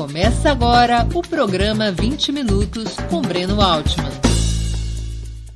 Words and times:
Começa 0.00 0.50
agora 0.50 1.06
o 1.14 1.20
programa 1.20 1.92
20 1.92 2.32
Minutos 2.32 2.96
com 3.10 3.20
Breno 3.20 3.60
Altman. 3.60 4.08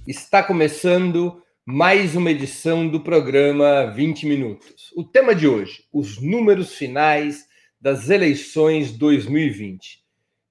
Está 0.07 0.43
começando 0.43 1.43
mais 1.65 2.15
uma 2.15 2.31
edição 2.31 2.87
do 2.87 3.01
programa 3.01 3.87
20 3.87 4.27
Minutos. 4.27 4.93
O 4.95 5.03
tema 5.03 5.35
de 5.35 5.49
hoje: 5.49 5.85
os 5.91 6.21
números 6.21 6.75
finais 6.75 7.47
das 7.81 8.11
eleições 8.11 8.93
2020. 8.93 10.01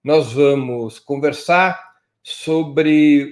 Nós 0.04 0.34
vamos 0.34 0.98
conversar 0.98 1.80
sobre 2.24 3.32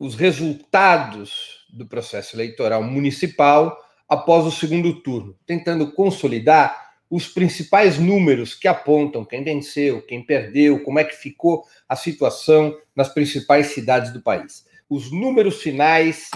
os 0.00 0.16
resultados 0.16 1.64
do 1.72 1.86
processo 1.86 2.34
eleitoral 2.34 2.82
municipal 2.82 3.78
após 4.08 4.46
o 4.46 4.50
segundo 4.50 5.00
turno, 5.00 5.38
tentando 5.46 5.92
consolidar 5.92 6.91
os 7.12 7.28
principais 7.28 7.98
números 7.98 8.54
que 8.54 8.66
apontam 8.66 9.22
quem 9.22 9.44
venceu, 9.44 10.00
quem 10.00 10.24
perdeu, 10.24 10.82
como 10.82 10.98
é 10.98 11.04
que 11.04 11.14
ficou 11.14 11.62
a 11.86 11.94
situação 11.94 12.74
nas 12.96 13.12
principais 13.12 13.66
cidades 13.66 14.14
do 14.14 14.22
país. 14.22 14.64
Os 14.88 15.12
números 15.12 15.60
finais 15.60 16.30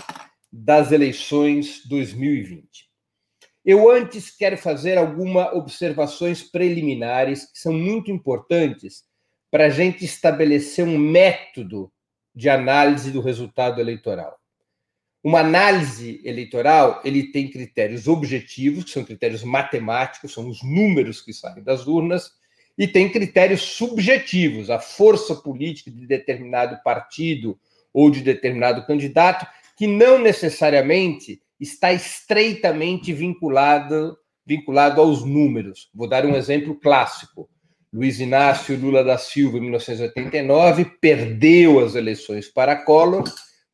das 0.52 0.92
eleições 0.92 1.80
2020. 1.88 2.90
Eu 3.64 3.90
antes 3.90 4.30
quero 4.30 4.58
fazer 4.58 4.98
algumas 4.98 5.50
observações 5.54 6.42
preliminares 6.42 7.50
que 7.50 7.58
são 7.58 7.72
muito 7.72 8.10
importantes 8.10 9.04
para 9.50 9.64
a 9.64 9.70
gente 9.70 10.04
estabelecer 10.04 10.84
um 10.84 10.98
método 10.98 11.90
de 12.34 12.50
análise 12.50 13.10
do 13.10 13.22
resultado 13.22 13.80
eleitoral. 13.80 14.38
Uma 15.26 15.40
análise 15.40 16.20
eleitoral, 16.22 17.00
ele 17.04 17.32
tem 17.32 17.50
critérios 17.50 18.06
objetivos, 18.06 18.84
que 18.84 18.90
são 18.92 19.02
critérios 19.02 19.42
matemáticos, 19.42 20.32
são 20.32 20.48
os 20.48 20.62
números 20.62 21.20
que 21.20 21.32
saem 21.32 21.64
das 21.64 21.84
urnas, 21.84 22.30
e 22.78 22.86
tem 22.86 23.10
critérios 23.10 23.60
subjetivos, 23.60 24.70
a 24.70 24.78
força 24.78 25.34
política 25.34 25.90
de 25.90 26.06
determinado 26.06 26.80
partido 26.84 27.58
ou 27.92 28.08
de 28.08 28.20
determinado 28.20 28.86
candidato, 28.86 29.44
que 29.76 29.88
não 29.88 30.20
necessariamente 30.20 31.42
está 31.58 31.92
estreitamente 31.92 33.12
vinculado, 33.12 34.16
vinculado 34.46 35.00
aos 35.00 35.24
números. 35.24 35.90
Vou 35.92 36.08
dar 36.08 36.24
um 36.24 36.36
exemplo 36.36 36.72
clássico. 36.76 37.50
Luiz 37.92 38.20
Inácio 38.20 38.78
Lula 38.78 39.02
da 39.02 39.18
Silva, 39.18 39.58
em 39.58 39.62
1989, 39.62 40.84
perdeu 41.00 41.84
as 41.84 41.96
eleições 41.96 42.46
para 42.46 42.76
Collor 42.76 43.24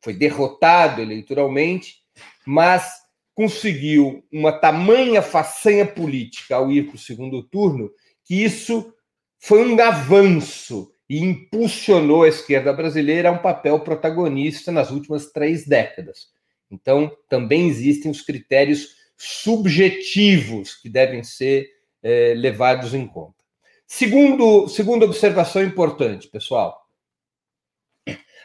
foi 0.03 0.13
derrotado 0.13 1.01
eleitoralmente, 1.01 1.97
mas 2.45 3.01
conseguiu 3.33 4.23
uma 4.31 4.51
tamanha 4.51 5.21
façanha 5.21 5.85
política 5.85 6.55
ao 6.55 6.71
ir 6.71 6.87
para 6.87 6.95
o 6.95 6.99
segundo 6.99 7.41
turno 7.41 7.89
que 8.25 8.43
isso 8.43 8.93
foi 9.39 9.65
um 9.65 9.79
avanço 9.81 10.91
e 11.09 11.19
impulsionou 11.19 12.23
a 12.23 12.27
esquerda 12.27 12.71
brasileira 12.71 13.29
a 13.29 13.31
um 13.31 13.37
papel 13.37 13.79
protagonista 13.79 14.71
nas 14.71 14.91
últimas 14.91 15.31
três 15.31 15.65
décadas. 15.65 16.27
Então, 16.71 17.11
também 17.29 17.67
existem 17.67 18.09
os 18.09 18.21
critérios 18.21 18.95
subjetivos 19.17 20.75
que 20.75 20.89
devem 20.89 21.23
ser 21.23 21.69
é, 22.01 22.33
levados 22.35 22.93
em 22.93 23.05
conta. 23.05 23.43
Segundo, 23.85 24.67
segunda 24.67 25.05
observação 25.05 25.63
importante, 25.63 26.27
pessoal. 26.27 26.82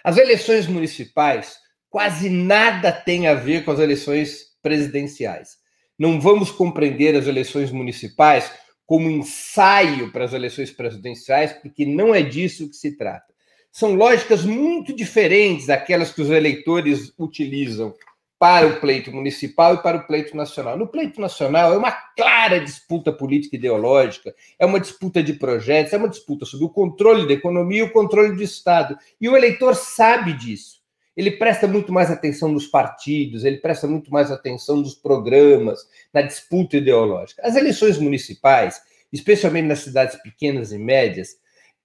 As 0.09 0.17
eleições 0.17 0.67
municipais 0.67 1.59
quase 1.91 2.31
nada 2.31 2.91
têm 2.91 3.27
a 3.27 3.34
ver 3.34 3.62
com 3.62 3.73
as 3.73 3.78
eleições 3.78 4.56
presidenciais. 4.62 5.59
Não 5.98 6.19
vamos 6.19 6.51
compreender 6.51 7.14
as 7.14 7.27
eleições 7.27 7.70
municipais 7.70 8.51
como 8.86 9.11
ensaio 9.11 10.11
para 10.11 10.25
as 10.25 10.33
eleições 10.33 10.70
presidenciais, 10.70 11.53
porque 11.53 11.84
não 11.84 12.14
é 12.14 12.23
disso 12.23 12.70
que 12.70 12.77
se 12.77 12.97
trata. 12.97 13.34
São 13.70 13.97
lógicas 13.97 14.47
muito 14.47 14.97
diferentes 14.97 15.67
daquelas 15.67 16.11
que 16.11 16.23
os 16.23 16.30
eleitores 16.30 17.13
utilizam 17.18 17.95
para 18.38 18.68
o 18.68 18.80
pleito 18.80 19.12
municipal 19.12 19.74
e 19.74 19.82
para 19.82 19.96
o 19.96 20.06
pleito 20.06 20.36
nacional. 20.36 20.78
No 20.78 20.86
pleito 20.86 21.20
nacional 21.20 21.72
é 21.72 21.76
uma 21.76 21.90
clara 21.90 22.60
disputa 22.60 23.12
política 23.12 23.56
ideológica, 23.56 24.32
é 24.58 24.64
uma 24.64 24.78
disputa 24.78 25.22
de 25.22 25.32
projetos, 25.32 25.92
é 25.92 25.96
uma 25.96 26.08
disputa 26.08 26.46
sobre 26.46 26.64
o 26.64 26.70
controle 26.70 27.26
da 27.26 27.32
economia 27.34 27.80
e 27.80 27.82
o 27.82 27.92
controle 27.92 28.36
do 28.36 28.42
Estado. 28.42 28.96
E 29.20 29.28
o 29.28 29.36
eleitor 29.36 29.74
sabe 29.74 30.32
disso. 30.34 30.78
Ele 31.16 31.32
presta 31.32 31.66
muito 31.66 31.92
mais 31.92 32.12
atenção 32.12 32.48
nos 32.48 32.68
partidos, 32.68 33.44
ele 33.44 33.56
presta 33.56 33.88
muito 33.88 34.08
mais 34.12 34.30
atenção 34.30 34.76
nos 34.76 34.94
programas, 34.94 35.80
na 36.14 36.22
disputa 36.22 36.76
ideológica. 36.76 37.42
As 37.44 37.56
eleições 37.56 37.98
municipais, 37.98 38.80
especialmente 39.12 39.66
nas 39.66 39.80
cidades 39.80 40.14
pequenas 40.22 40.70
e 40.70 40.78
médias, 40.78 41.30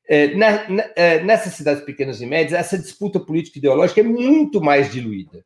é, 0.08 0.34
é, 0.96 1.24
nessas 1.24 1.54
cidades 1.56 1.84
pequenas 1.84 2.22
e 2.22 2.28
médias, 2.28 2.60
essa 2.60 2.78
disputa 2.78 3.20
política 3.20 3.58
ideológica 3.58 4.02
é 4.02 4.04
muito 4.04 4.62
mais 4.62 4.92
diluída 4.92 5.44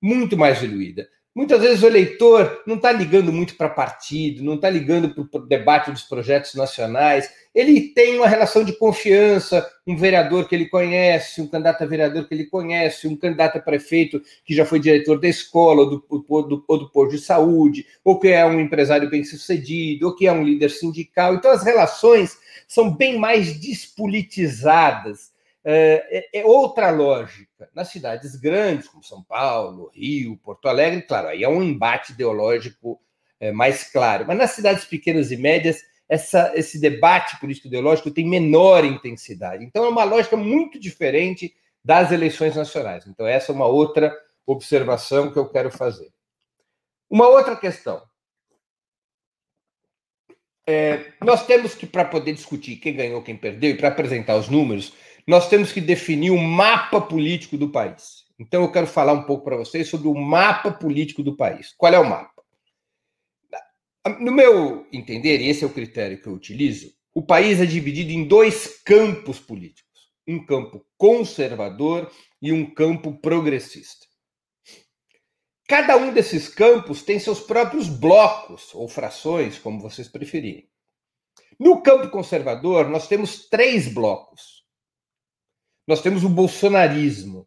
muito 0.00 0.36
mais 0.36 0.58
diluída. 0.58 1.08
Muitas 1.32 1.60
vezes 1.60 1.82
o 1.82 1.86
eleitor 1.86 2.60
não 2.66 2.74
está 2.74 2.90
ligando 2.90 3.32
muito 3.32 3.54
para 3.54 3.68
partido, 3.68 4.42
não 4.42 4.56
está 4.56 4.68
ligando 4.68 5.14
para 5.14 5.40
o 5.40 5.46
debate 5.46 5.88
dos 5.92 6.02
projetos 6.02 6.54
nacionais. 6.54 7.30
Ele 7.54 7.82
tem 7.82 8.16
uma 8.16 8.26
relação 8.26 8.64
de 8.64 8.72
confiança, 8.72 9.64
um 9.86 9.96
vereador 9.96 10.48
que 10.48 10.56
ele 10.56 10.66
conhece, 10.66 11.40
um 11.40 11.46
candidato 11.46 11.84
a 11.84 11.86
vereador 11.86 12.26
que 12.26 12.34
ele 12.34 12.46
conhece, 12.46 13.06
um 13.06 13.16
candidato 13.16 13.58
a 13.58 13.60
prefeito 13.60 14.20
que 14.44 14.52
já 14.52 14.66
foi 14.66 14.80
diretor 14.80 15.20
da 15.20 15.28
escola, 15.28 15.82
ou 15.82 15.90
do, 15.90 16.24
ou 16.28 16.42
do, 16.42 16.64
ou 16.66 16.78
do 16.78 16.90
posto 16.90 17.12
de 17.12 17.22
saúde, 17.22 17.86
ou 18.04 18.18
que 18.18 18.26
é 18.26 18.44
um 18.44 18.58
empresário 18.58 19.08
bem 19.08 19.22
sucedido, 19.22 20.08
ou 20.08 20.16
que 20.16 20.26
é 20.26 20.32
um 20.32 20.42
líder 20.42 20.70
sindical. 20.70 21.34
Então 21.36 21.52
as 21.52 21.62
relações 21.62 22.36
são 22.66 22.92
bem 22.92 23.18
mais 23.20 23.56
despolitizadas 23.56 25.30
é, 25.64 26.28
é, 26.34 26.40
é, 26.40 26.44
outra 26.44 26.90
lógica. 26.90 27.68
Nas 27.74 27.88
cidades 27.88 28.36
grandes, 28.36 28.88
como 28.88 29.04
São 29.04 29.22
Paulo, 29.22 29.90
Rio, 29.94 30.36
Porto 30.38 30.68
Alegre, 30.68 31.02
claro, 31.02 31.28
aí 31.28 31.42
é 31.42 31.48
um 31.48 31.62
embate 31.62 32.12
ideológico 32.12 33.00
é, 33.38 33.52
mais 33.52 33.90
claro. 33.90 34.24
Mas 34.26 34.38
nas 34.38 34.50
cidades 34.52 34.84
pequenas 34.84 35.30
e 35.30 35.36
médias, 35.36 35.84
essa, 36.08 36.52
esse 36.54 36.80
debate 36.80 37.38
político-ideológico 37.38 38.10
tem 38.10 38.28
menor 38.28 38.84
intensidade. 38.84 39.64
Então, 39.64 39.84
é 39.84 39.88
uma 39.88 40.04
lógica 40.04 40.36
muito 40.36 40.78
diferente 40.78 41.54
das 41.84 42.10
eleições 42.10 42.56
nacionais. 42.56 43.06
Então, 43.06 43.26
essa 43.26 43.52
é 43.52 43.54
uma 43.54 43.66
outra 43.66 44.16
observação 44.46 45.30
que 45.30 45.38
eu 45.38 45.48
quero 45.48 45.70
fazer. 45.70 46.10
Uma 47.08 47.28
outra 47.28 47.56
questão. 47.56 48.02
É, 50.66 51.12
nós 51.20 51.46
temos 51.46 51.74
que, 51.74 51.86
para 51.86 52.04
poder 52.04 52.32
discutir 52.32 52.76
quem 52.76 52.94
ganhou, 52.94 53.22
quem 53.22 53.36
perdeu, 53.36 53.70
e 53.70 53.76
para 53.76 53.88
apresentar 53.88 54.36
os 54.36 54.48
números, 54.48 54.92
nós 55.30 55.48
temos 55.48 55.70
que 55.70 55.80
definir 55.80 56.32
o 56.32 56.36
mapa 56.36 57.00
político 57.00 57.56
do 57.56 57.70
país. 57.70 58.24
Então, 58.36 58.62
eu 58.62 58.72
quero 58.72 58.88
falar 58.88 59.12
um 59.12 59.22
pouco 59.22 59.44
para 59.44 59.56
vocês 59.56 59.86
sobre 59.88 60.08
o 60.08 60.14
mapa 60.14 60.72
político 60.72 61.22
do 61.22 61.36
país. 61.36 61.72
Qual 61.78 61.94
é 61.94 62.00
o 62.00 62.08
mapa? 62.08 62.42
No 64.18 64.32
meu 64.32 64.88
entender, 64.92 65.40
e 65.40 65.48
esse 65.48 65.62
é 65.62 65.66
o 65.68 65.72
critério 65.72 66.20
que 66.20 66.26
eu 66.26 66.32
utilizo, 66.32 66.92
o 67.14 67.22
país 67.22 67.60
é 67.60 67.64
dividido 67.64 68.10
em 68.10 68.26
dois 68.26 68.82
campos 68.82 69.38
políticos: 69.38 70.10
um 70.26 70.44
campo 70.44 70.84
conservador 70.98 72.10
e 72.42 72.50
um 72.50 72.68
campo 72.68 73.16
progressista. 73.18 74.06
Cada 75.68 75.96
um 75.96 76.12
desses 76.12 76.48
campos 76.48 77.04
tem 77.04 77.20
seus 77.20 77.38
próprios 77.38 77.88
blocos 77.88 78.74
ou 78.74 78.88
frações, 78.88 79.60
como 79.60 79.78
vocês 79.78 80.08
preferirem. 80.08 80.68
No 81.56 81.80
campo 81.82 82.10
conservador, 82.10 82.88
nós 82.88 83.06
temos 83.06 83.48
três 83.48 83.86
blocos 83.86 84.59
nós 85.86 86.00
temos 86.00 86.24
o 86.24 86.28
bolsonarismo. 86.28 87.46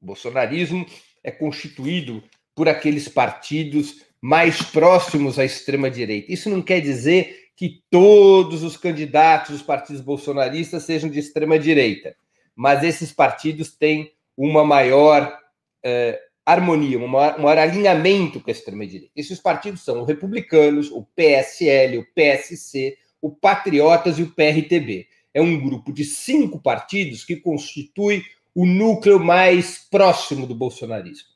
O 0.00 0.06
bolsonarismo 0.06 0.86
é 1.22 1.30
constituído 1.30 2.22
por 2.54 2.68
aqueles 2.68 3.08
partidos 3.08 4.02
mais 4.20 4.62
próximos 4.62 5.38
à 5.38 5.44
extrema-direita. 5.44 6.32
Isso 6.32 6.50
não 6.50 6.60
quer 6.60 6.80
dizer 6.80 7.50
que 7.56 7.82
todos 7.90 8.62
os 8.62 8.76
candidatos 8.76 9.50
dos 9.50 9.62
partidos 9.62 10.00
bolsonaristas 10.00 10.84
sejam 10.84 11.10
de 11.10 11.18
extrema-direita, 11.18 12.16
mas 12.54 12.82
esses 12.82 13.12
partidos 13.12 13.76
têm 13.76 14.12
uma 14.36 14.64
maior 14.64 15.36
eh, 15.84 16.20
harmonia, 16.46 16.98
um 16.98 17.08
maior, 17.08 17.38
um 17.38 17.42
maior 17.42 17.58
alinhamento 17.58 18.40
com 18.40 18.50
a 18.50 18.52
extrema-direita. 18.52 19.12
Esses 19.14 19.40
partidos 19.40 19.84
são 19.84 20.02
os 20.02 20.08
republicanos, 20.08 20.90
o 20.90 21.02
PSL, 21.14 21.98
o 21.98 22.06
PSC, 22.14 22.96
o 23.20 23.30
Patriotas 23.30 24.18
e 24.18 24.22
o 24.22 24.30
PRTB 24.30 25.06
é 25.38 25.42
um 25.42 25.60
grupo 25.60 25.92
de 25.92 26.04
cinco 26.04 26.60
partidos 26.60 27.24
que 27.24 27.36
constitui 27.36 28.24
o 28.52 28.66
núcleo 28.66 29.20
mais 29.20 29.86
próximo 29.88 30.46
do 30.46 30.54
bolsonarismo. 30.54 31.28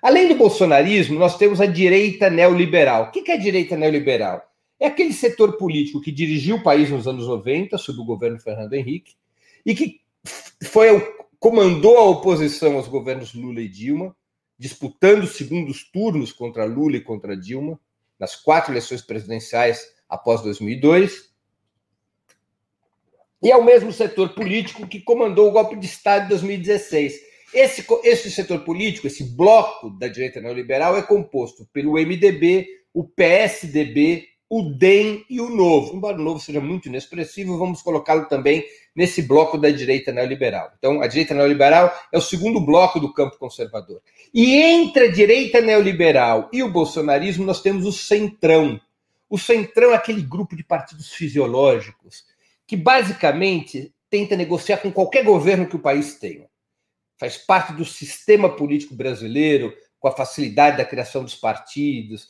Além 0.00 0.28
do 0.28 0.36
bolsonarismo, 0.36 1.18
nós 1.18 1.36
temos 1.36 1.60
a 1.60 1.66
direita 1.66 2.30
neoliberal. 2.30 3.04
O 3.04 3.10
que 3.10 3.30
é 3.30 3.34
a 3.34 3.38
direita 3.38 3.76
neoliberal? 3.76 4.42
É 4.78 4.86
aquele 4.86 5.12
setor 5.12 5.56
político 5.56 6.00
que 6.00 6.12
dirigiu 6.12 6.56
o 6.56 6.62
país 6.62 6.88
nos 6.88 7.08
anos 7.08 7.26
90, 7.26 7.76
sob 7.78 8.00
o 8.00 8.04
governo 8.04 8.38
Fernando 8.38 8.74
Henrique, 8.74 9.14
e 9.66 9.74
que 9.74 10.00
foi 10.64 10.88
comandou 11.40 11.98
a 11.98 12.04
oposição 12.04 12.76
aos 12.76 12.86
governos 12.86 13.34
Lula 13.34 13.60
e 13.60 13.68
Dilma, 13.68 14.14
disputando 14.56 15.26
segundos 15.26 15.82
turnos 15.90 16.30
contra 16.30 16.64
Lula 16.64 16.96
e 16.96 17.00
contra 17.00 17.36
Dilma, 17.36 17.80
nas 18.20 18.36
quatro 18.36 18.72
eleições 18.72 19.02
presidenciais 19.02 19.84
após 20.08 20.42
2002, 20.42 21.31
E 23.42 23.50
é 23.50 23.56
o 23.56 23.64
mesmo 23.64 23.92
setor 23.92 24.30
político 24.30 24.86
que 24.86 25.00
comandou 25.00 25.48
o 25.48 25.52
golpe 25.52 25.74
de 25.74 25.86
Estado 25.86 26.24
de 26.24 26.28
2016. 26.30 27.14
Esse, 27.52 27.84
esse 28.04 28.30
setor 28.30 28.60
político, 28.60 29.08
esse 29.08 29.24
bloco 29.24 29.90
da 29.90 30.06
direita 30.06 30.40
neoliberal, 30.40 30.96
é 30.96 31.02
composto 31.02 31.66
pelo 31.72 31.94
MDB, 31.94 32.66
o 32.94 33.02
PSDB, 33.04 34.28
o 34.48 34.62
DEM 34.62 35.24
e 35.28 35.40
o 35.40 35.48
Novo. 35.48 35.96
Embora 35.96 36.16
o 36.16 36.22
Novo 36.22 36.38
seja 36.38 36.60
muito 36.60 36.88
inexpressivo, 36.88 37.58
vamos 37.58 37.82
colocá-lo 37.82 38.26
também 38.26 38.64
nesse 38.94 39.22
bloco 39.22 39.58
da 39.58 39.70
direita 39.70 40.12
neoliberal. 40.12 40.70
Então, 40.78 41.02
a 41.02 41.06
direita 41.08 41.34
neoliberal 41.34 41.92
é 42.12 42.18
o 42.18 42.22
segundo 42.22 42.60
bloco 42.60 43.00
do 43.00 43.12
campo 43.12 43.38
conservador. 43.38 44.00
E 44.32 44.54
entre 44.54 45.08
a 45.08 45.10
direita 45.10 45.60
neoliberal 45.60 46.48
e 46.52 46.62
o 46.62 46.70
bolsonarismo, 46.70 47.44
nós 47.44 47.60
temos 47.60 47.86
o 47.86 47.92
centrão. 47.92 48.80
O 49.28 49.38
centrão 49.38 49.90
é 49.90 49.94
aquele 49.94 50.22
grupo 50.22 50.54
de 50.54 50.62
partidos 50.62 51.12
fisiológicos 51.12 52.30
que 52.72 52.76
basicamente 52.78 53.94
tenta 54.08 54.34
negociar 54.34 54.78
com 54.78 54.90
qualquer 54.90 55.22
governo 55.22 55.68
que 55.68 55.76
o 55.76 55.78
país 55.78 56.14
tenha. 56.14 56.46
Faz 57.20 57.36
parte 57.36 57.74
do 57.74 57.84
sistema 57.84 58.48
político 58.48 58.94
brasileiro, 58.94 59.74
com 60.00 60.08
a 60.08 60.16
facilidade 60.16 60.78
da 60.78 60.84
criação 60.86 61.22
dos 61.22 61.34
partidos, 61.34 62.28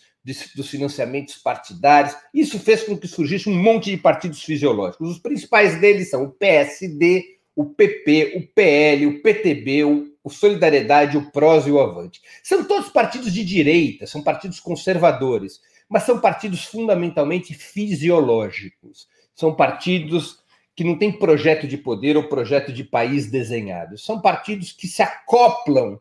dos 0.56 0.68
financiamentos 0.68 1.36
partidários. 1.36 2.16
Isso 2.34 2.58
fez 2.58 2.82
com 2.82 2.98
que 2.98 3.06
surgisse 3.06 3.48
um 3.48 3.54
monte 3.54 3.92
de 3.92 3.96
partidos 3.98 4.42
fisiológicos. 4.42 5.10
Os 5.10 5.20
principais 5.20 5.80
deles 5.80 6.10
são 6.10 6.24
o 6.24 6.32
PSD, 6.32 7.38
o 7.54 7.66
PP, 7.66 8.32
o 8.34 8.52
PL, 8.52 9.06
o 9.06 9.22
PTB, 9.22 9.84
o, 9.84 10.28
Solidariedade, 10.28 11.16
o 11.16 11.30
PROS 11.30 11.68
e 11.68 11.70
o 11.70 11.78
Avante. 11.78 12.20
São 12.42 12.64
todos 12.64 12.88
partidos 12.88 13.32
de 13.32 13.44
direita, 13.44 14.08
são 14.08 14.20
partidos 14.20 14.58
conservadores, 14.58 15.60
mas 15.88 16.02
são 16.02 16.18
partidos 16.18 16.64
fundamentalmente 16.64 17.54
fisiológicos. 17.54 19.06
São 19.34 19.54
partidos 19.54 20.42
que 20.74 20.84
não 20.84 20.96
têm 20.96 21.12
projeto 21.12 21.66
de 21.66 21.76
poder 21.76 22.16
ou 22.16 22.28
projeto 22.28 22.72
de 22.72 22.84
país 22.84 23.30
desenhado. 23.30 23.98
São 23.98 24.20
partidos 24.20 24.72
que 24.72 24.86
se 24.86 25.02
acoplam 25.02 25.98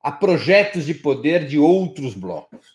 a 0.00 0.12
projetos 0.12 0.86
de 0.86 0.94
poder 0.94 1.46
de 1.46 1.58
outros 1.58 2.14
blocos. 2.14 2.74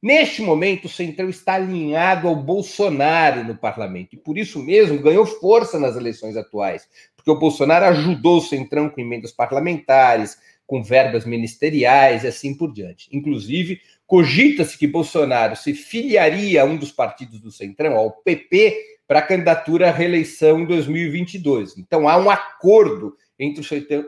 Neste 0.00 0.42
momento, 0.42 0.84
o 0.84 0.88
Centrão 0.88 1.28
está 1.28 1.54
alinhado 1.54 2.28
ao 2.28 2.36
Bolsonaro 2.36 3.42
no 3.42 3.56
parlamento 3.56 4.14
e, 4.14 4.16
por 4.16 4.38
isso 4.38 4.62
mesmo, 4.62 5.02
ganhou 5.02 5.26
força 5.26 5.78
nas 5.78 5.96
eleições 5.96 6.36
atuais, 6.36 6.88
porque 7.16 7.30
o 7.30 7.38
Bolsonaro 7.38 7.86
ajudou 7.86 8.38
o 8.38 8.40
Centrão 8.40 8.88
com 8.88 9.00
emendas 9.00 9.32
parlamentares, 9.32 10.38
com 10.68 10.82
verbas 10.82 11.24
ministeriais 11.24 12.22
e 12.22 12.28
assim 12.28 12.54
por 12.54 12.72
diante. 12.72 13.08
Inclusive, 13.10 13.80
cogita-se 14.06 14.78
que 14.78 14.86
Bolsonaro 14.86 15.56
se 15.56 15.74
filiaria 15.74 16.62
a 16.62 16.64
um 16.64 16.76
dos 16.76 16.92
partidos 16.92 17.40
do 17.40 17.50
Centrão, 17.50 17.96
ao 17.96 18.12
PP, 18.12 18.97
para 19.08 19.20
a 19.20 19.26
candidatura 19.26 19.88
à 19.88 19.90
reeleição 19.90 20.60
em 20.60 20.66
2022. 20.66 21.78
Então, 21.78 22.06
há 22.06 22.18
um 22.18 22.30
acordo 22.30 23.16
entre 23.38 23.62
o 23.62 23.64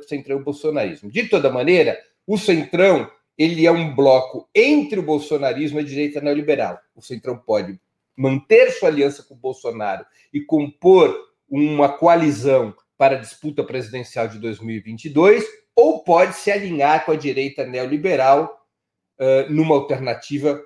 Centrão 0.06 0.36
e 0.36 0.40
o 0.40 0.44
bolsonarismo. 0.44 1.10
De 1.10 1.26
toda 1.26 1.50
maneira, 1.50 1.98
o 2.26 2.36
Centrão 2.36 3.10
ele 3.38 3.66
é 3.66 3.72
um 3.72 3.94
bloco 3.94 4.46
entre 4.54 5.00
o 5.00 5.02
bolsonarismo 5.02 5.78
e 5.78 5.82
a 5.82 5.86
direita 5.86 6.20
neoliberal. 6.20 6.78
O 6.94 7.00
Centrão 7.00 7.38
pode 7.38 7.80
manter 8.14 8.70
sua 8.72 8.90
aliança 8.90 9.22
com 9.22 9.32
o 9.32 9.38
Bolsonaro 9.38 10.04
e 10.30 10.42
compor 10.42 11.18
uma 11.48 11.88
coalizão 11.88 12.74
para 12.98 13.16
a 13.16 13.18
disputa 13.18 13.64
presidencial 13.64 14.28
de 14.28 14.38
2022, 14.38 15.42
ou 15.74 16.04
pode 16.04 16.36
se 16.36 16.50
alinhar 16.50 17.06
com 17.06 17.12
a 17.12 17.16
direita 17.16 17.64
neoliberal 17.64 18.60
uh, 19.18 19.50
numa 19.50 19.74
alternativa 19.74 20.62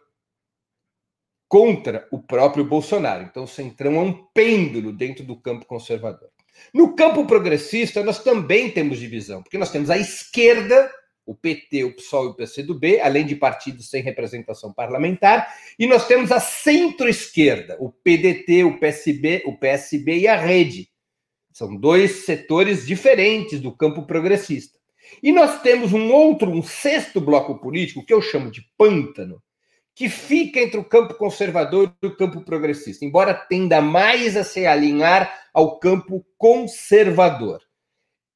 contra 1.48 2.06
o 2.10 2.18
próprio 2.18 2.64
Bolsonaro. 2.64 3.24
Então, 3.24 3.44
o 3.44 3.48
Centrão 3.48 3.96
é 3.96 4.00
um 4.00 4.12
pêndulo 4.34 4.92
dentro 4.92 5.24
do 5.24 5.36
campo 5.36 5.66
conservador. 5.66 6.28
No 6.72 6.94
campo 6.94 7.26
progressista, 7.26 8.02
nós 8.02 8.22
também 8.22 8.70
temos 8.70 8.98
divisão, 8.98 9.42
porque 9.42 9.58
nós 9.58 9.70
temos 9.70 9.90
a 9.90 9.98
esquerda 9.98 10.90
o 11.26 11.34
PT, 11.34 11.84
o 11.84 11.94
PSOL 11.94 12.26
e 12.26 12.28
o 12.28 12.34
PCdoB, 12.34 13.00
além 13.00 13.24
de 13.24 13.34
partidos 13.34 13.88
sem 13.88 14.02
representação 14.02 14.72
parlamentar, 14.72 15.54
e 15.78 15.86
nós 15.86 16.06
temos 16.06 16.30
a 16.30 16.38
centro-esquerda, 16.38 17.76
o 17.80 17.90
PDT, 17.90 18.64
o 18.64 18.78
PSB, 18.78 19.42
o 19.46 19.56
PSB 19.56 20.18
e 20.18 20.28
a 20.28 20.36
Rede. 20.36 20.90
São 21.52 21.74
dois 21.74 22.24
setores 22.24 22.86
diferentes 22.86 23.60
do 23.60 23.74
campo 23.74 24.06
progressista. 24.06 24.78
E 25.22 25.32
nós 25.32 25.62
temos 25.62 25.92
um 25.92 26.12
outro, 26.12 26.50
um 26.50 26.62
sexto 26.62 27.20
bloco 27.20 27.58
político, 27.60 28.04
que 28.04 28.12
eu 28.12 28.20
chamo 28.20 28.50
de 28.50 28.62
pântano, 28.76 29.42
que 29.94 30.08
fica 30.08 30.58
entre 30.58 30.78
o 30.78 30.84
campo 30.84 31.14
conservador 31.14 31.94
e 32.02 32.06
o 32.06 32.16
campo 32.16 32.40
progressista, 32.40 33.04
embora 33.04 33.32
tenda 33.32 33.80
mais 33.80 34.36
a 34.36 34.42
se 34.42 34.66
alinhar 34.66 35.32
ao 35.52 35.78
campo 35.78 36.24
conservador. 36.36 37.60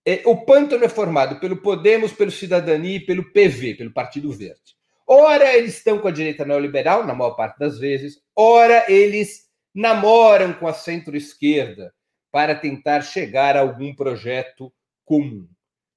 É, 0.07 0.23
o 0.25 0.45
pântano 0.45 0.85
é 0.85 0.89
formado 0.89 1.41
pelo 1.41 1.57
Podemos, 1.57 2.13
pelo 2.13 2.31
Cidadania 2.31 2.97
e 2.97 3.05
pelo 3.05 3.33
PV, 3.33 3.75
pelo 3.75 3.93
Partido 3.93 4.33
Verde. 4.33 4.77
Ora, 5.07 5.53
eles 5.57 5.77
estão 5.77 5.99
com 5.99 6.07
a 6.07 6.13
direita 6.13 6.45
neoliberal, 6.45 7.05
na 7.05 7.15
maior 7.15 7.33
parte 7.33 7.59
das 7.59 7.79
vezes, 7.79 8.21
ora, 8.37 8.85
eles 8.89 9.49
namoram 9.75 10.53
com 10.53 10.69
a 10.69 10.73
centro-esquerda 10.73 11.93
para 12.31 12.55
tentar 12.55 13.01
chegar 13.01 13.57
a 13.57 13.61
algum 13.61 13.95
projeto 13.95 14.73
comum. 15.05 15.49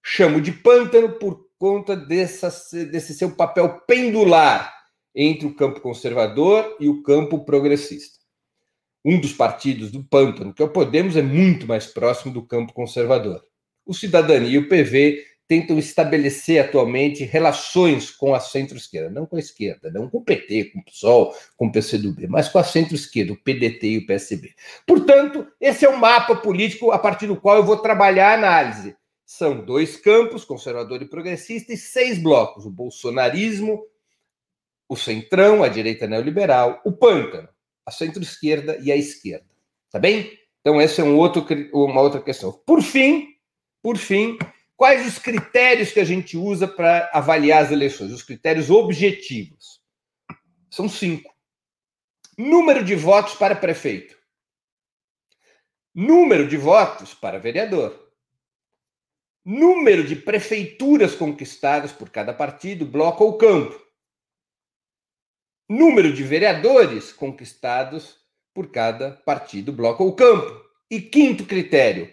Chamo 0.04 0.42
de 0.42 0.52
pântano 0.52 1.20
por 1.20 1.46
conta 1.60 1.96
dessa, 1.96 2.50
desse 2.86 3.14
seu 3.14 3.36
papel 3.36 3.82
pendular 3.86 4.81
entre 5.16 5.46
o 5.46 5.56
campo 5.56 5.82
conservador 5.82 6.78
e 6.80 6.88
o 6.88 7.02
campo 7.04 7.46
progressista. 7.46 8.20
Um 9.04 9.20
dos 9.20 9.34
partidos 9.34 9.92
do 9.92 10.04
pântano, 10.04 10.54
que 10.54 10.62
é 10.62 10.66
o 10.66 10.70
Podemos, 10.70 11.18
é 11.18 11.22
muito 11.22 11.68
mais 11.68 11.88
próximo 11.88 12.34
do 12.34 12.46
campo 12.46 12.74
conservador 12.74 13.42
o 13.86 13.94
Cidadania 13.94 14.50
e 14.50 14.58
o 14.58 14.70
PV 14.70 15.26
tentam 15.48 15.78
estabelecer 15.78 16.64
atualmente 16.64 17.26
relações 17.26 18.10
com 18.10 18.34
a 18.34 18.40
centro-esquerda, 18.40 19.10
não 19.10 19.26
com 19.26 19.36
a 19.36 19.40
esquerda, 19.40 19.92
não 19.92 20.10
com 20.10 20.20
o 20.20 20.24
PT, 20.24 20.72
com 20.72 20.80
o 20.80 20.86
PSOL, 20.86 21.36
com 21.58 21.68
o 21.68 21.72
PCdoB, 21.72 22.28
mas 22.28 22.48
com 22.48 22.58
a 22.58 22.64
centro-esquerda, 22.64 23.34
o 23.34 23.38
PDT 23.38 23.88
e 23.88 23.98
o 23.98 24.06
PSB. 24.06 24.54
Portanto, 24.88 25.46
esse 25.60 25.84
é 25.84 25.90
o 25.90 26.00
mapa 26.00 26.38
político 26.38 26.92
a 26.92 26.98
partir 26.98 27.28
do 27.28 27.36
qual 27.36 27.58
eu 27.58 27.66
vou 27.66 27.76
trabalhar 27.76 28.30
a 28.30 28.36
análise. 28.36 28.96
São 29.26 29.66
dois 29.66 29.98
campos, 29.98 30.46
conservador 30.46 31.02
e 31.02 31.10
progressista, 31.10 31.74
e 31.74 31.78
seis 31.78 32.18
blocos: 32.18 32.66
o 32.66 32.72
bolsonarismo, 32.72 33.84
o 34.92 34.96
centrão, 34.98 35.64
a 35.64 35.70
direita 35.70 36.06
neoliberal, 36.06 36.82
o 36.84 36.92
pântano, 36.92 37.48
a 37.86 37.92
centro-esquerda 37.92 38.78
e 38.82 38.92
a 38.92 38.96
esquerda. 38.98 39.48
Tá 39.90 39.98
bem? 39.98 40.38
Então, 40.60 40.82
essa 40.82 41.00
é 41.00 41.06
um 41.06 41.16
outro, 41.16 41.48
uma 41.74 42.02
outra 42.02 42.22
questão. 42.22 42.52
Por 42.52 42.82
fim, 42.82 43.30
por 43.82 43.96
fim, 43.96 44.38
quais 44.76 45.08
os 45.08 45.18
critérios 45.18 45.94
que 45.94 46.00
a 46.02 46.04
gente 46.04 46.36
usa 46.36 46.68
para 46.68 47.10
avaliar 47.14 47.64
as 47.64 47.72
eleições? 47.72 48.12
Os 48.12 48.22
critérios 48.22 48.70
objetivos. 48.70 49.82
São 50.70 50.90
cinco. 50.90 51.34
Número 52.38 52.84
de 52.84 52.94
votos 52.94 53.36
para 53.36 53.56
prefeito. 53.56 54.18
Número 55.96 56.46
de 56.46 56.58
votos 56.58 57.14
para 57.14 57.40
vereador. 57.40 58.12
Número 59.46 60.04
de 60.04 60.18
prefeituras 60.18 61.16
conquistadas 61.16 61.94
por 61.94 62.10
cada 62.10 62.34
partido, 62.34 62.86
bloco 62.86 63.24
ou 63.24 63.38
campo. 63.38 63.90
Número 65.74 66.12
de 66.12 66.22
vereadores 66.22 67.14
conquistados 67.14 68.18
por 68.54 68.72
cada 68.72 69.12
partido, 69.26 69.72
bloco 69.72 70.04
ou 70.04 70.14
campo. 70.14 70.62
E 70.90 71.00
quinto 71.00 71.46
critério, 71.46 72.10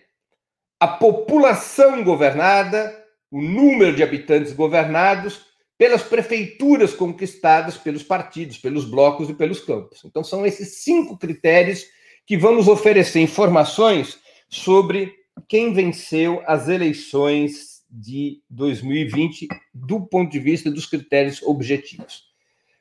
a 0.78 0.86
população 0.86 2.04
governada, 2.04 3.04
o 3.28 3.42
número 3.42 3.96
de 3.96 4.04
habitantes 4.04 4.52
governados 4.52 5.40
pelas 5.76 6.04
prefeituras 6.04 6.94
conquistadas 6.94 7.76
pelos 7.76 8.04
partidos, 8.04 8.58
pelos 8.58 8.84
blocos 8.84 9.28
e 9.28 9.34
pelos 9.34 9.58
campos. 9.58 10.04
Então, 10.04 10.22
são 10.22 10.46
esses 10.46 10.84
cinco 10.84 11.18
critérios 11.18 11.84
que 12.24 12.36
vamos 12.36 12.68
oferecer 12.68 13.18
informações 13.18 14.20
sobre 14.48 15.12
quem 15.48 15.72
venceu 15.72 16.40
as 16.46 16.68
eleições 16.68 17.82
de 17.90 18.40
2020 18.48 19.48
do 19.74 20.06
ponto 20.06 20.30
de 20.30 20.38
vista 20.38 20.70
dos 20.70 20.86
critérios 20.86 21.42
objetivos. 21.42 22.27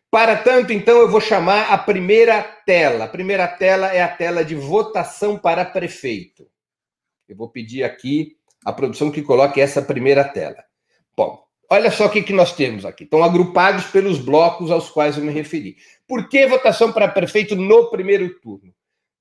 Para 0.10 0.38
tanto, 0.38 0.72
então, 0.72 1.00
eu 1.00 1.10
vou 1.10 1.20
chamar 1.20 1.72
a 1.72 1.78
primeira 1.78 2.42
tela. 2.42 3.06
A 3.06 3.10
primeira 3.10 3.48
tela 3.48 3.94
é 3.94 4.02
a 4.02 4.08
tela 4.08 4.44
de 4.44 4.56
votação 4.56 5.38
para 5.38 5.66
prefeito. 5.66 6.48
Eu 7.28 7.36
vou 7.36 7.50
pedir 7.50 7.84
aqui 7.84 8.38
a 8.64 8.72
produção 8.72 9.12
que 9.12 9.22
coloque 9.22 9.60
essa 9.60 9.82
primeira 9.82 10.24
tela. 10.24 10.64
Bom, 11.16 11.44
olha 11.70 11.92
só 11.92 12.06
o 12.06 12.10
que, 12.10 12.24
que 12.24 12.32
nós 12.32 12.56
temos 12.56 12.86
aqui. 12.86 13.04
Estão 13.04 13.22
agrupados 13.22 13.86
pelos 13.88 14.18
blocos 14.18 14.72
aos 14.72 14.90
quais 14.90 15.18
eu 15.18 15.24
me 15.24 15.32
referi. 15.32 15.76
Por 16.08 16.30
que 16.30 16.48
votação 16.48 16.92
para 16.94 17.10
prefeito 17.10 17.56
no 17.56 17.90
primeiro 17.90 18.40
turno? 18.40 18.74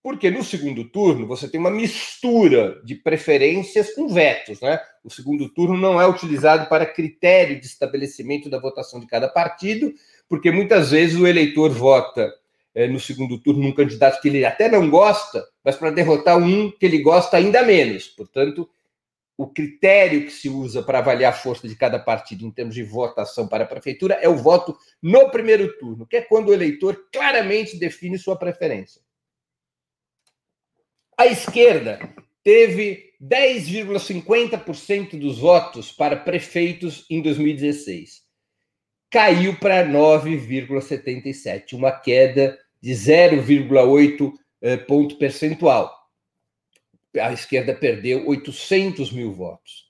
Porque 0.05 0.31
no 0.31 0.45
segundo 0.45 0.85
turno 0.85 1.26
você 1.26 1.49
tem 1.49 1.59
uma 1.59 1.71
mistura 1.71 2.81
de 2.85 2.95
preferências 2.95 3.93
com 3.93 4.07
vetos, 4.07 4.61
né? 4.61 4.81
O 5.02 5.11
segundo 5.11 5.49
turno 5.49 5.76
não 5.76 6.00
é 6.00 6.07
utilizado 6.07 6.69
para 6.69 6.87
critério 6.87 7.59
de 7.59 7.66
estabelecimento 7.66 8.49
da 8.49 8.61
votação 8.61 9.00
de 9.00 9.07
cada 9.09 9.28
partido, 9.28 9.93
porque 10.28 10.50
muitas 10.50 10.90
vezes 10.90 11.18
o 11.18 11.26
eleitor 11.26 11.71
vota 11.71 12.33
é, 12.75 12.87
no 12.87 13.00
segundo 13.00 13.38
turno 13.38 13.62
num 13.62 13.73
candidato 13.73 14.21
que 14.21 14.28
ele 14.28 14.45
até 14.45 14.71
não 14.71 14.90
gosta, 14.90 15.47
mas 15.64 15.76
para 15.76 15.90
derrotar 15.90 16.37
um 16.37 16.71
que 16.71 16.85
ele 16.85 16.99
gosta 16.99 17.37
ainda 17.37 17.62
menos. 17.62 18.09
Portanto, 18.09 18.68
o 19.38 19.47
critério 19.47 20.25
que 20.25 20.30
se 20.30 20.49
usa 20.49 20.83
para 20.83 20.99
avaliar 20.99 21.33
a 21.33 21.37
força 21.37 21.68
de 21.68 21.76
cada 21.76 21.99
partido 21.99 22.45
em 22.45 22.50
termos 22.50 22.75
de 22.75 22.83
votação 22.83 23.47
para 23.47 23.64
a 23.64 23.66
prefeitura 23.66 24.14
é 24.14 24.28
o 24.28 24.37
voto 24.37 24.76
no 25.02 25.30
primeiro 25.30 25.76
turno, 25.78 26.06
que 26.06 26.16
é 26.16 26.23
quando 26.23 26.49
o 26.49 26.54
eleitor 26.54 27.06
claramente 27.12 27.78
define 27.78 28.18
sua 28.18 28.37
preferência. 28.37 29.00
A 31.18 31.26
esquerda 31.26 31.99
teve 32.42 33.14
10,50% 33.23 35.18
dos 35.18 35.38
votos 35.38 35.90
para 35.90 36.16
prefeitos 36.16 37.06
em 37.09 37.23
2016. 37.23 38.25
Caiu 39.16 39.56
para 39.58 39.82
9,77, 39.88 41.73
uma 41.73 41.90
queda 41.90 42.58
de 42.82 42.92
0,8 42.92 44.32
eh, 44.61 44.76
ponto 44.76 45.16
percentual 45.16 45.96
a 47.20 47.32
esquerda 47.32 47.75
perdeu 47.75 48.26
800 48.26 49.12
mil 49.12 49.32
votos. 49.32 49.87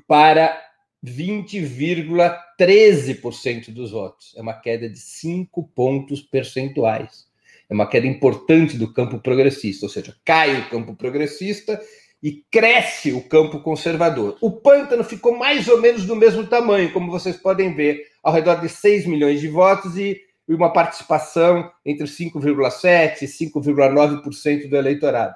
para 0.07 0.61
20,13% 1.04 3.71
dos 3.71 3.90
votos. 3.90 4.33
É 4.37 4.42
uma 4.42 4.54
queda 4.54 4.88
de 4.88 4.99
5 4.99 5.69
pontos 5.75 6.23
percentuais. 6.23 7.26
É 7.69 7.75
uma 7.75 7.87
queda 7.87 8.07
importante 8.07 8.76
do 8.76 8.92
campo 8.92 9.19
progressista, 9.19 9.87
ou 9.87 9.90
seja, 9.90 10.14
cai 10.25 10.61
o 10.61 10.69
campo 10.69 10.95
progressista 10.95 11.81
e 12.23 12.45
cresce 12.50 13.12
o 13.12 13.23
campo 13.23 13.61
conservador. 13.61 14.37
O 14.40 14.50
pântano 14.50 15.02
ficou 15.02 15.37
mais 15.37 15.66
ou 15.69 15.81
menos 15.81 16.04
do 16.04 16.14
mesmo 16.14 16.47
tamanho, 16.47 16.92
como 16.92 17.11
vocês 17.11 17.37
podem 17.37 17.75
ver, 17.75 18.00
ao 18.23 18.33
redor 18.33 18.61
de 18.61 18.69
6 18.69 19.07
milhões 19.07 19.40
de 19.40 19.49
votos 19.49 19.97
e 19.97 20.21
uma 20.49 20.73
participação 20.73 21.71
entre 21.85 22.07
5,7% 22.07 23.23
e 23.23 23.26
5,9% 23.26 24.69
do 24.69 24.76
eleitorado. 24.76 25.35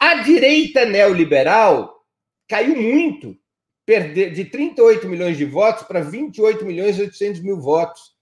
A 0.00 0.22
direita 0.22 0.84
neoliberal 0.86 2.02
caiu 2.48 2.74
muito, 2.74 3.38
perder 3.84 4.32
de 4.32 4.46
38 4.46 5.06
milhões 5.06 5.36
de 5.36 5.44
votos 5.44 5.86
para 5.86 6.00
28 6.00 6.64
milhões 6.64 6.96
e 6.96 7.02
800 7.02 7.42
mil 7.42 7.60
votos. 7.60 8.14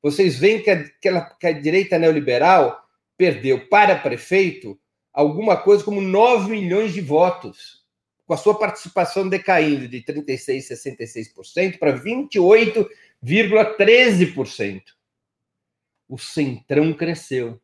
Vocês 0.00 0.38
veem 0.38 0.62
que, 0.62 0.76
que 1.00 1.08
a 1.08 1.52
direita 1.52 1.98
neoliberal 1.98 2.80
perdeu 3.16 3.66
para 3.68 3.98
prefeito 3.98 4.78
alguma 5.12 5.56
coisa 5.56 5.82
como 5.82 6.00
9 6.00 6.48
milhões 6.50 6.92
de 6.92 7.00
votos, 7.00 7.82
com 8.26 8.34
a 8.34 8.36
sua 8.36 8.56
participação 8.56 9.28
decaindo 9.28 9.88
de 9.88 10.02
36,66% 10.02 11.80
para 11.80 11.98
28,13%. 11.98 14.82
O 16.08 16.16
Centrão 16.16 16.92
cresceu 16.92 17.60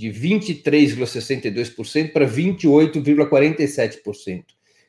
de 0.00 0.08
23,62% 0.08 2.12
para 2.12 2.26
28,47% 2.26 4.44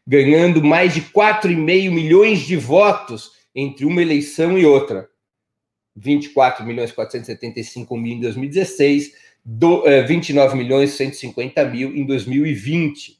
ganhando 0.05 0.63
mais 0.63 0.93
de 0.93 1.01
4,5 1.01 1.91
milhões 1.91 2.39
de 2.39 2.55
votos 2.55 3.31
entre 3.53 3.85
uma 3.85 4.01
eleição 4.01 4.57
e 4.57 4.65
outra. 4.65 5.09
24 5.95 6.65
milhões 6.65 6.91
475 6.91 7.97
mil 7.97 8.13
em 8.13 8.21
2016, 8.21 9.13
do, 9.43 9.83
29 10.07 10.55
milhões 10.55 10.91
150 10.91 11.65
mil 11.65 11.95
em 11.95 12.05
2020. 12.05 13.19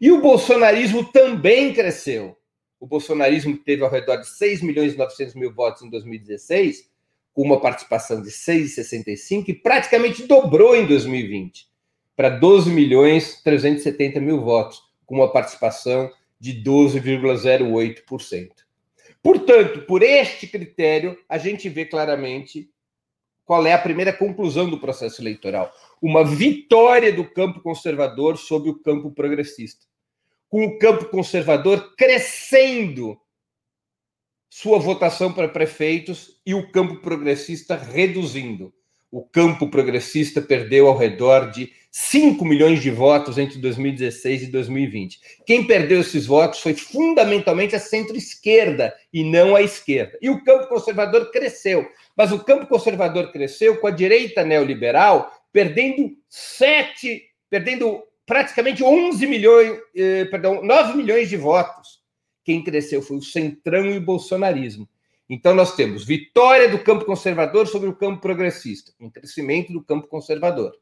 E 0.00 0.10
o 0.10 0.20
bolsonarismo 0.20 1.04
também 1.04 1.72
cresceu. 1.72 2.36
O 2.80 2.86
bolsonarismo 2.86 3.56
teve 3.56 3.82
ao 3.82 3.90
redor 3.90 4.16
de 4.16 4.28
6 4.28 4.62
milhões 4.62 4.94
e 4.94 4.98
900 4.98 5.34
mil 5.34 5.52
votos 5.52 5.82
em 5.82 5.90
2016, 5.90 6.88
com 7.36 7.42
uma 7.42 7.60
participação 7.60 8.22
de 8.22 8.30
6,65 8.30 9.50
e 9.50 9.52
praticamente 9.52 10.26
dobrou 10.26 10.74
em 10.74 10.86
2020 10.86 11.68
para 12.16 12.30
12 12.30 12.70
milhões 12.70 13.42
370 13.42 14.18
mil 14.22 14.40
votos, 14.40 14.82
com 15.04 15.16
uma 15.16 15.30
participação 15.30 16.10
de 16.40 16.54
12,08%. 16.64 18.52
Portanto, 19.22 19.82
por 19.82 20.02
este 20.02 20.46
critério, 20.46 21.18
a 21.28 21.36
gente 21.36 21.68
vê 21.68 21.84
claramente 21.84 22.70
qual 23.44 23.66
é 23.66 23.74
a 23.74 23.78
primeira 23.78 24.14
conclusão 24.14 24.70
do 24.70 24.80
processo 24.80 25.20
eleitoral: 25.20 25.70
uma 26.00 26.24
vitória 26.24 27.12
do 27.12 27.30
campo 27.30 27.60
conservador 27.60 28.38
sobre 28.38 28.70
o 28.70 28.78
campo 28.78 29.10
progressista. 29.10 29.84
Com 30.48 30.64
o 30.64 30.78
campo 30.78 31.04
conservador 31.10 31.94
crescendo 31.96 33.20
sua 34.56 34.78
votação 34.78 35.30
para 35.30 35.48
prefeitos 35.48 36.40
e 36.46 36.54
o 36.54 36.72
campo 36.72 36.96
progressista 37.02 37.76
reduzindo. 37.76 38.72
O 39.12 39.20
campo 39.22 39.68
progressista 39.68 40.40
perdeu 40.40 40.86
ao 40.86 40.96
redor 40.96 41.50
de 41.50 41.70
5 41.90 42.42
milhões 42.42 42.80
de 42.80 42.90
votos 42.90 43.36
entre 43.36 43.58
2016 43.58 44.44
e 44.44 44.46
2020. 44.46 45.20
Quem 45.44 45.66
perdeu 45.66 46.00
esses 46.00 46.24
votos 46.24 46.60
foi 46.60 46.72
fundamentalmente 46.72 47.76
a 47.76 47.78
centro-esquerda 47.78 48.94
e 49.12 49.22
não 49.22 49.54
a 49.54 49.60
esquerda. 49.60 50.16
E 50.22 50.30
o 50.30 50.42
campo 50.42 50.68
conservador 50.68 51.30
cresceu. 51.30 51.86
Mas 52.16 52.32
o 52.32 52.42
campo 52.42 52.66
conservador 52.66 53.30
cresceu 53.30 53.76
com 53.76 53.86
a 53.86 53.90
direita 53.90 54.42
neoliberal 54.42 55.30
perdendo 55.52 56.12
7, 56.30 57.22
perdendo 57.50 58.02
praticamente 58.24 58.82
11 58.82 59.26
milhões, 59.26 59.78
eh, 59.94 60.24
perdão, 60.24 60.64
9 60.64 60.96
milhões 60.96 61.28
de 61.28 61.36
votos. 61.36 61.95
Quem 62.46 62.62
cresceu 62.62 63.02
foi 63.02 63.16
o 63.16 63.22
Centrão 63.22 63.86
e 63.86 63.96
o 63.96 64.00
bolsonarismo. 64.00 64.88
Então, 65.28 65.52
nós 65.52 65.74
temos 65.74 66.04
vitória 66.04 66.68
do 66.68 66.78
campo 66.78 67.04
conservador 67.04 67.66
sobre 67.66 67.88
o 67.88 67.96
campo 67.96 68.20
progressista, 68.20 68.92
um 69.00 69.10
crescimento 69.10 69.72
do 69.72 69.82
campo 69.82 70.06
conservador. 70.06 70.72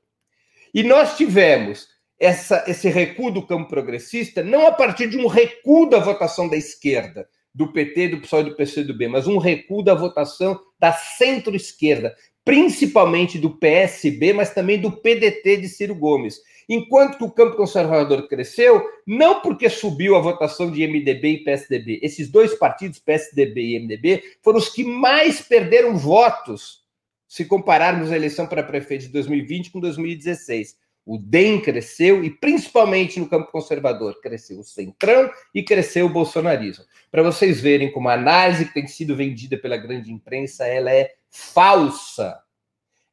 E 0.75 0.83
nós 0.83 1.17
tivemos 1.17 1.89
essa, 2.21 2.63
esse 2.69 2.91
recuo 2.91 3.31
do 3.31 3.47
campo 3.47 3.71
progressista 3.71 4.43
não 4.43 4.67
a 4.67 4.73
partir 4.73 5.09
de 5.09 5.17
um 5.17 5.27
recuo 5.27 5.89
da 5.89 5.99
votação 5.99 6.51
da 6.51 6.57
esquerda, 6.59 7.27
do 7.55 7.73
PT, 7.73 8.09
do 8.09 8.21
PSOL 8.21 8.41
e 8.41 8.45
do 8.51 8.57
PCdoB, 8.57 9.09
mas 9.09 9.27
um 9.27 9.39
recuo 9.39 9.83
da 9.83 9.95
votação 9.95 10.61
da 10.79 10.93
centro-esquerda, 10.93 12.15
principalmente 12.45 13.39
do 13.39 13.57
PSB, 13.57 14.35
mas 14.35 14.53
também 14.53 14.79
do 14.79 14.93
PDT 14.93 15.57
de 15.57 15.69
Ciro 15.71 15.95
Gomes. 15.95 16.41
Enquanto 16.69 17.19
que 17.19 17.25
o 17.25 17.31
campo 17.31 17.57
conservador 17.57 18.29
cresceu, 18.29 18.85
não 19.07 19.41
porque 19.41 19.69
subiu 19.69 20.17
a 20.17 20.21
votação 20.21 20.71
de 20.71 20.87
MDB 20.87 21.29
e 21.29 21.45
PSDB. 21.45 22.01
Esses 22.03 22.31
dois 22.31 22.55
partidos, 22.55 22.99
PSDB 22.99 23.61
e 23.61 23.81
MDB, 23.81 24.23
foram 24.43 24.59
os 24.59 24.69
que 24.69 24.85
mais 24.85 25.41
perderam 25.41 25.97
votos 25.97 26.85
se 27.27 27.45
compararmos 27.45 28.13
a 28.13 28.17
eleição 28.17 28.47
para 28.47 28.63
prefeito 28.63 29.07
de 29.07 29.09
2020 29.09 29.71
com 29.71 29.81
2016. 29.81 30.77
O 31.07 31.19
DEM 31.19 31.61
cresceu 31.61 32.25
e, 32.25 32.31
principalmente 32.31 33.21
no 33.21 33.29
campo 33.29 33.53
conservador, 33.53 34.21
cresceu 34.23 34.61
o 34.61 34.65
Centrão 34.65 35.31
e 35.55 35.63
cresceu 35.63 36.07
o 36.07 36.09
bolsonarismo. 36.09 36.85
Para 37.11 37.23
vocês 37.23 37.61
verem 37.61 37.93
como 37.93 38.09
a 38.09 38.15
análise 38.15 38.65
que 38.65 38.73
tem 38.73 38.87
sido 38.87 39.15
vendida 39.15 39.59
pela 39.59 39.77
grande 39.77 40.11
imprensa 40.11 40.67
ela 40.67 40.91
é 40.91 41.13
falsa. 41.29 42.41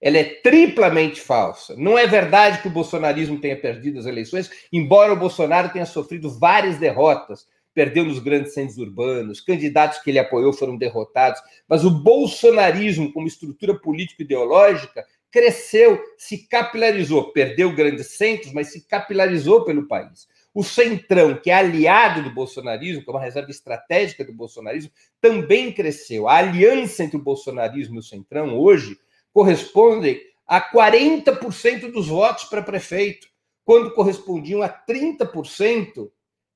Ela 0.01 0.17
é 0.17 0.23
triplamente 0.23 1.21
falsa. 1.21 1.75
Não 1.77 1.97
é 1.97 2.07
verdade 2.07 2.61
que 2.61 2.67
o 2.67 2.71
bolsonarismo 2.71 3.39
tenha 3.39 3.55
perdido 3.55 3.99
as 3.99 4.05
eleições, 4.05 4.49
embora 4.73 5.13
o 5.13 5.19
Bolsonaro 5.19 5.69
tenha 5.69 5.85
sofrido 5.85 6.29
várias 6.29 6.77
derrotas 6.77 7.45
perdeu 7.73 8.03
nos 8.03 8.19
grandes 8.19 8.53
centros 8.53 8.77
urbanos, 8.77 9.39
candidatos 9.39 9.99
que 9.99 10.09
ele 10.09 10.19
apoiou 10.19 10.53
foram 10.53 10.77
derrotados, 10.77 11.41
mas 11.67 11.85
o 11.85 11.89
bolsonarismo, 11.89 13.11
como 13.13 13.27
estrutura 13.27 13.79
político-ideológica, 13.79 15.05
cresceu, 15.31 16.01
se 16.17 16.45
capilarizou, 16.49 17.31
perdeu 17.31 17.73
grandes 17.73 18.17
centros, 18.17 18.51
mas 18.51 18.71
se 18.71 18.85
capilarizou 18.85 19.63
pelo 19.63 19.87
país. 19.87 20.27
O 20.53 20.63
Centrão, 20.63 21.35
que 21.35 21.49
é 21.49 21.53
aliado 21.53 22.21
do 22.21 22.33
bolsonarismo, 22.33 23.01
que 23.01 23.09
é 23.09 23.13
uma 23.13 23.21
reserva 23.21 23.49
estratégica 23.49 24.25
do 24.25 24.33
bolsonarismo, 24.33 24.91
também 25.21 25.71
cresceu. 25.71 26.27
A 26.27 26.35
aliança 26.35 27.05
entre 27.05 27.15
o 27.15 27.23
bolsonarismo 27.23 27.95
e 27.95 27.99
o 27.99 28.03
Centrão 28.03 28.59
hoje 28.59 28.99
corresponde 29.33 30.21
a 30.47 30.61
40% 30.61 31.91
dos 31.91 32.07
votos 32.07 32.45
para 32.45 32.61
prefeito, 32.61 33.27
quando 33.63 33.93
correspondiam 33.93 34.61
a 34.61 34.69
30% 34.69 36.09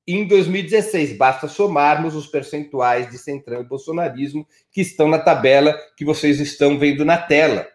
em 0.06 0.26
2016. 0.26 1.16
Basta 1.16 1.48
somarmos 1.48 2.14
os 2.14 2.26
percentuais 2.26 3.10
de 3.10 3.18
Centrão 3.18 3.60
e 3.60 3.64
bolsonarismo 3.64 4.46
que 4.70 4.80
estão 4.80 5.08
na 5.08 5.18
tabela 5.18 5.76
que 5.96 6.04
vocês 6.04 6.40
estão 6.40 6.78
vendo 6.78 7.04
na 7.04 7.18
tela. 7.18 7.66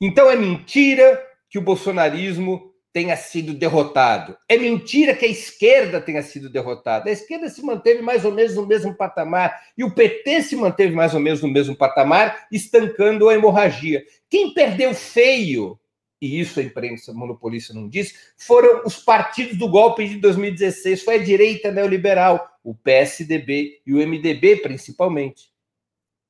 Então 0.00 0.30
é 0.30 0.36
mentira 0.36 1.22
que 1.48 1.58
o 1.58 1.62
bolsonarismo 1.62 2.71
tenha 2.92 3.16
sido 3.16 3.54
derrotado. 3.54 4.36
É 4.48 4.58
mentira 4.58 5.14
que 5.14 5.24
a 5.24 5.28
esquerda 5.28 6.00
tenha 6.00 6.22
sido 6.22 6.50
derrotada. 6.50 7.08
A 7.08 7.12
esquerda 7.12 7.48
se 7.48 7.62
manteve 7.62 8.02
mais 8.02 8.24
ou 8.24 8.32
menos 8.32 8.54
no 8.54 8.66
mesmo 8.66 8.94
patamar 8.94 9.62
e 9.76 9.82
o 9.82 9.94
PT 9.94 10.42
se 10.42 10.56
manteve 10.56 10.94
mais 10.94 11.14
ou 11.14 11.20
menos 11.20 11.40
no 11.40 11.48
mesmo 11.48 11.74
patamar, 11.74 12.46
estancando 12.52 13.28
a 13.28 13.34
hemorragia. 13.34 14.04
Quem 14.28 14.52
perdeu 14.52 14.92
feio, 14.92 15.78
e 16.20 16.38
isso 16.38 16.60
a 16.60 16.62
imprensa 16.62 17.14
monopolista 17.14 17.72
não 17.72 17.88
diz, 17.88 18.32
foram 18.36 18.82
os 18.84 18.98
partidos 18.98 19.56
do 19.56 19.68
golpe 19.68 20.06
de 20.06 20.16
2016, 20.16 21.02
foi 21.02 21.14
a 21.14 21.24
direita 21.24 21.72
neoliberal, 21.72 22.46
o 22.62 22.74
PSDB 22.74 23.80
e 23.86 23.94
o 23.94 24.06
MDB 24.06 24.56
principalmente. 24.56 25.50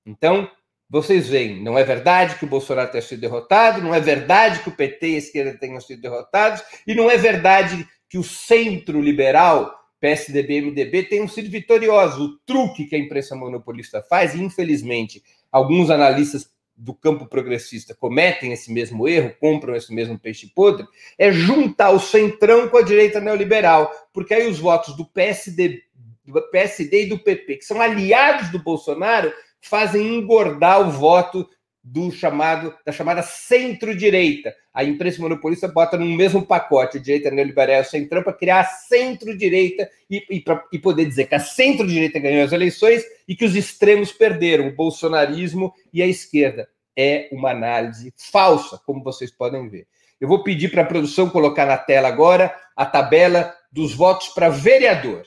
Então, 0.06 0.48
vocês 0.92 1.26
veem, 1.26 1.62
não 1.62 1.78
é 1.78 1.84
verdade 1.84 2.34
que 2.34 2.44
o 2.44 2.48
Bolsonaro 2.48 2.90
tenha 2.90 3.00
sido 3.00 3.22
derrotado, 3.22 3.80
não 3.80 3.94
é 3.94 3.98
verdade 3.98 4.62
que 4.62 4.68
o 4.68 4.76
PT 4.76 5.08
e 5.08 5.14
a 5.14 5.18
esquerda 5.18 5.58
tenham 5.58 5.80
sido 5.80 6.02
derrotados, 6.02 6.62
e 6.86 6.94
não 6.94 7.10
é 7.10 7.16
verdade 7.16 7.88
que 8.10 8.18
o 8.18 8.22
centro 8.22 9.00
liberal, 9.00 9.74
PSDB 9.98 10.58
e 10.58 10.60
MDB, 10.60 11.04
tenham 11.04 11.26
sido 11.26 11.48
vitoriosos. 11.48 12.20
O 12.20 12.38
truque 12.44 12.84
que 12.84 12.94
a 12.94 12.98
imprensa 12.98 13.34
monopolista 13.34 14.02
faz, 14.02 14.34
e 14.34 14.42
infelizmente 14.42 15.22
alguns 15.50 15.88
analistas 15.88 16.50
do 16.76 16.92
campo 16.92 17.24
progressista 17.24 17.94
cometem 17.94 18.52
esse 18.52 18.70
mesmo 18.70 19.08
erro, 19.08 19.34
compram 19.40 19.74
esse 19.74 19.94
mesmo 19.94 20.18
peixe 20.18 20.52
podre, 20.54 20.86
é 21.16 21.32
juntar 21.32 21.92
o 21.92 21.98
centrão 21.98 22.68
com 22.68 22.76
a 22.76 22.82
direita 22.82 23.18
neoliberal, 23.18 23.90
porque 24.12 24.34
aí 24.34 24.46
os 24.46 24.58
votos 24.58 24.94
do 24.94 25.06
PSD, 25.06 25.80
do 26.26 26.50
PSD 26.50 27.04
e 27.04 27.08
do 27.08 27.18
PP, 27.18 27.56
que 27.56 27.64
são 27.64 27.80
aliados 27.80 28.50
do 28.50 28.62
Bolsonaro, 28.62 29.32
fazem 29.62 30.16
engordar 30.16 30.86
o 30.86 30.90
voto 30.90 31.48
do 31.82 32.12
chamado 32.12 32.74
da 32.86 32.92
chamada 32.92 33.22
centro-direita. 33.22 34.54
A 34.72 34.84
imprensa 34.84 35.20
monopolista 35.20 35.66
bota 35.66 35.96
no 35.96 36.06
mesmo 36.06 36.44
pacote 36.46 36.98
a 36.98 37.00
direita 37.00 37.30
neoliberal 37.30 37.78
e 37.78 37.80
o 37.80 37.84
centrão 37.84 38.22
para 38.22 38.32
criar 38.32 38.60
a 38.60 38.64
centro-direita 38.64 39.90
e, 40.08 40.24
e, 40.30 40.44
e 40.72 40.78
poder 40.78 41.06
dizer 41.06 41.26
que 41.26 41.34
a 41.34 41.40
centro-direita 41.40 42.20
ganhou 42.20 42.44
as 42.44 42.52
eleições 42.52 43.02
e 43.26 43.34
que 43.34 43.44
os 43.44 43.56
extremos 43.56 44.12
perderam, 44.12 44.68
o 44.68 44.76
bolsonarismo 44.76 45.72
e 45.92 46.00
a 46.02 46.06
esquerda. 46.06 46.68
É 46.96 47.28
uma 47.32 47.50
análise 47.50 48.12
falsa, 48.16 48.80
como 48.86 49.02
vocês 49.02 49.30
podem 49.30 49.68
ver. 49.68 49.86
Eu 50.20 50.28
vou 50.28 50.44
pedir 50.44 50.70
para 50.70 50.82
a 50.82 50.86
produção 50.86 51.28
colocar 51.28 51.66
na 51.66 51.76
tela 51.76 52.06
agora 52.06 52.54
a 52.76 52.86
tabela 52.86 53.52
dos 53.72 53.92
votos 53.92 54.28
para 54.28 54.48
vereador. 54.48 55.26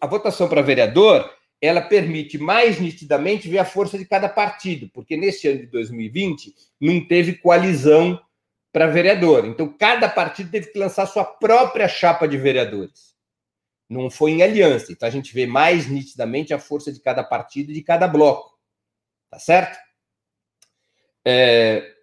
A 0.00 0.06
votação 0.06 0.48
para 0.48 0.60
vereador 0.60 1.28
ela 1.62 1.80
permite 1.80 2.36
mais 2.36 2.80
nitidamente 2.80 3.48
ver 3.48 3.58
a 3.58 3.64
força 3.64 3.96
de 3.96 4.04
cada 4.04 4.28
partido, 4.28 4.90
porque 4.92 5.16
neste 5.16 5.46
ano 5.46 5.60
de 5.60 5.66
2020 5.66 6.52
não 6.80 7.06
teve 7.06 7.34
coalizão 7.34 8.20
para 8.72 8.88
vereador. 8.88 9.46
Então, 9.46 9.72
cada 9.72 10.08
partido 10.08 10.50
teve 10.50 10.72
que 10.72 10.78
lançar 10.78 11.06
sua 11.06 11.24
própria 11.24 11.86
chapa 11.86 12.26
de 12.26 12.36
vereadores. 12.36 13.14
Não 13.88 14.10
foi 14.10 14.32
em 14.32 14.42
aliança. 14.42 14.90
Então, 14.90 15.06
a 15.06 15.10
gente 15.10 15.32
vê 15.32 15.46
mais 15.46 15.86
nitidamente 15.86 16.52
a 16.52 16.58
força 16.58 16.92
de 16.92 16.98
cada 16.98 17.22
partido 17.22 17.70
e 17.70 17.74
de 17.74 17.82
cada 17.82 18.08
bloco. 18.08 18.58
Tá 19.30 19.38
certo? 19.38 19.78
É... 21.24 21.94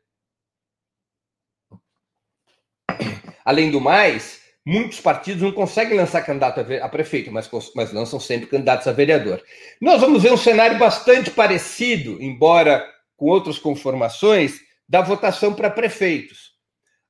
Além 3.43 3.71
do 3.71 3.81
mais, 3.81 4.38
muitos 4.69 5.01
partidos 5.01 5.41
não 5.41 5.51
conseguem 5.51 5.97
lançar 5.97 6.21
candidato 6.21 6.59
a 6.59 6.89
prefeito, 6.89 7.31
mas, 7.31 7.49
mas 7.75 7.91
lançam 7.91 8.19
sempre 8.19 8.45
candidatos 8.45 8.85
a 8.87 8.91
vereador. 8.91 9.41
Nós 9.81 9.99
vamos 9.99 10.21
ver 10.21 10.31
um 10.31 10.37
cenário 10.37 10.77
bastante 10.77 11.31
parecido, 11.31 12.21
embora 12.21 12.87
com 13.17 13.25
outras 13.25 13.57
conformações, 13.57 14.59
da 14.87 15.01
votação 15.01 15.55
para 15.55 15.71
prefeitos. 15.71 16.51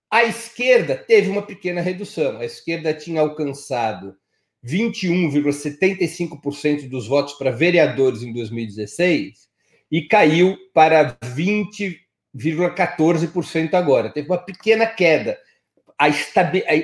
A 0.09 0.23
esquerda 0.23 0.95
teve 0.95 1.29
uma 1.29 1.41
pequena 1.41 1.81
redução. 1.81 2.39
A 2.39 2.45
esquerda 2.45 2.93
tinha 2.93 3.19
alcançado 3.19 4.15
21,75% 4.65 6.87
dos 6.87 7.07
votos 7.07 7.33
para 7.33 7.51
vereadores 7.51 8.23
em 8.23 8.31
2016 8.31 9.49
e 9.91 10.03
caiu 10.03 10.57
para 10.73 11.17
20,14% 11.35 13.73
agora. 13.73 14.09
Teve 14.09 14.29
uma 14.29 14.37
pequena 14.37 14.87
queda 14.87 15.37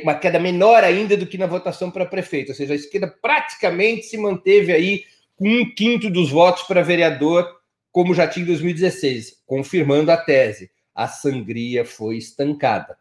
uma 0.04 0.16
queda 0.16 0.40
menor 0.40 0.84
ainda 0.84 1.16
do 1.16 1.26
que 1.26 1.38
na 1.38 1.48
votação 1.48 1.90
para 1.90 2.06
prefeito, 2.06 2.50
ou 2.50 2.56
seja, 2.56 2.74
a 2.74 2.76
esquerda 2.76 3.08
praticamente 3.08 4.06
se 4.06 4.18
manteve 4.18 4.74
aí 4.74 5.06
com 5.38 5.48
um 5.48 5.74
quinto 5.74 6.10
dos 6.10 6.30
votos 6.30 6.64
para 6.64 6.82
vereador, 6.82 7.60
como 7.92 8.14
já 8.14 8.28
tinha 8.28 8.44
em 8.44 8.48
2016, 8.48 9.42
confirmando 9.46 10.12
a 10.12 10.18
tese. 10.18 10.70
A 10.94 11.08
sangria 11.08 11.86
foi 11.86 12.18
estancada, 12.18 12.98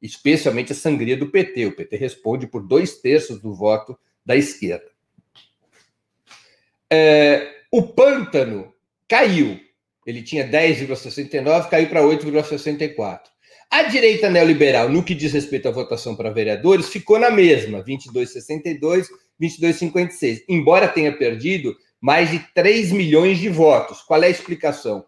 especialmente 0.00 0.72
a 0.72 0.74
sangria 0.74 1.16
do 1.16 1.30
PT. 1.30 1.66
O 1.66 1.76
PT 1.76 1.96
responde 1.96 2.46
por 2.46 2.62
dois 2.62 3.00
terços 3.00 3.40
do 3.40 3.54
voto 3.54 3.98
da 4.24 4.36
esquerda. 4.36 4.90
É, 6.90 7.54
o 7.70 7.82
pântano 7.82 8.72
caiu. 9.08 9.60
Ele 10.06 10.22
tinha 10.22 10.46
10,69, 10.46 11.68
caiu 11.68 11.88
para 11.88 12.02
8,64. 12.02 13.33
A 13.74 13.82
direita 13.82 14.30
neoliberal, 14.30 14.88
no 14.88 15.02
que 15.02 15.16
diz 15.16 15.32
respeito 15.32 15.66
à 15.66 15.72
votação 15.72 16.14
para 16.14 16.30
vereadores, 16.30 16.88
ficou 16.88 17.18
na 17.18 17.28
mesma, 17.28 17.82
22,62, 17.82 19.08
22,56, 19.42 20.44
embora 20.48 20.86
tenha 20.86 21.10
perdido 21.10 21.74
mais 22.00 22.30
de 22.30 22.38
3 22.54 22.92
milhões 22.92 23.40
de 23.40 23.48
votos. 23.48 24.00
Qual 24.00 24.22
é 24.22 24.28
a 24.28 24.30
explicação? 24.30 25.04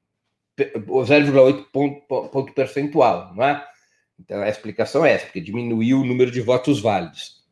0,8 0.58 1.66
ponto, 1.72 2.30
ponto 2.30 2.54
percentual, 2.54 3.34
não 3.36 3.44
é? 3.44 3.68
Então 4.20 4.42
a 4.42 4.50
explicação 4.50 5.06
é 5.06 5.14
essa, 5.14 5.26
porque 5.26 5.42
diminuiu 5.42 6.00
o 6.00 6.06
número 6.06 6.32
de 6.32 6.42
votos 6.42 6.82
válidos. 6.82 7.44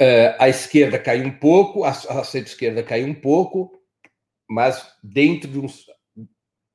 Uh, 0.00 0.34
a 0.38 0.48
esquerda 0.48 0.98
caiu 0.98 1.26
um 1.26 1.38
pouco, 1.38 1.84
a, 1.84 1.90
a 1.90 2.24
centro-esquerda 2.24 2.82
caiu 2.82 3.06
um 3.06 3.14
pouco, 3.14 3.81
mas 4.52 4.86
dentro 5.02 5.50
de 5.50 5.58
um, 5.58 5.66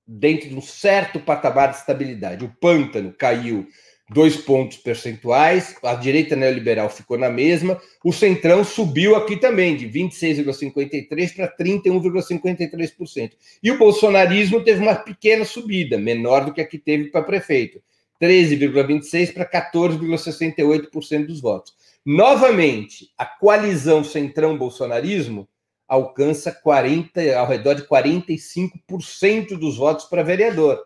dentro 0.08 0.50
de 0.50 0.56
um 0.56 0.62
certo 0.62 1.20
patamar 1.20 1.70
de 1.70 1.78
estabilidade. 1.78 2.44
O 2.44 2.54
pântano 2.60 3.13
caiu 3.13 3.68
dois 4.10 4.36
pontos 4.36 4.78
percentuais, 4.78 5.76
a 5.84 5.94
direita 5.94 6.36
neoliberal 6.36 6.90
ficou 6.90 7.20
na 7.20 7.30
mesma, 7.30 7.80
o 8.04 8.12
centrão 8.12 8.63
subiu 8.63 9.16
aqui 9.16 9.38
também, 9.38 9.76
de 9.76 9.88
26,53% 9.88 11.36
para 11.36 11.56
31,53%. 11.56 13.32
E 13.62 13.70
o 13.70 13.78
bolsonarismo 13.78 14.63
teve 14.63 14.82
uma 14.82 14.96
pequena 14.96 15.46
subida, 15.46 16.00
menor 16.00 16.46
do 16.46 16.54
que 16.54 16.62
a 16.62 16.66
que 16.66 16.80
teve 16.80 17.12
para 17.12 17.22
prefeito, 17.22 17.80
13,26% 18.20 19.34
para 19.34 19.72
14,68% 19.72 21.28
dos 21.28 21.42
votos. 21.42 21.76
Novamente, 22.04 23.12
a 23.18 23.26
coalizão 23.26 24.04
centrão-bolsonarismo 24.04 25.48
alcança 25.88 26.52
40, 26.52 27.38
ao 27.38 27.47
redor 27.47 27.76
de 27.76 27.84
45% 27.84 29.58
dos 29.58 29.78
votos 29.78 30.06
para 30.06 30.23
vereador. 30.23 30.86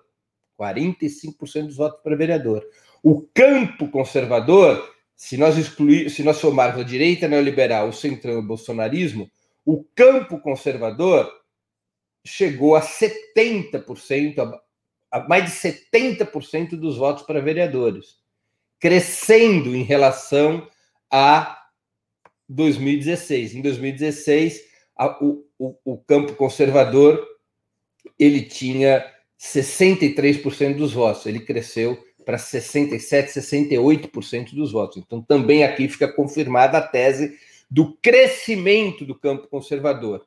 45% 0.59 1.65
dos 1.67 1.77
votos 1.77 2.01
para 2.03 2.15
vereador. 2.15 2.63
O 3.01 3.21
campo 3.33 3.87
conservador, 3.89 4.93
se 5.15 5.35
nós 5.37 5.57
excluir, 5.57 6.09
se 6.11 6.23
nós 6.23 6.37
somarmos 6.37 6.81
a 6.81 6.85
direita 6.85 7.27
neoliberal, 7.27 7.89
o 7.89 7.93
centrão 7.93 8.33
e 8.33 8.37
o 8.37 8.43
bolsonarismo, 8.43 9.29
o 9.65 9.83
campo 9.95 10.39
conservador 10.39 11.31
chegou 12.23 12.75
a 12.75 12.81
70%, 12.81 14.59
a, 15.11 15.27
mais 15.27 15.45
de 15.45 15.51
70% 15.51 16.75
dos 16.75 16.97
votos 16.97 17.23
para 17.23 17.41
vereadores. 17.41 18.19
crescendo 18.79 19.75
em 19.75 19.83
relação 19.83 20.67
a 21.09 21.59
2016. 22.49 23.55
Em 23.55 23.61
2016, 23.61 24.70
a, 25.01 25.17
o, 25.19 25.43
o, 25.57 25.75
o 25.83 25.97
campo 25.97 26.35
conservador 26.35 27.27
ele 28.19 28.43
tinha 28.43 29.03
63% 29.39 30.75
dos 30.75 30.93
votos, 30.93 31.25
ele 31.25 31.39
cresceu 31.39 31.97
para 32.23 32.37
67, 32.37 33.31
68% 33.31 34.53
dos 34.53 34.71
votos. 34.71 34.97
Então, 34.97 35.19
também 35.19 35.63
aqui 35.63 35.87
fica 35.87 36.07
confirmada 36.07 36.77
a 36.77 36.87
tese 36.87 37.35
do 37.67 37.97
crescimento 37.97 39.03
do 39.03 39.17
campo 39.17 39.47
conservador, 39.47 40.23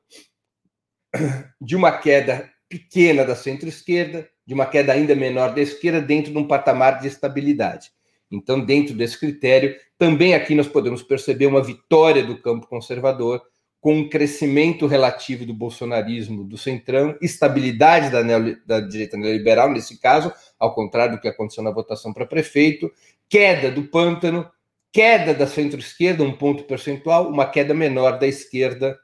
de 1.61 1.77
uma 1.77 1.93
queda 1.97 2.51
pequena 2.69 3.25
da 3.25 3.37
centro-esquerda, 3.37 4.29
de 4.45 4.55
uma 4.55 4.67
queda 4.67 4.93
ainda 4.93 5.15
menor 5.15 5.55
da 5.55 5.61
esquerda, 5.61 6.01
dentro 6.01 6.33
de 6.33 6.39
um 6.39 6.49
patamar 6.49 7.01
de 7.01 7.07
estabilidade. 7.07 7.93
Então, 8.29 8.59
dentro 8.59 8.93
desse 8.97 9.21
critério, 9.21 9.77
também 9.97 10.35
aqui 10.35 10.57
nós 10.57 10.67
podemos 10.67 11.01
perceber 11.01 11.47
uma 11.47 11.63
vitória 11.63 12.25
do 12.25 12.37
campo 12.39 12.67
conservador, 12.67 13.41
com 13.85 13.97
um 13.97 14.09
crescimento 14.09 14.87
relativo 14.87 15.45
do 15.45 15.53
bolsonarismo 15.53 16.43
do 16.43 16.57
centrão, 16.57 17.19
estabilidade 17.21 18.09
da, 18.09 18.25
neo, 18.25 18.57
da 18.65 18.81
direita 18.81 19.15
neoliberal, 19.15 19.71
nesse 19.71 20.01
caso, 20.01 20.33
ao 20.59 20.75
contrário 20.75 21.17
do 21.17 21.21
que 21.21 21.29
aconteceu 21.29 21.63
na 21.63 21.71
votação 21.71 22.11
para 22.11 22.25
prefeito, 22.25 22.91
queda 23.29 23.71
do 23.71 23.83
pântano, 23.83 24.51
queda 24.91 25.35
da 25.35 25.47
centro-esquerda, 25.47 26.25
um 26.25 26.35
ponto 26.35 26.65
percentual, 26.65 27.29
uma 27.29 27.45
queda 27.45 27.75
menor 27.75 28.19
da 28.19 28.27
esquerda 28.27 28.99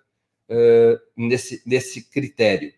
uh, 0.48 0.98
nesse, 1.14 1.62
nesse 1.66 2.10
critério. 2.10 2.72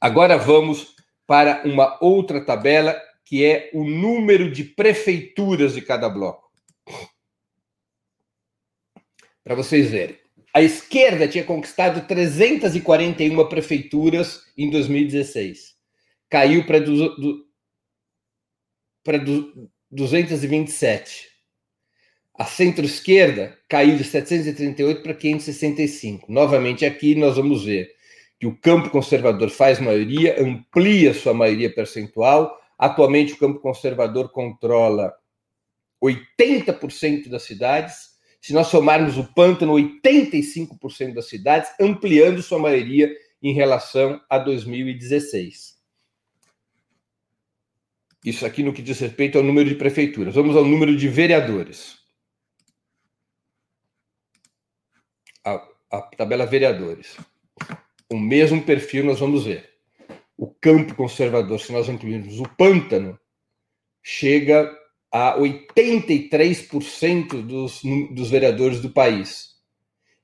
Agora 0.00 0.38
vamos 0.38 0.94
para 1.26 1.62
uma 1.64 1.98
outra 2.00 2.40
tabela, 2.40 2.96
que 3.24 3.44
é 3.44 3.68
o 3.74 3.82
número 3.82 4.48
de 4.48 4.62
prefeituras 4.62 5.74
de 5.74 5.82
cada 5.82 6.08
bloco. 6.08 6.48
Para 9.42 9.56
vocês 9.56 9.90
verem. 9.90 10.23
A 10.54 10.62
esquerda 10.62 11.26
tinha 11.26 11.42
conquistado 11.42 12.06
341 12.06 13.48
prefeituras 13.48 14.44
em 14.56 14.70
2016. 14.70 15.74
Caiu 16.30 16.64
para 16.64 16.78
para 19.02 19.18
227. 19.90 21.28
A 22.38 22.44
centro-esquerda 22.44 23.58
caiu 23.68 23.96
de 23.96 24.04
738 24.04 25.02
para 25.02 25.14
565. 25.14 26.32
Novamente 26.32 26.86
aqui 26.86 27.16
nós 27.16 27.36
vamos 27.36 27.64
ver 27.64 27.92
que 28.38 28.46
o 28.46 28.56
campo 28.56 28.90
conservador 28.90 29.50
faz 29.50 29.80
maioria, 29.80 30.40
amplia 30.40 31.12
sua 31.14 31.34
maioria 31.34 31.74
percentual. 31.74 32.56
Atualmente 32.78 33.32
o 33.32 33.38
campo 33.38 33.58
conservador 33.58 34.30
controla 34.30 35.12
80% 36.00 37.28
das 37.28 37.42
cidades 37.42 38.13
se 38.44 38.52
nós 38.52 38.66
somarmos 38.66 39.16
o 39.16 39.24
pântano, 39.24 39.72
85% 39.72 41.14
das 41.14 41.30
cidades, 41.30 41.72
ampliando 41.80 42.42
sua 42.42 42.58
maioria 42.58 43.10
em 43.42 43.54
relação 43.54 44.20
a 44.28 44.36
2016. 44.36 45.82
Isso 48.22 48.44
aqui 48.44 48.62
no 48.62 48.74
que 48.74 48.82
diz 48.82 49.00
respeito 49.00 49.38
ao 49.38 49.44
número 49.44 49.66
de 49.66 49.76
prefeituras. 49.76 50.34
Vamos 50.34 50.54
ao 50.56 50.64
número 50.66 50.94
de 50.94 51.08
vereadores. 51.08 51.96
A, 55.42 55.66
a 55.90 56.02
tabela 56.02 56.44
vereadores. 56.44 57.16
O 58.12 58.18
mesmo 58.18 58.62
perfil 58.62 59.04
nós 59.04 59.20
vamos 59.20 59.46
ver. 59.46 59.70
O 60.36 60.48
campo 60.48 60.94
conservador, 60.94 61.58
se 61.58 61.72
nós 61.72 61.88
incluirmos 61.88 62.38
o 62.40 62.48
pântano, 62.58 63.18
chega 64.02 64.70
a 65.14 65.38
83% 65.38 67.40
dos, 67.42 67.80
dos 68.10 68.28
vereadores 68.28 68.80
do 68.80 68.90
país. 68.90 69.54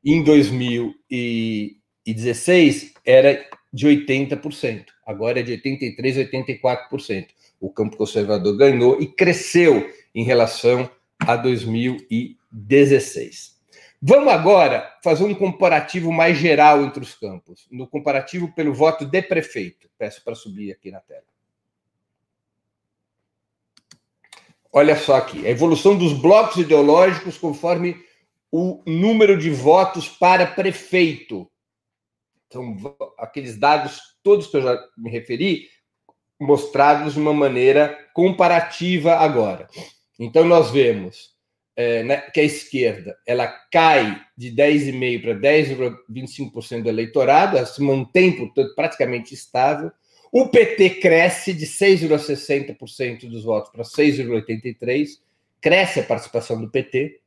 Em 0.05 0.25
2016, 0.25 2.95
era 3.07 3.49
de 3.73 3.87
80%, 3.87 4.87
agora 5.07 5.39
é 5.39 5.45
de 5.45 5.53
83%, 5.53 6.33
84%. 6.33 7.29
O 7.61 7.71
campo 7.71 7.97
conservador 7.97 8.57
ganhou 8.57 9.01
e 9.01 9.07
cresceu 9.07 9.89
em 10.13 10.25
relação 10.25 10.91
a 11.21 11.37
2016. 11.37 13.61
Vamos 14.03 14.33
agora 14.33 14.93
fazer 15.05 15.23
um 15.23 15.37
comparativo 15.37 16.11
mais 16.11 16.37
geral 16.37 16.83
entre 16.83 17.05
os 17.05 17.15
campos, 17.15 17.69
no 17.71 17.87
comparativo 17.87 18.53
pelo 18.53 18.75
voto 18.75 19.05
de 19.05 19.23
prefeito. 19.23 19.89
Peço 19.97 20.25
para 20.25 20.35
subir 20.35 20.73
aqui 20.73 20.91
na 20.91 20.99
tela. 20.99 21.23
Olha 24.73 24.97
só 24.97 25.17
aqui, 25.17 25.47
a 25.47 25.51
evolução 25.51 25.97
dos 25.97 26.13
blocos 26.13 26.57
ideológicos 26.57 27.37
conforme 27.37 27.97
o 28.53 28.83
número 28.87 29.37
de 29.37 29.51
votos 29.51 30.09
para 30.09 30.47
prefeito. 30.47 31.51
Então, 32.47 32.77
aqueles 33.19 33.57
dados 33.57 34.01
todos 34.23 34.47
que 34.47 34.57
eu 34.57 34.63
já 34.63 34.79
me 34.97 35.11
referi, 35.11 35.69
mostrados 36.41 37.15
de 37.15 37.21
uma 37.21 37.33
maneira 37.33 37.99
comparativa 38.15 39.15
agora. 39.15 39.69
Então, 40.19 40.45
nós 40.45 40.71
vemos 40.71 41.35
é, 41.77 42.03
né, 42.03 42.21
que 42.33 42.41
a 42.41 42.45
esquerda 42.45 43.17
ela 43.27 43.47
cai 43.73 44.21
de 44.37 44.51
10,5% 44.51 45.23
para 45.23 45.35
10,25% 45.35 46.83
do 46.83 46.89
eleitorado, 46.89 47.57
ela 47.57 47.67
se 47.67 47.83
mantém, 47.83 48.37
portanto, 48.37 48.75
praticamente 48.75 49.35
estável. 49.35 49.91
O 50.33 50.49
PT 50.49 51.01
cresce 51.01 51.53
de 51.53 51.67
6,60% 51.67 53.29
dos 53.29 53.43
votos 53.43 53.73
para 53.73 53.83
6,83%, 53.83 55.19
cresce 55.61 55.99
a 55.99 56.05
participação 56.05 56.61
do 56.61 56.71
PT 56.71 57.19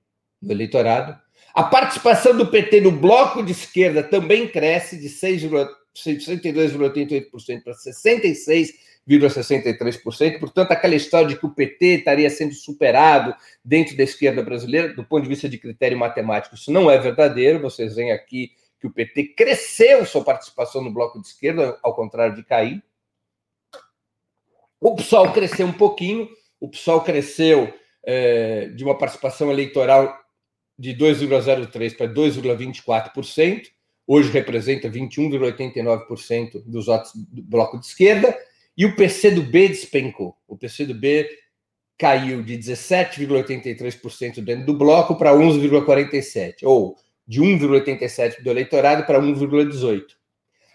no 0.42 0.54
eleitorado. 0.54 1.22
A 1.54 1.64
participação 1.64 2.38
do 2.38 2.48
PT 2.48 2.80
no 2.80 2.92
bloco 2.92 3.44
de 3.44 3.52
esquerda 3.52 4.02
também 4.02 4.48
cresce 4.48 4.98
de 4.98 5.10
62,88% 5.10 7.62
para 7.62 7.74
66,63%. 7.74 10.40
Portanto, 10.40 10.72
aquela 10.72 10.96
história 10.96 11.28
de 11.28 11.38
que 11.38 11.46
o 11.46 11.54
PT 11.54 11.98
estaria 11.98 12.30
sendo 12.30 12.54
superado 12.54 13.36
dentro 13.66 13.98
da 13.98 14.04
esquerda 14.04 14.42
brasileira, 14.42 14.94
do 14.94 15.04
ponto 15.04 15.24
de 15.24 15.30
vista 15.30 15.50
de 15.50 15.58
critério 15.58 15.98
matemático, 15.98 16.56
isso 16.56 16.72
não 16.72 16.90
é 16.90 16.98
verdadeiro. 16.98 17.60
Vocês 17.60 17.96
veem 17.96 18.14
aqui 18.14 18.54
que 18.80 18.88
o 18.88 18.92
PT 18.92 19.34
cresceu 19.36 20.06
sua 20.06 20.24
participação 20.24 20.82
no 20.82 20.94
bloco 20.94 21.22
de 21.22 21.28
esquerda, 21.28 21.78
ao 21.84 21.94
contrário 21.94 22.36
de 22.36 22.44
cair. 22.44 22.82
O 24.84 24.96
PSOL 24.98 25.32
cresceu 25.32 25.66
um 25.66 25.72
pouquinho, 25.72 26.28
o 26.60 26.68
PSOL 26.68 27.00
cresceu 27.00 27.74
é, 28.06 28.68
de 28.68 28.84
uma 28.84 28.98
participação 28.98 29.50
eleitoral 29.50 30.14
de 30.78 30.94
2,03% 30.94 31.96
para 31.96 32.14
2,24%, 32.14 33.68
hoje 34.06 34.30
representa 34.30 34.90
21,89% 34.90 36.62
dos 36.66 36.88
votos 36.88 37.14
do 37.16 37.42
bloco 37.44 37.80
de 37.80 37.86
esquerda, 37.86 38.38
e 38.78 38.86
o 38.86 38.94
PCdoB 38.94 39.70
despencou. 39.70 40.36
O 40.46 40.58
PCdoB 40.58 41.30
caiu 41.98 42.44
de 42.44 42.58
17,83% 42.58 44.42
dentro 44.42 44.66
do 44.66 44.78
bloco 44.78 45.16
para 45.16 45.32
11,47%, 45.32 46.56
ou 46.64 46.98
de 47.26 47.40
1,87% 47.40 48.44
do 48.44 48.50
eleitorado 48.50 49.06
para 49.06 49.22
1,18%. 49.22 50.08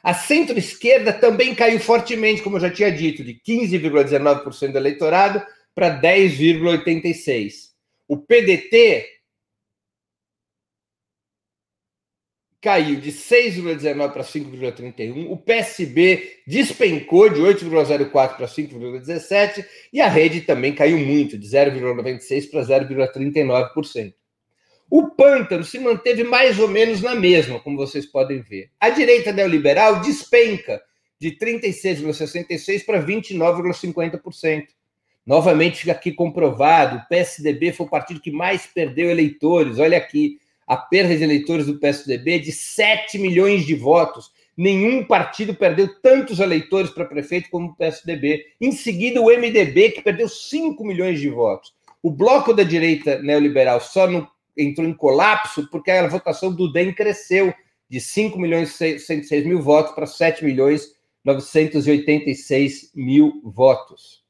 A 0.03 0.15
centro-esquerda 0.15 1.13
também 1.13 1.55
caiu 1.55 1.81
fortemente, 1.81 2.43
como 2.43 2.57
eu 2.57 2.61
já 2.61 2.71
tinha 2.71 2.91
dito, 2.91 3.25
de 3.25 3.35
15,19% 3.35 4.73
do 4.73 4.79
eleitorado 4.79 5.45
para 5.75 6.01
10,86%. 6.01 7.69
O 8.07 8.17
PDT 8.17 9.19
caiu 12.61 13.01
de 13.01 13.13
6,19 13.13 14.13
para 14.13 14.25
5,31, 14.25 15.31
o 15.31 15.37
PSB 15.37 16.41
despencou 16.47 17.29
de 17.29 17.41
8,04 17.41 18.11
para 18.11 18.47
5,17 18.47 19.65
e 19.93 20.01
a 20.01 20.09
rede 20.09 20.41
também 20.41 20.75
caiu 20.75 20.99
muito, 20.99 21.39
de 21.39 21.47
0,96 21.47 22.51
para 22.51 22.63
0,39%. 22.63 24.15
O 24.91 25.09
pântano 25.09 25.63
se 25.63 25.79
manteve 25.79 26.25
mais 26.25 26.59
ou 26.59 26.67
menos 26.67 27.03
na 27.03 27.15
mesma, 27.15 27.61
como 27.61 27.77
vocês 27.77 28.07
podem 28.07 28.41
ver. 28.41 28.71
A 28.81 28.89
direita 28.89 29.33
neoliberal 29.33 30.01
despenca 30.01 30.81
de 31.21 31.33
36,66% 31.33 32.87
para 32.87 33.05
29,50%. 33.05 34.67
Novamente 35.27 35.81
fica 35.81 35.93
aqui 35.93 36.13
comprovado: 36.13 36.97
o 36.97 37.09
PSDB 37.09 37.73
foi 37.73 37.87
o 37.87 37.91
partido 37.91 38.21
que 38.21 38.31
mais 38.31 38.67
perdeu 38.67 39.11
eleitores. 39.11 39.79
Olha 39.79 39.99
aqui, 39.99 40.39
a 40.67 40.77
perda 40.77 41.15
de 41.15 41.23
eleitores 41.23 41.67
do 41.67 41.79
PSDB 41.79 42.37
é 42.37 42.39
de 42.39 42.53
7 42.53 43.19
milhões 43.19 43.67
de 43.67 43.75
votos. 43.75 44.33
Nenhum 44.57 45.05
partido 45.05 45.55
perdeu 45.55 46.01
tantos 46.01 46.41
eleitores 46.41 46.91
para 46.91 47.05
prefeito 47.05 47.51
como 47.51 47.69
o 47.69 47.77
PSDB. 47.77 48.47
Em 48.59 48.73
seguida, 48.73 49.21
o 49.21 49.27
MDB, 49.27 49.91
que 49.91 50.03
perdeu 50.03 50.29
5 50.29 50.83
milhões 50.83 51.21
de 51.21 51.29
votos. 51.29 51.75
O 52.03 52.11
bloco 52.11 52.55
da 52.55 52.63
direita 52.63 53.21
neoliberal 53.21 53.81
só 53.81 54.07
no 54.07 54.27
entrou 54.59 54.87
em 54.87 54.93
colapso 54.93 55.67
porque 55.71 55.91
a 55.91 56.07
votação 56.09 56.53
do 56.53 56.71
DEM 56.71 56.93
cresceu 56.93 57.55
de 57.89 58.01
5 58.01 58.39
milhões 58.39 58.79
e 58.81 58.99
106 58.99 59.47
mil 59.47 59.63
votos 59.63 59.95
para 59.95 60.07
7 60.07 60.45
milhões 60.45 60.93
986 61.25 62.91
mil 62.95 63.41
votos. 63.45 64.23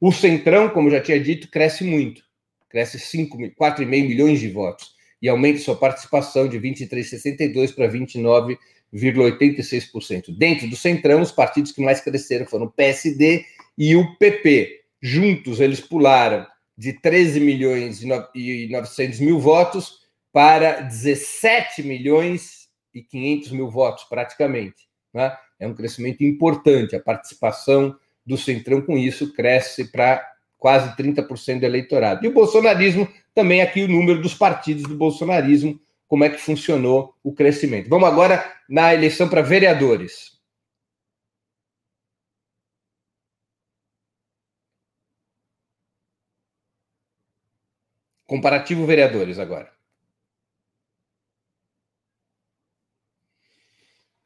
O 0.00 0.10
Centrão, 0.10 0.70
como 0.70 0.90
já 0.90 1.00
tinha 1.00 1.20
dito, 1.20 1.48
cresce 1.50 1.84
muito, 1.84 2.22
cresce 2.68 2.98
4,5 2.98 3.86
milhões 3.86 4.40
de 4.40 4.48
votos 4.48 4.96
e 5.20 5.28
aumenta 5.28 5.60
sua 5.60 5.76
participação 5.76 6.48
de 6.48 6.58
23,62 6.58 7.74
para 7.74 7.86
29,86%. 7.88 10.36
Dentro 10.36 10.68
do 10.68 10.76
Centrão, 10.76 11.20
os 11.20 11.30
partidos 11.30 11.72
que 11.72 11.82
mais 11.82 12.00
cresceram 12.00 12.46
foram 12.46 12.66
o 12.66 12.70
PSD 12.70 13.44
e 13.78 13.94
o 13.94 14.16
PP. 14.16 14.80
Juntos, 15.00 15.60
eles 15.60 15.80
pularam 15.80 16.44
de 16.82 16.94
13 16.94 17.38
milhões 17.38 18.02
e 18.34 18.68
900 18.68 19.20
mil 19.20 19.38
votos 19.38 20.00
para 20.32 20.80
17 20.80 21.84
milhões 21.84 22.68
e 22.92 23.00
500 23.00 23.52
mil 23.52 23.70
votos, 23.70 24.02
praticamente. 24.02 24.88
Né? 25.14 25.32
É 25.60 25.68
um 25.68 25.74
crescimento 25.74 26.24
importante. 26.24 26.96
A 26.96 27.00
participação 27.00 27.94
do 28.26 28.36
Centrão 28.36 28.82
com 28.82 28.98
isso 28.98 29.32
cresce 29.32 29.92
para 29.92 30.28
quase 30.58 30.96
30% 30.96 31.60
do 31.60 31.66
eleitorado. 31.66 32.24
E 32.24 32.28
o 32.28 32.32
bolsonarismo, 32.32 33.08
também 33.32 33.62
aqui 33.62 33.84
o 33.84 33.88
número 33.88 34.20
dos 34.20 34.34
partidos 34.34 34.82
do 34.82 34.96
bolsonarismo, 34.96 35.80
como 36.08 36.24
é 36.24 36.30
que 36.30 36.40
funcionou 36.40 37.14
o 37.22 37.32
crescimento. 37.32 37.88
Vamos 37.88 38.08
agora 38.08 38.44
na 38.68 38.92
eleição 38.92 39.28
para 39.28 39.40
vereadores. 39.40 40.31
Comparativo 48.32 48.86
vereadores 48.86 49.38
agora. 49.38 49.70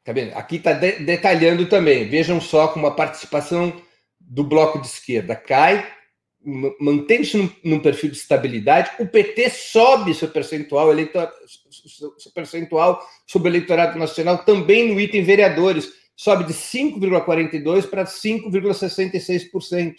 Tá 0.01 0.13
vendo? 0.13 0.31
Aqui 0.33 0.55
está 0.55 0.71
de 0.71 0.99
detalhando 0.99 1.67
também. 1.67 2.07
Vejam 2.07 2.39
só 2.39 2.69
como 2.69 2.87
a 2.87 2.95
participação 2.95 3.81
do 4.17 4.45
bloco 4.45 4.79
de 4.79 4.87
esquerda 4.87 5.35
cai, 5.35 5.85
mantém-se 6.79 7.35
num, 7.35 7.49
num, 7.65 7.81
perfil 7.81 8.09
de 8.09 8.15
estabilidade. 8.15 8.91
O 8.97 9.05
PT 9.05 9.49
sobe 9.49 10.13
seu 10.13 10.29
percentual, 10.29 10.89
eleitor, 10.89 11.29
seu 12.17 12.31
percentual 12.33 13.05
sobre 13.25 13.49
o 13.49 13.51
eleitorado 13.51 13.99
nacional 13.99 14.37
também 14.37 14.93
no 14.93 15.01
item 15.01 15.21
vereadores. 15.21 15.91
Sobe 16.15 16.45
de 16.45 16.53
5,42% 16.53 17.89
para 17.89 18.05
5,66%. 18.05 19.95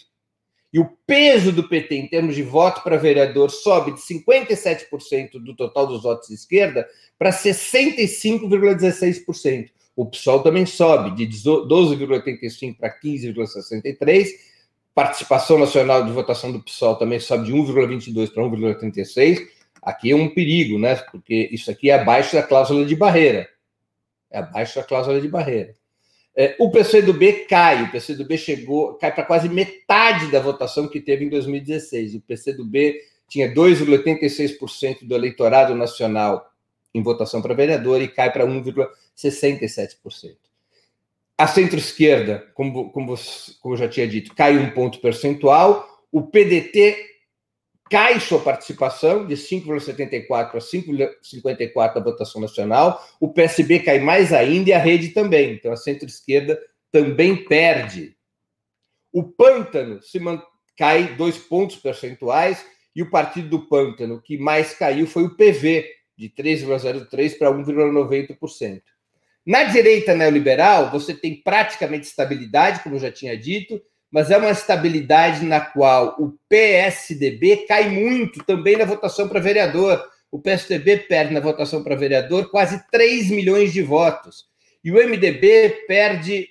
E 0.71 0.79
o 0.79 0.87
peso 1.05 1.51
do 1.51 1.67
PT 1.67 1.95
em 1.95 2.07
termos 2.07 2.35
de 2.35 2.43
voto 2.43 2.83
para 2.83 2.95
vereador 2.97 3.49
sobe 3.49 3.93
de 3.93 4.01
57% 4.01 5.43
do 5.43 5.55
total 5.55 5.87
dos 5.87 6.03
votos 6.03 6.27
de 6.27 6.35
esquerda 6.35 6.87
para 7.17 7.31
65,16%. 7.31 9.71
O 9.95 10.05
PSOL 10.05 10.43
também 10.43 10.65
sobe 10.65 11.15
de 11.15 11.25
12,85 11.27 12.77
para 12.77 12.93
15,63. 12.99 14.27
Participação 14.93 15.57
nacional 15.57 16.05
de 16.05 16.11
votação 16.11 16.51
do 16.51 16.61
PSOL 16.61 16.95
também 16.95 17.19
sobe 17.19 17.47
de 17.47 17.53
1,22 17.53 18.31
para 18.31 18.43
1,36. 18.43 19.47
Aqui 19.81 20.11
é 20.11 20.15
um 20.15 20.31
perigo, 20.33 20.77
né? 20.77 20.95
Porque 21.11 21.49
isso 21.51 21.71
aqui 21.71 21.89
é 21.89 21.95
abaixo 21.95 22.35
da 22.35 22.43
cláusula 22.43 22.85
de 22.85 22.95
barreira. 22.95 23.49
É 24.29 24.37
abaixo 24.39 24.75
da 24.75 24.83
cláusula 24.85 25.19
de 25.19 25.27
barreira. 25.27 25.73
É, 26.41 26.55
o 26.57 26.71
PCdoB 26.71 27.47
cai, 27.49 27.83
o 27.83 27.91
PCdoB 27.91 28.37
chegou, 28.37 28.93
cai 28.93 29.13
para 29.13 29.25
quase 29.25 29.49
metade 29.49 30.31
da 30.31 30.39
votação 30.39 30.87
que 30.87 31.01
teve 31.01 31.25
em 31.25 31.29
2016. 31.29 32.15
O 32.15 32.21
PCdoB 32.21 32.97
tinha 33.27 33.53
2,86% 33.53 35.05
do 35.05 35.13
eleitorado 35.13 35.75
nacional 35.75 36.49
em 36.93 37.03
votação 37.03 37.41
para 37.41 37.53
vereador 37.53 38.01
e 38.01 38.07
cai 38.07 38.31
para 38.31 38.47
1,67%. 38.47 40.37
A 41.37 41.45
centro-esquerda, 41.45 42.47
como, 42.53 42.89
como, 42.89 43.15
como 43.59 43.73
eu 43.73 43.77
já 43.77 43.89
tinha 43.89 44.07
dito, 44.07 44.33
cai 44.33 44.57
um 44.57 44.69
ponto 44.69 45.01
percentual. 45.01 45.85
O 46.09 46.21
PDT 46.21 47.05
cai 47.89 48.19
sua 48.19 48.39
participação 48.39 49.25
de 49.25 49.35
5,74 49.35 50.27
para 50.27 50.59
5,54 50.59 51.93
da 51.95 51.99
votação 52.01 52.41
nacional. 52.41 53.03
O 53.19 53.33
PSB 53.33 53.79
cai 53.79 53.99
mais 53.99 54.31
ainda 54.31 54.69
e 54.69 54.73
a 54.73 54.79
rede 54.79 55.09
também. 55.09 55.53
Então 55.53 55.71
a 55.71 55.77
centro-esquerda 55.77 56.59
também 56.91 57.43
perde. 57.45 58.15
O 59.11 59.23
Pântano 59.23 60.01
se 60.01 60.19
man... 60.19 60.41
cai 60.77 61.15
dois 61.15 61.37
pontos 61.37 61.77
percentuais 61.77 62.63
e 62.95 63.01
o 63.01 63.09
partido 63.09 63.49
do 63.49 63.67
Pântano 63.67 64.21
que 64.21 64.37
mais 64.37 64.73
caiu 64.73 65.07
foi 65.07 65.23
o 65.23 65.35
PV, 65.35 65.89
de 66.17 66.29
3,03 66.29 67.37
para 67.37 67.51
1,90%. 67.51 68.81
Na 69.45 69.63
direita 69.63 70.13
neoliberal, 70.13 70.91
você 70.91 71.13
tem 71.13 71.41
praticamente 71.41 72.07
estabilidade, 72.07 72.83
como 72.83 72.95
eu 72.95 72.99
já 72.99 73.09
tinha 73.09 73.37
dito, 73.37 73.81
mas 74.11 74.31
é 74.31 74.37
uma 74.37 74.51
estabilidade 74.51 75.45
na 75.45 75.61
qual 75.61 76.15
o 76.19 76.33
PSDB 76.47 77.65
cai 77.67 77.89
muito 77.89 78.43
também 78.43 78.75
na 78.75 78.85
votação 78.85 79.27
para 79.27 79.39
vereador. 79.39 80.03
O 80.31 80.39
PSDB 80.39 80.97
perde 80.97 81.33
na 81.33 81.39
votação 81.39 81.83
para 81.83 81.95
vereador 81.95 82.49
quase 82.49 82.83
3 82.91 83.29
milhões 83.29 83.71
de 83.71 83.81
votos. 83.81 84.45
E 84.83 84.91
o 84.91 84.95
MDB 84.95 85.85
perde 85.87 86.47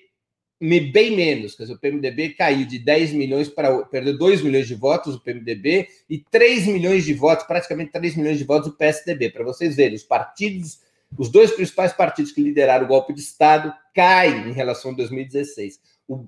bem 0.61 1.17
menos. 1.17 1.55
Quer 1.55 1.65
dizer, 1.65 1.75
o 1.75 1.79
PMDB 1.79 2.31
caiu 2.31 2.67
de 2.67 2.79
10 2.79 3.13
milhões 3.13 3.49
para. 3.49 3.85
perdeu 3.87 4.17
2 4.17 4.43
milhões 4.43 4.67
de 4.67 4.75
votos 4.75 5.15
o 5.15 5.21
PMDB 5.21 5.89
e 6.09 6.19
3 6.31 6.67
milhões 6.67 7.05
de 7.05 7.15
votos, 7.15 7.47
praticamente 7.47 7.93
3 7.93 8.17
milhões 8.17 8.39
de 8.39 8.45
votos 8.45 8.69
o 8.69 8.77
PSDB. 8.77 9.31
Para 9.31 9.45
vocês 9.45 9.75
verem, 9.75 9.97
os 9.97 10.03
partidos, 10.05 10.81
os 11.17 11.29
dois 11.29 11.51
principais 11.51 11.93
partidos 11.93 12.33
que 12.33 12.43
lideraram 12.43 12.85
o 12.85 12.89
golpe 12.89 13.13
de 13.13 13.21
Estado 13.21 13.73
caem 13.95 14.49
em 14.49 14.53
relação 14.53 14.93
a 14.93 14.95
2016 14.95 15.81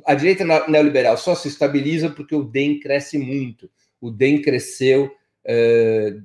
a 0.05 0.15
direita 0.15 0.45
neoliberal 0.69 1.17
só 1.17 1.35
se 1.35 1.49
estabiliza 1.49 2.11
porque 2.11 2.35
o 2.35 2.43
DEM 2.43 2.81
cresce 2.81 3.19
muito. 3.19 3.71
O 4.01 4.11
DEM 4.11 4.43
cresceu 4.43 5.07
uh, 5.07 6.23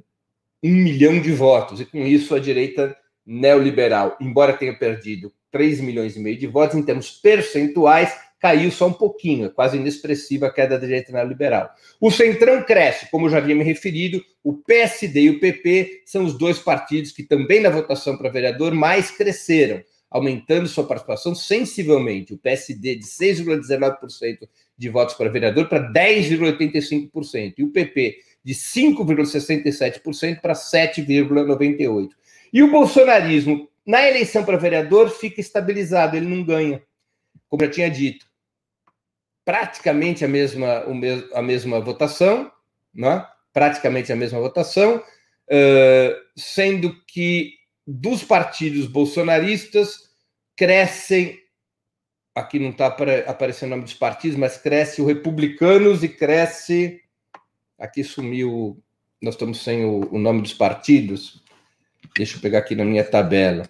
um 0.64 0.72
milhão 0.72 1.20
de 1.22 1.32
votos, 1.32 1.80
e 1.80 1.86
com 1.86 2.00
isso 2.00 2.36
a 2.36 2.40
direita 2.40 2.96
neoliberal, 3.26 4.18
embora 4.20 4.54
tenha 4.54 4.78
perdido 4.78 5.34
3 5.52 5.80
milhões 5.80 6.16
e 6.16 6.20
meio 6.20 6.38
de 6.38 6.48
votos, 6.48 6.76
em 6.76 6.84
termos 6.84 7.12
percentuais, 7.12 8.14
caiu 8.40 8.70
só 8.70 8.88
um 8.88 8.94
pouquinho, 8.94 9.46
é 9.46 9.50
quase 9.50 9.78
inexpressiva 9.78 10.48
a 10.48 10.52
queda 10.52 10.78
da 10.78 10.86
direita 10.86 11.12
neoliberal. 11.12 11.70
O 12.00 12.12
Centrão 12.12 12.62
cresce, 12.64 13.10
como 13.10 13.26
eu 13.26 13.30
já 13.32 13.38
havia 13.38 13.56
me 13.56 13.64
referido, 13.64 14.24
o 14.44 14.54
PSD 14.54 15.22
e 15.22 15.30
o 15.30 15.40
PP 15.40 16.04
são 16.06 16.26
os 16.26 16.38
dois 16.38 16.60
partidos 16.60 17.12
que 17.12 17.24
também 17.24 17.62
na 17.62 17.70
votação 17.70 18.18
para 18.18 18.30
vereador 18.30 18.74
mais 18.74 19.10
cresceram 19.10 19.82
aumentando 20.16 20.66
sua 20.66 20.86
participação 20.86 21.36
sensivelmente. 21.36 22.34
O 22.34 22.38
PSD 22.38 22.96
de 22.96 23.04
6,19% 23.06 24.48
de 24.78 24.90
votos 24.90 25.14
para 25.14 25.30
vereador 25.30 25.68
para 25.68 25.92
10,85%. 25.92 27.56
E 27.58 27.64
o 27.66 27.70
PP 27.70 28.20
de 28.42 28.54
5,67% 28.54 30.40
para 30.40 30.54
7,98%. 30.54 32.12
E 32.54 32.64
o 32.64 32.72
bolsonarismo, 32.72 33.68
na 33.86 34.08
eleição 34.08 34.46
para 34.46 34.56
vereador, 34.56 35.10
fica 35.10 35.42
estabilizado, 35.42 36.16
ele 36.16 36.34
não 36.34 36.46
ganha, 36.46 36.82
como 37.50 37.64
eu 37.64 37.70
tinha 37.72 37.90
dito. 37.90 38.26
Praticamente 39.44 40.24
a 40.24 40.30
mesma, 40.30 40.86
a 41.34 41.42
mesma 41.42 41.82
votação, 41.82 42.50
né? 42.94 43.28
praticamente 43.52 44.14
a 44.14 44.16
mesma 44.16 44.40
votação, 44.40 45.04
sendo 46.38 46.96
que 47.06 47.65
dos 47.86 48.24
partidos 48.24 48.88
bolsonaristas, 48.88 50.10
crescem, 50.56 51.40
aqui 52.34 52.58
não 52.58 52.70
está 52.72 52.88
aparecendo 53.28 53.68
o 53.68 53.72
nome 53.72 53.84
dos 53.84 53.94
partidos, 53.94 54.38
mas 54.38 54.58
cresce 54.58 55.02
o 55.02 55.06
Republicanos 55.06 56.04
e 56.04 56.10
cresce, 56.10 57.02
aqui 57.78 58.04
sumiu, 58.04 58.82
nós 59.22 59.36
estamos 59.36 59.64
sem 59.64 59.86
o, 59.86 60.14
o 60.14 60.18
nome 60.18 60.42
dos 60.42 60.54
partidos, 60.54 61.44
deixa 62.16 62.38
eu 62.38 62.42
pegar 62.42 62.60
aqui 62.60 62.76
na 62.76 62.86
minha 62.86 63.04
tabela, 63.04 63.68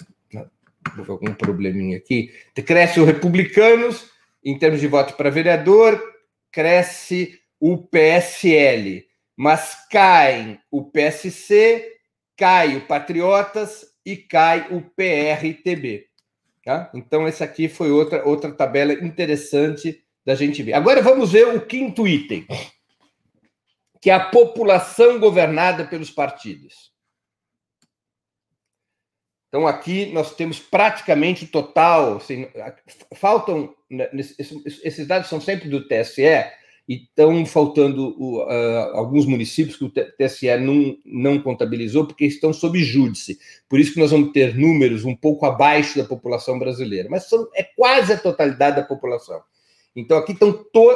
houve 0.97 1.12
algum 1.12 1.34
probleminha 1.34 1.97
aqui, 1.97 2.32
cresce 2.65 2.99
o 2.99 3.06
Republicanos, 3.06 4.10
em 4.43 4.58
termos 4.58 4.80
de 4.80 4.88
voto 4.88 5.15
para 5.15 5.30
vereador, 5.30 6.01
cresce 6.51 7.39
o 7.60 7.78
PSL, 7.78 9.06
mas 9.36 9.75
cai 9.89 10.60
o 10.71 10.86
PSC, 10.86 11.93
cai 12.38 12.78
o 12.78 12.86
Patriotas 12.86 13.94
e 14.05 14.15
cai 14.15 14.67
o 14.71 14.81
PRTB. 14.81 16.07
Tá? 16.63 16.91
Então, 16.93 17.27
essa 17.27 17.43
aqui 17.43 17.67
foi 17.67 17.91
outra, 17.91 18.27
outra 18.27 18.51
tabela 18.51 18.93
interessante 18.93 20.03
da 20.25 20.35
gente 20.35 20.63
ver. 20.63 20.73
Agora 20.73 21.01
vamos 21.01 21.31
ver 21.31 21.47
o 21.47 21.65
quinto 21.65 22.07
item, 22.07 22.47
que 24.01 24.09
é 24.09 24.13
a 24.13 24.29
população 24.29 25.19
governada 25.19 25.85
pelos 25.85 26.09
partidos. 26.09 26.93
Então, 29.47 29.67
aqui 29.67 30.07
nós 30.07 30.35
temos 30.35 30.59
praticamente 30.59 31.45
o 31.45 31.47
total. 31.47 32.17
Assim, 32.17 32.47
faltam. 33.15 33.73
Né, 33.89 34.09
esses 34.83 35.07
dados 35.07 35.29
são 35.29 35.39
sempre 35.39 35.69
do 35.69 35.87
TSE, 35.87 36.23
e 36.87 37.03
estão 37.03 37.45
faltando 37.45 38.15
uh, 38.19 38.95
alguns 38.95 39.25
municípios 39.25 39.75
que 39.75 39.85
o 39.85 39.89
TSE 39.89 40.55
não, 40.57 40.95
não 41.03 41.41
contabilizou 41.41 42.05
porque 42.05 42.25
estão 42.25 42.53
sob 42.53 42.83
júdice. 42.83 43.39
Por 43.67 43.79
isso 43.79 43.93
que 43.93 43.99
nós 43.99 44.11
vamos 44.11 44.31
ter 44.31 44.55
números 44.55 45.03
um 45.03 45.15
pouco 45.15 45.45
abaixo 45.45 45.97
da 45.97 46.05
população 46.05 46.59
brasileira, 46.59 47.09
mas 47.09 47.27
são, 47.27 47.47
é 47.55 47.63
quase 47.63 48.13
a 48.13 48.17
totalidade 48.17 48.75
da 48.75 48.83
população. 48.83 49.41
Então 49.95 50.17
aqui 50.17 50.33
estão 50.33 50.51
to, 50.53 50.91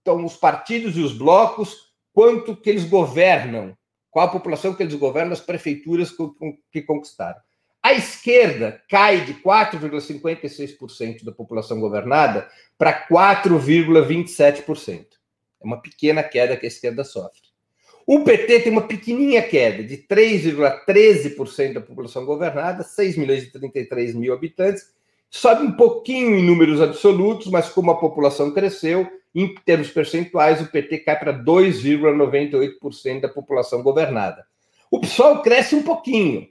então, 0.00 0.24
os 0.24 0.36
partidos 0.36 0.96
e 0.96 1.00
os 1.00 1.12
blocos, 1.12 1.92
quanto 2.12 2.54
que 2.56 2.68
eles 2.68 2.84
governam, 2.84 3.76
qual 4.10 4.26
a 4.26 4.30
população 4.30 4.74
que 4.74 4.82
eles 4.82 4.94
governam, 4.94 5.32
as 5.32 5.40
prefeituras 5.40 6.12
que 6.70 6.82
conquistaram. 6.82 7.40
A 7.82 7.92
esquerda 7.92 8.82
cai 8.88 9.24
de 9.24 9.34
4,56% 9.34 11.24
da 11.24 11.32
população 11.32 11.80
governada 11.80 12.48
para 12.78 13.06
4,27%. 13.08 15.06
É 15.64 15.66
uma 15.66 15.80
pequena 15.80 16.22
queda 16.22 16.56
que 16.56 16.66
a 16.66 16.68
esquerda 16.68 17.02
sofre. 17.02 17.40
O 18.06 18.22
PT 18.22 18.60
tem 18.60 18.70
uma 18.70 18.86
pequenininha 18.86 19.42
queda 19.42 19.82
de 19.82 19.96
3,13% 19.96 21.72
da 21.72 21.80
população 21.80 22.26
governada, 22.26 22.82
6 22.82 23.16
milhões 23.16 23.44
e 23.44 23.50
33 23.50 24.14
mil 24.14 24.34
habitantes. 24.34 24.92
Sobe 25.30 25.62
um 25.62 25.72
pouquinho 25.72 26.36
em 26.36 26.44
números 26.44 26.82
absolutos, 26.82 27.46
mas 27.46 27.70
como 27.70 27.90
a 27.90 27.98
população 27.98 28.52
cresceu, 28.52 29.10
em 29.34 29.54
termos 29.64 29.88
percentuais, 29.90 30.60
o 30.60 30.70
PT 30.70 30.98
cai 30.98 31.18
para 31.18 31.32
2,98% 31.32 33.20
da 33.22 33.28
população 33.28 33.82
governada. 33.82 34.46
O 34.90 35.00
PSOL 35.00 35.40
cresce 35.40 35.74
um 35.74 35.82
pouquinho, 35.82 36.46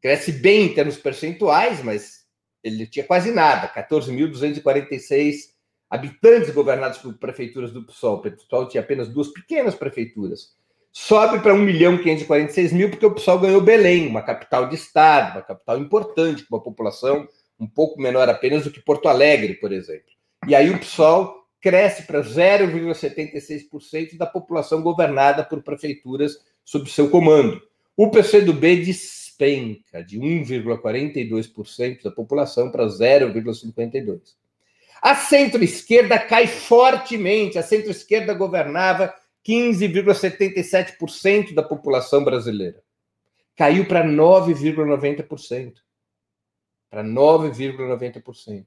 cresce 0.00 0.30
bem 0.30 0.66
em 0.66 0.74
termos 0.74 0.96
percentuais, 0.96 1.82
mas 1.82 2.24
ele 2.62 2.86
tinha 2.86 3.04
quase 3.04 3.32
nada, 3.32 3.68
14.246 3.68 5.53
habitantes 5.94 6.50
governados 6.50 6.98
por 6.98 7.14
prefeituras 7.14 7.72
do 7.72 7.84
PSOL. 7.84 8.16
O 8.16 8.20
PSOL 8.20 8.68
tinha 8.68 8.82
apenas 8.82 9.08
duas 9.08 9.28
pequenas 9.28 9.74
prefeituras 9.74 10.54
sobe 10.94 11.40
para 11.40 11.52
1 11.52 11.58
milhão 11.58 11.98
546 11.98 12.72
mil, 12.72 12.88
porque 12.88 13.04
o 13.04 13.10
pessoal 13.12 13.40
ganhou 13.40 13.60
Belém, 13.60 14.06
uma 14.06 14.22
capital 14.22 14.68
de 14.68 14.76
estado, 14.76 15.32
uma 15.32 15.42
capital 15.42 15.76
importante, 15.78 16.44
com 16.44 16.54
uma 16.54 16.62
população 16.62 17.26
um 17.58 17.66
pouco 17.66 18.00
menor 18.00 18.28
apenas 18.28 18.62
do 18.62 18.70
que 18.70 18.80
Porto 18.80 19.08
Alegre, 19.08 19.54
por 19.54 19.72
exemplo. 19.72 20.12
E 20.46 20.54
aí 20.54 20.70
o 20.70 20.78
PSOL 20.78 21.34
cresce 21.60 22.04
para 22.04 22.22
0,76% 22.22 24.16
da 24.16 24.26
população 24.26 24.80
governada 24.82 25.42
por 25.42 25.60
prefeituras 25.62 26.38
sob 26.64 26.88
seu 26.88 27.10
comando. 27.10 27.60
O 27.96 28.08
PCdoB 28.10 28.84
despenca 28.84 30.02
de 30.04 30.18
1,42% 30.18 32.02
da 32.04 32.10
população 32.10 32.70
para 32.70 32.86
0,52%. 32.86 34.20
A 35.04 35.14
centro-esquerda 35.14 36.18
cai 36.18 36.46
fortemente. 36.46 37.58
A 37.58 37.62
centro-esquerda 37.62 38.32
governava 38.32 39.14
15,77% 39.46 41.52
da 41.52 41.62
população 41.62 42.24
brasileira. 42.24 42.82
Caiu 43.54 43.86
para 43.86 44.02
9,90%. 44.02 45.74
Para 46.88 47.04
9,90%. 47.04 48.64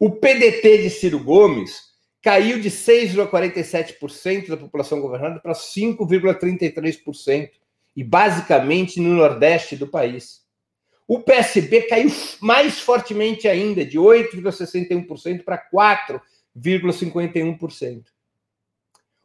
O 0.00 0.10
PDT 0.10 0.78
de 0.78 0.90
Ciro 0.90 1.22
Gomes 1.22 1.94
caiu 2.20 2.58
de 2.58 2.68
6,47% 2.68 4.48
da 4.48 4.56
população 4.56 5.00
governada 5.00 5.38
para 5.38 5.52
5,33%, 5.52 7.50
e 7.94 8.02
basicamente 8.02 9.00
no 9.00 9.14
Nordeste 9.14 9.76
do 9.76 9.86
país. 9.86 10.44
O 11.08 11.20
PSB 11.20 11.82
caiu 11.82 12.10
mais 12.40 12.80
fortemente 12.80 13.46
ainda, 13.46 13.84
de 13.84 13.96
8,61% 13.98 15.44
para 15.44 15.62
4,51%. 15.70 18.06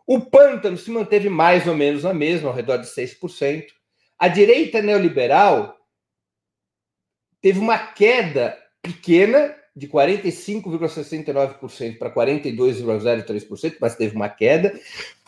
O 0.06 0.20
pântano 0.20 0.78
se 0.78 0.92
manteve 0.92 1.30
mais 1.30 1.66
ou 1.68 1.76
menos 1.76 2.04
na 2.04 2.14
mesma, 2.14 2.50
ao 2.50 2.56
redor 2.56 2.78
de 2.78 2.88
6%. 2.88 3.66
A 4.20 4.28
direita 4.28 4.82
neoliberal 4.82 5.78
teve 7.42 7.60
uma 7.60 7.78
queda 7.78 8.58
pequena 8.82 9.56
de 9.76 9.88
45,69% 9.88 11.98
para 11.98 12.14
42,03%, 12.14 13.78
mas 13.80 13.96
teve 13.96 14.16
uma 14.16 14.30
queda, 14.30 14.78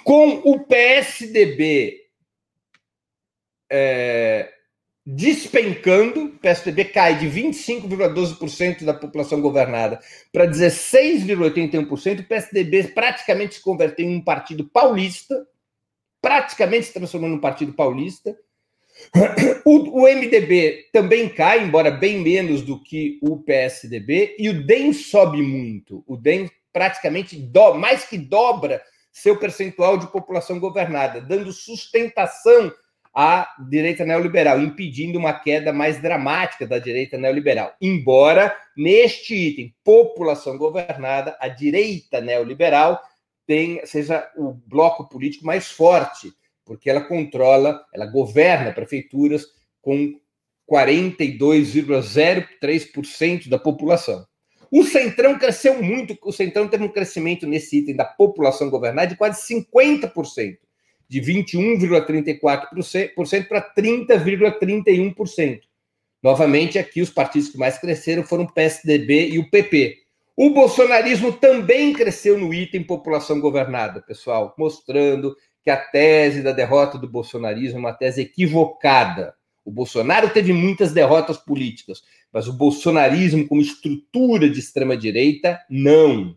com 0.04 0.42
o 0.44 0.60
PSDB 0.60 2.02
é, 3.72 4.54
despencando, 5.06 6.26
o 6.26 6.40
PSDB 6.40 6.86
cai 6.86 7.20
de 7.20 7.28
25,12% 7.28 8.86
da 8.86 8.94
população 8.94 9.42
governada 9.42 10.00
para 10.32 10.48
16,81%, 10.48 12.22
o 12.22 12.24
PSDB 12.24 12.84
praticamente 12.90 13.56
se 13.56 13.62
converteu 13.62 14.06
em 14.06 14.16
um 14.16 14.24
partido 14.24 14.66
paulista, 14.66 15.46
praticamente 16.22 16.86
se 16.88 16.94
transformou 16.94 17.30
num 17.30 17.40
partido 17.40 17.74
paulista. 17.74 18.36
O, 19.66 20.02
o, 20.02 20.04
MDB 20.04 20.90
também 20.92 21.30
cai, 21.30 21.64
embora 21.64 21.90
bem 21.90 22.20
menos 22.20 22.62
do 22.62 22.84
que 22.84 23.18
o 23.24 23.38
PSDB, 23.38 24.36
e 24.38 24.50
o 24.50 24.66
DEM 24.66 24.92
sobe 24.92 25.42
muito. 25.42 26.04
O 26.06 26.18
DEM 26.18 26.52
praticamente 26.74 27.38
do, 27.38 27.76
mais 27.76 28.04
que 28.04 28.18
dobra 28.18 28.82
seu 29.10 29.38
percentual 29.38 29.98
de 29.98 30.12
população 30.12 30.60
governada, 30.60 31.22
dando 31.22 31.54
sustentação 31.54 32.74
a 33.14 33.48
direita 33.70 34.04
neoliberal, 34.04 34.60
impedindo 34.60 35.20
uma 35.20 35.34
queda 35.34 35.72
mais 35.72 36.02
dramática 36.02 36.66
da 36.66 36.80
direita 36.80 37.16
neoliberal. 37.18 37.76
Embora, 37.80 38.58
neste 38.76 39.36
item, 39.36 39.76
população 39.84 40.58
governada, 40.58 41.38
a 41.40 41.48
direita 41.48 42.20
neoliberal 42.20 43.00
tem, 43.46 43.86
seja 43.86 44.28
o 44.36 44.54
bloco 44.54 45.08
político 45.08 45.46
mais 45.46 45.68
forte, 45.68 46.34
porque 46.66 46.90
ela 46.90 47.02
controla, 47.02 47.86
ela 47.94 48.08
governa 48.08 48.72
prefeituras 48.72 49.46
com 49.82 50.20
42,03% 50.70 53.48
da 53.48 53.60
população. 53.60 54.26
O 54.72 54.84
Centrão 54.84 55.38
cresceu 55.38 55.84
muito, 55.84 56.18
o 56.24 56.32
Centrão 56.32 56.68
teve 56.68 56.84
um 56.84 56.92
crescimento 56.92 57.46
nesse 57.46 57.78
item 57.78 57.96
da 57.96 58.06
população 58.06 58.72
governada 58.72 59.10
de 59.10 59.16
quase 59.16 59.40
50% 59.54 60.58
de 61.10 61.22
21,34% 61.22 63.48
para 63.48 63.62
30,31%. 63.62 65.62
Novamente, 66.22 66.78
aqui 66.80 67.02
os 67.02 67.10
partidos 67.10 67.50
que 67.50 67.58
mais 67.58 67.78
cresceram 67.78 68.24
foram 68.24 68.46
o 68.46 68.52
PSDB 68.52 69.28
e 69.30 69.40
o 69.40 69.50
PP. 69.50 69.98
O 70.36 70.50
bolsonarismo 70.52 71.32
também 71.34 71.94
cresceu 71.94 72.40
no 72.40 72.54
item 72.54 72.84
população 72.84 73.40
governada, 73.40 74.02
pessoal, 74.02 74.54
mostrando 74.58 75.36
que 75.64 75.70
a 75.70 75.78
tese 75.78 76.42
da 76.42 76.52
derrota 76.52 76.98
do 76.98 77.08
bolsonarismo 77.08 77.78
é 77.78 77.80
uma 77.80 77.94
tese 77.94 78.22
equivocada. 78.22 79.36
O 79.64 79.72
Bolsonaro 79.72 80.30
teve 80.30 80.52
muitas 80.52 80.92
derrotas 80.92 81.38
políticas, 81.38 82.04
mas 82.32 82.48
o 82.48 82.54
bolsonarismo, 82.54 83.48
como 83.48 83.62
estrutura 83.62 84.50
de 84.50 84.60
extrema-direita, 84.60 85.60
não. 85.70 86.36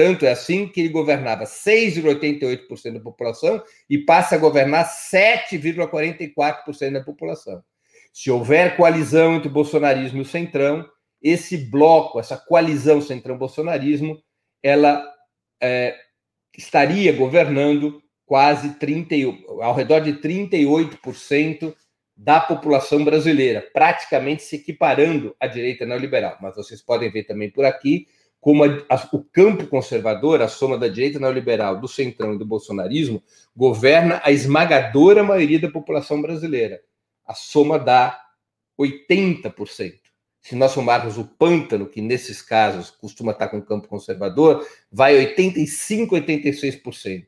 Tanto 0.00 0.24
é 0.24 0.30
assim 0.30 0.66
que 0.66 0.80
ele 0.80 0.88
governava 0.88 1.44
6,88% 1.44 2.94
da 2.94 3.00
população 3.00 3.62
e 3.86 3.98
passa 3.98 4.34
a 4.34 4.38
governar 4.38 4.88
7,44% 4.88 6.92
da 6.92 7.04
população. 7.04 7.62
Se 8.10 8.30
houver 8.30 8.78
coalizão 8.78 9.34
entre 9.34 9.48
o 9.48 9.52
bolsonarismo 9.52 10.16
e 10.16 10.22
o 10.22 10.24
centrão, 10.24 10.88
esse 11.20 11.58
bloco, 11.58 12.18
essa 12.18 12.38
coalizão 12.38 13.02
centrão-bolsonarismo, 13.02 14.18
ela 14.62 15.06
é, 15.60 15.94
estaria 16.56 17.12
governando 17.12 18.02
quase 18.24 18.76
30, 18.76 19.16
ao 19.60 19.74
redor 19.74 20.00
de 20.00 20.14
38% 20.14 21.74
da 22.16 22.40
população 22.40 23.04
brasileira, 23.04 23.68
praticamente 23.74 24.44
se 24.44 24.56
equiparando 24.56 25.36
à 25.38 25.46
direita 25.46 25.84
neoliberal. 25.84 26.38
Mas 26.40 26.56
vocês 26.56 26.80
podem 26.80 27.10
ver 27.10 27.24
também 27.24 27.50
por 27.50 27.66
aqui 27.66 28.06
como 28.40 28.64
a, 28.64 28.68
a, 28.88 29.08
o 29.12 29.22
campo 29.22 29.66
conservador, 29.66 30.40
a 30.40 30.48
soma 30.48 30.78
da 30.78 30.88
direita 30.88 31.18
neoliberal, 31.18 31.78
do 31.78 31.86
centrão 31.86 32.34
e 32.34 32.38
do 32.38 32.46
bolsonarismo, 32.46 33.22
governa 33.54 34.20
a 34.24 34.30
esmagadora 34.30 35.22
maioria 35.22 35.60
da 35.60 35.70
população 35.70 36.22
brasileira. 36.22 36.80
A 37.26 37.34
soma 37.34 37.78
dá 37.78 38.18
80%. 38.80 40.00
Se 40.40 40.56
nós 40.56 40.72
somarmos 40.72 41.18
o 41.18 41.24
pântano, 41.24 41.86
que 41.86 42.00
nesses 42.00 42.40
casos 42.40 42.90
costuma 42.90 43.32
estar 43.32 43.48
com 43.48 43.58
o 43.58 43.62
campo 43.62 43.86
conservador, 43.86 44.66
vai 44.90 45.14
85, 45.16 46.16
86%. 46.16 47.26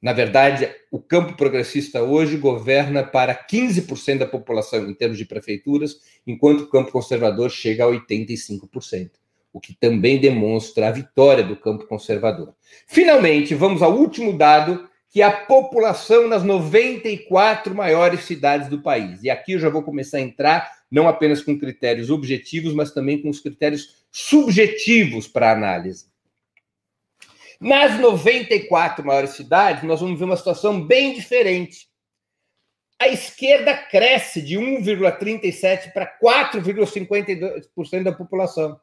Na 0.00 0.12
verdade, 0.12 0.72
o 0.92 1.00
campo 1.00 1.36
progressista 1.36 2.02
hoje 2.02 2.36
governa 2.36 3.02
para 3.02 3.34
15% 3.34 4.18
da 4.18 4.26
população 4.26 4.88
em 4.88 4.94
termos 4.94 5.18
de 5.18 5.24
prefeituras, 5.24 5.98
enquanto 6.24 6.60
o 6.60 6.68
campo 6.68 6.92
conservador 6.92 7.50
chega 7.50 7.84
a 7.84 7.88
85% 7.88 9.23
o 9.54 9.60
que 9.60 9.72
também 9.72 10.20
demonstra 10.20 10.88
a 10.88 10.90
vitória 10.90 11.44
do 11.44 11.54
campo 11.54 11.86
conservador. 11.86 12.52
Finalmente, 12.88 13.54
vamos 13.54 13.82
ao 13.82 13.96
último 13.96 14.36
dado, 14.36 14.90
que 15.08 15.22
é 15.22 15.24
a 15.24 15.30
população 15.30 16.26
nas 16.26 16.42
94 16.42 17.72
maiores 17.72 18.24
cidades 18.24 18.68
do 18.68 18.82
país. 18.82 19.22
E 19.22 19.30
aqui 19.30 19.52
eu 19.52 19.60
já 19.60 19.68
vou 19.68 19.84
começar 19.84 20.18
a 20.18 20.22
entrar 20.22 20.68
não 20.90 21.06
apenas 21.06 21.40
com 21.40 21.56
critérios 21.56 22.10
objetivos, 22.10 22.74
mas 22.74 22.90
também 22.90 23.22
com 23.22 23.30
os 23.30 23.38
critérios 23.38 24.04
subjetivos 24.10 25.28
para 25.28 25.52
análise. 25.52 26.06
Nas 27.60 27.98
94 28.00 29.06
maiores 29.06 29.30
cidades, 29.30 29.84
nós 29.84 30.00
vamos 30.00 30.18
ver 30.18 30.24
uma 30.24 30.36
situação 30.36 30.84
bem 30.84 31.14
diferente. 31.14 31.86
A 32.98 33.06
esquerda 33.06 33.72
cresce 33.72 34.42
de 34.42 34.56
1,37% 34.56 35.92
para 35.92 36.12
4,52% 36.20 38.02
da 38.02 38.12
população. 38.12 38.80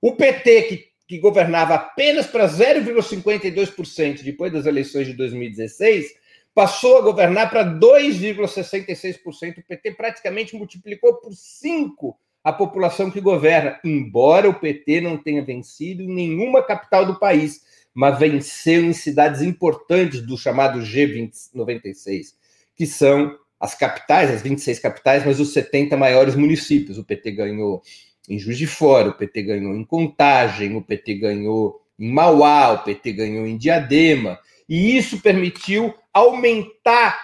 O 0.00 0.12
PT, 0.12 0.62
que 0.62 0.96
que 1.06 1.18
governava 1.18 1.74
apenas 1.74 2.26
para 2.26 2.48
0,52% 2.48 4.22
depois 4.22 4.52
das 4.52 4.66
eleições 4.66 5.06
de 5.06 5.12
2016, 5.14 6.14
passou 6.54 6.98
a 6.98 7.02
governar 7.02 7.48
para 7.48 7.64
2,66%. 7.64 9.58
O 9.58 9.62
PT 9.62 9.92
praticamente 9.92 10.56
multiplicou 10.56 11.14
por 11.14 11.32
5 11.32 12.18
a 12.42 12.52
população 12.52 13.10
que 13.10 13.20
governa, 13.20 13.78
embora 13.84 14.48
o 14.48 14.54
PT 14.54 15.00
não 15.00 15.16
tenha 15.16 15.44
vencido 15.44 16.02
em 16.02 16.08
nenhuma 16.08 16.62
capital 16.62 17.04
do 17.04 17.18
país, 17.18 17.60
mas 17.92 18.18
venceu 18.18 18.84
em 18.84 18.92
cidades 18.92 19.42
importantes 19.42 20.20
do 20.22 20.36
chamado 20.36 20.80
G96, 20.80 22.34
que 22.74 22.86
são 22.86 23.36
as 23.58 23.74
capitais, 23.74 24.30
as 24.30 24.42
26 24.42 24.78
capitais, 24.78 25.24
mas 25.24 25.40
os 25.40 25.52
70 25.52 25.96
maiores 25.96 26.36
municípios. 26.36 26.98
O 26.98 27.04
PT 27.04 27.32
ganhou 27.32 27.82
em 28.28 28.38
Juiz 28.38 28.58
de 28.58 28.66
Fora, 28.66 29.10
o 29.10 29.14
PT 29.14 29.42
ganhou 29.42 29.74
em 29.74 29.84
Contagem, 29.84 30.76
o 30.76 30.82
PT 30.82 31.14
ganhou 31.14 31.80
em 31.98 32.10
Mauá, 32.12 32.72
o 32.72 32.84
PT 32.84 33.12
ganhou 33.12 33.46
em 33.46 33.56
Diadema, 33.56 34.38
e 34.68 34.96
isso 34.96 35.20
permitiu 35.20 35.94
aumentar 36.12 37.18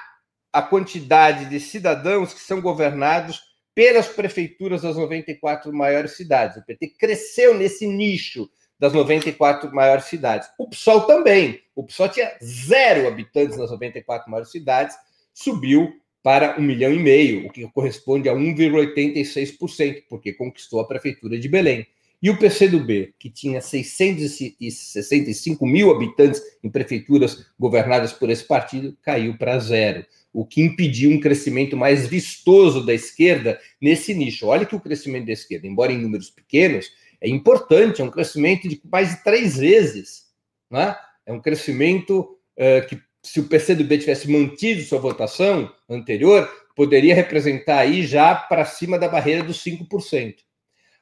a 0.52 0.62
quantidade 0.62 1.46
de 1.46 1.58
cidadãos 1.58 2.32
que 2.34 2.40
são 2.40 2.60
governados 2.60 3.40
pelas 3.74 4.06
prefeituras 4.06 4.82
das 4.82 4.96
94 4.96 5.72
maiores 5.72 6.12
cidades. 6.12 6.58
O 6.58 6.64
PT 6.64 6.94
cresceu 6.98 7.54
nesse 7.54 7.86
nicho 7.86 8.48
das 8.78 8.92
94 8.92 9.72
maiores 9.74 10.04
cidades. 10.04 10.48
O 10.58 10.68
PSOL 10.68 11.02
também. 11.02 11.62
O 11.74 11.84
PSOL 11.84 12.08
tinha 12.08 12.36
zero 12.42 13.08
habitantes 13.08 13.56
nas 13.56 13.70
94 13.70 14.30
maiores 14.30 14.50
cidades, 14.50 14.94
subiu 15.32 15.90
para 16.22 16.58
um 16.58 16.62
milhão 16.62 16.92
e 16.92 16.98
meio, 16.98 17.46
o 17.46 17.50
que 17.50 17.66
corresponde 17.68 18.28
a 18.28 18.34
1,86%, 18.34 20.04
porque 20.08 20.32
conquistou 20.32 20.80
a 20.80 20.86
prefeitura 20.86 21.38
de 21.38 21.48
Belém. 21.48 21.86
E 22.22 22.30
o 22.30 22.38
PCdoB, 22.38 23.14
que 23.18 23.28
tinha 23.28 23.60
665 23.60 25.66
mil 25.66 25.90
habitantes 25.90 26.40
em 26.62 26.70
prefeituras 26.70 27.44
governadas 27.58 28.12
por 28.12 28.30
esse 28.30 28.44
partido, 28.44 28.96
caiu 29.02 29.36
para 29.36 29.58
zero, 29.58 30.06
o 30.32 30.46
que 30.46 30.62
impediu 30.62 31.10
um 31.10 31.18
crescimento 31.18 31.76
mais 31.76 32.06
vistoso 32.06 32.86
da 32.86 32.94
esquerda 32.94 33.60
nesse 33.80 34.14
nicho. 34.14 34.46
Olha 34.46 34.64
que 34.64 34.76
o 34.76 34.80
crescimento 34.80 35.26
da 35.26 35.32
esquerda, 35.32 35.66
embora 35.66 35.90
em 35.90 35.98
números 35.98 36.30
pequenos, 36.30 36.92
é 37.20 37.28
importante, 37.28 38.00
é 38.00 38.04
um 38.04 38.10
crescimento 38.10 38.68
de 38.68 38.80
mais 38.90 39.10
de 39.10 39.24
três 39.24 39.56
vezes. 39.56 40.26
Né? 40.70 40.94
É 41.26 41.32
um 41.32 41.40
crescimento 41.40 42.38
uh, 42.56 42.86
que 42.88 43.00
se 43.22 43.40
o 43.40 43.48
PCdoB 43.48 43.98
tivesse 43.98 44.30
mantido 44.30 44.82
sua 44.82 44.98
votação 44.98 45.72
anterior, 45.88 46.50
poderia 46.74 47.14
representar 47.14 47.78
aí 47.78 48.04
já 48.04 48.34
para 48.34 48.64
cima 48.64 48.98
da 48.98 49.08
barreira 49.08 49.44
dos 49.44 49.62
5%. 49.62 50.38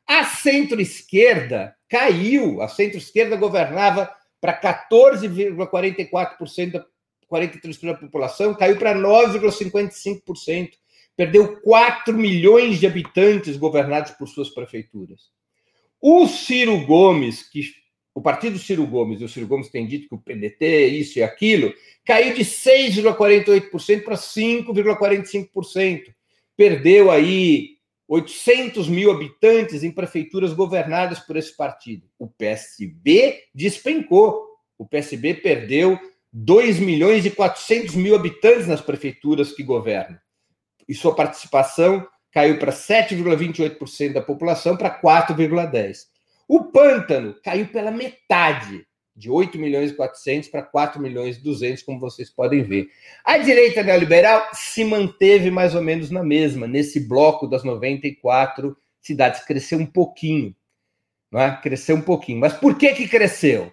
A 0.06 0.24
centro-esquerda 0.24 1.74
caiu, 1.88 2.60
a 2.60 2.68
centro-esquerda 2.68 3.36
governava 3.36 4.14
para 4.40 4.60
14,44% 4.60 6.72
da 6.72 6.84
43% 7.30 7.86
da 7.86 7.94
população, 7.94 8.54
caiu 8.54 8.76
para 8.76 8.94
9,55%. 8.94 10.70
Perdeu 11.16 11.60
4 11.60 12.16
milhões 12.16 12.80
de 12.80 12.86
habitantes 12.86 13.56
governados 13.56 14.12
por 14.12 14.26
suas 14.26 14.50
prefeituras. 14.50 15.30
O 16.00 16.26
Ciro 16.26 16.84
Gomes, 16.86 17.48
que 17.48 17.60
o 18.14 18.20
partido 18.20 18.58
Ciro 18.58 18.86
Gomes, 18.86 19.20
e 19.20 19.24
o 19.24 19.28
Ciro 19.28 19.46
Gomes 19.46 19.68
tem 19.68 19.86
dito 19.86 20.08
que 20.08 20.14
o 20.14 20.18
PDT 20.18 20.64
é 20.64 20.86
isso 20.86 21.18
e 21.18 21.22
aquilo, 21.22 21.72
caiu 22.04 22.34
de 22.34 22.44
6,48% 22.44 24.02
para 24.02 24.16
5,45%. 24.16 26.14
Perdeu 26.56 27.10
aí 27.10 27.78
800 28.08 28.88
mil 28.88 29.12
habitantes 29.12 29.84
em 29.84 29.92
prefeituras 29.92 30.52
governadas 30.52 31.20
por 31.20 31.36
esse 31.36 31.56
partido. 31.56 32.08
O 32.18 32.26
PSB 32.26 33.44
despencou. 33.54 34.48
O 34.76 34.84
PSB 34.84 35.34
perdeu 35.34 35.96
2 36.32 36.80
milhões 36.80 37.24
e 37.24 37.30
400 37.30 37.94
mil 37.94 38.16
habitantes 38.16 38.66
nas 38.66 38.80
prefeituras 38.80 39.52
que 39.52 39.62
governam. 39.62 40.18
E 40.88 40.94
sua 40.94 41.14
participação 41.14 42.04
caiu 42.32 42.58
para 42.58 42.72
7,28% 42.72 44.12
da 44.12 44.20
população 44.20 44.76
para 44.76 45.00
4,10%. 45.00 46.06
O 46.52 46.64
pântano 46.64 47.36
caiu 47.44 47.68
pela 47.68 47.92
metade, 47.92 48.84
de 49.14 49.30
8 49.30 49.56
milhões 49.56 49.92
e 49.92 49.94
400 49.94 50.48
para 50.48 50.64
4 50.64 51.00
milhões 51.00 51.36
e 51.36 51.44
200, 51.44 51.84
como 51.84 52.00
vocês 52.00 52.28
podem 52.28 52.64
ver. 52.64 52.88
A 53.24 53.38
direita 53.38 53.84
neoliberal 53.84 54.48
se 54.52 54.82
manteve 54.82 55.48
mais 55.48 55.76
ou 55.76 55.80
menos 55.80 56.10
na 56.10 56.24
mesma, 56.24 56.66
nesse 56.66 57.06
bloco 57.06 57.46
das 57.46 57.62
94 57.62 58.76
cidades. 59.00 59.44
Cresceu 59.44 59.78
um 59.78 59.86
pouquinho, 59.86 60.52
não 61.30 61.38
é? 61.40 61.54
Cresceu 61.62 61.94
um 61.94 62.02
pouquinho. 62.02 62.40
Mas 62.40 62.54
por 62.54 62.76
que 62.76 62.94
que 62.94 63.06
cresceu? 63.06 63.72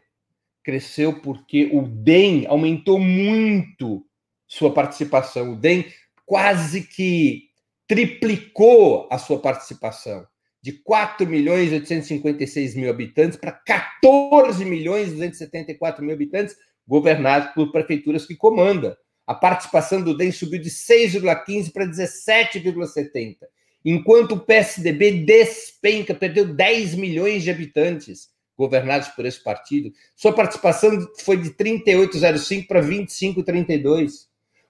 Cresceu 0.64 1.20
porque 1.20 1.72
o 1.74 1.82
DEM 1.82 2.46
aumentou 2.46 3.00
muito 3.00 4.06
sua 4.46 4.72
participação. 4.72 5.54
O 5.54 5.56
DEM 5.56 5.84
quase 6.28 6.82
que 6.84 7.46
triplicou 7.88 9.08
a 9.10 9.18
sua 9.18 9.40
participação 9.40 10.28
de 10.68 10.74
4 10.74 11.26
milhões 11.26 11.72
e 11.72 11.76
856 11.76 12.76
mil 12.76 12.90
habitantes 12.90 13.38
para 13.38 13.54
14 13.54 14.66
milhões 14.66 15.08
e 15.08 15.12
274 15.12 16.04
mil 16.04 16.14
habitantes, 16.14 16.58
governados 16.86 17.54
por 17.54 17.72
prefeituras 17.72 18.26
que 18.26 18.36
comanda. 18.36 18.98
A 19.26 19.34
participação 19.34 20.02
do 20.02 20.18
DEM 20.18 20.30
subiu 20.30 20.60
de 20.60 20.70
6,15 20.70 21.72
para 21.72 21.86
17,70, 21.86 23.38
enquanto 23.86 24.34
o 24.34 24.40
PSDB 24.42 25.24
despenca, 25.24 26.14
perdeu 26.14 26.54
10 26.54 26.96
milhões 26.96 27.44
de 27.44 27.52
habitantes 27.52 28.28
governados 28.58 29.08
por 29.10 29.26
esse 29.26 29.42
partido. 29.42 29.94
Sua 30.18 30.34
participação 30.34 30.92
foi 31.20 31.38
de 31.38 31.52
38,05 31.52 32.68
para 32.68 32.82
25,32. 32.82 34.26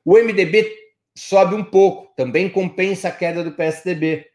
O 0.06 0.14
MDB 0.14 0.72
sobe 1.16 1.56
um 1.56 1.64
pouco, 1.64 2.14
também 2.16 2.48
compensa 2.48 3.08
a 3.08 3.12
queda 3.12 3.44
do 3.44 3.54
PSDB 3.54 4.28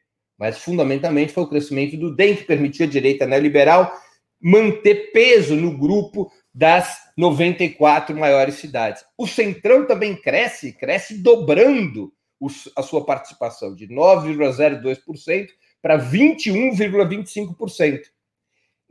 mas 0.42 0.58
fundamentalmente 0.58 1.32
foi 1.32 1.44
o 1.44 1.48
crescimento 1.48 1.96
do 1.96 2.12
DEM 2.12 2.34
que 2.34 2.42
permitiu 2.42 2.84
a 2.84 2.88
direita 2.88 3.24
neoliberal 3.24 3.96
manter 4.40 5.12
peso 5.12 5.54
no 5.54 5.78
grupo 5.78 6.32
das 6.52 6.98
94 7.16 8.16
maiores 8.16 8.56
cidades. 8.56 9.04
O 9.16 9.28
Centrão 9.28 9.86
também 9.86 10.16
cresce, 10.16 10.72
cresce 10.72 11.22
dobrando 11.22 12.12
a 12.74 12.82
sua 12.82 13.06
participação 13.06 13.72
de 13.72 13.86
9,02% 13.86 15.46
para 15.80 15.96
21,25%. 15.96 18.00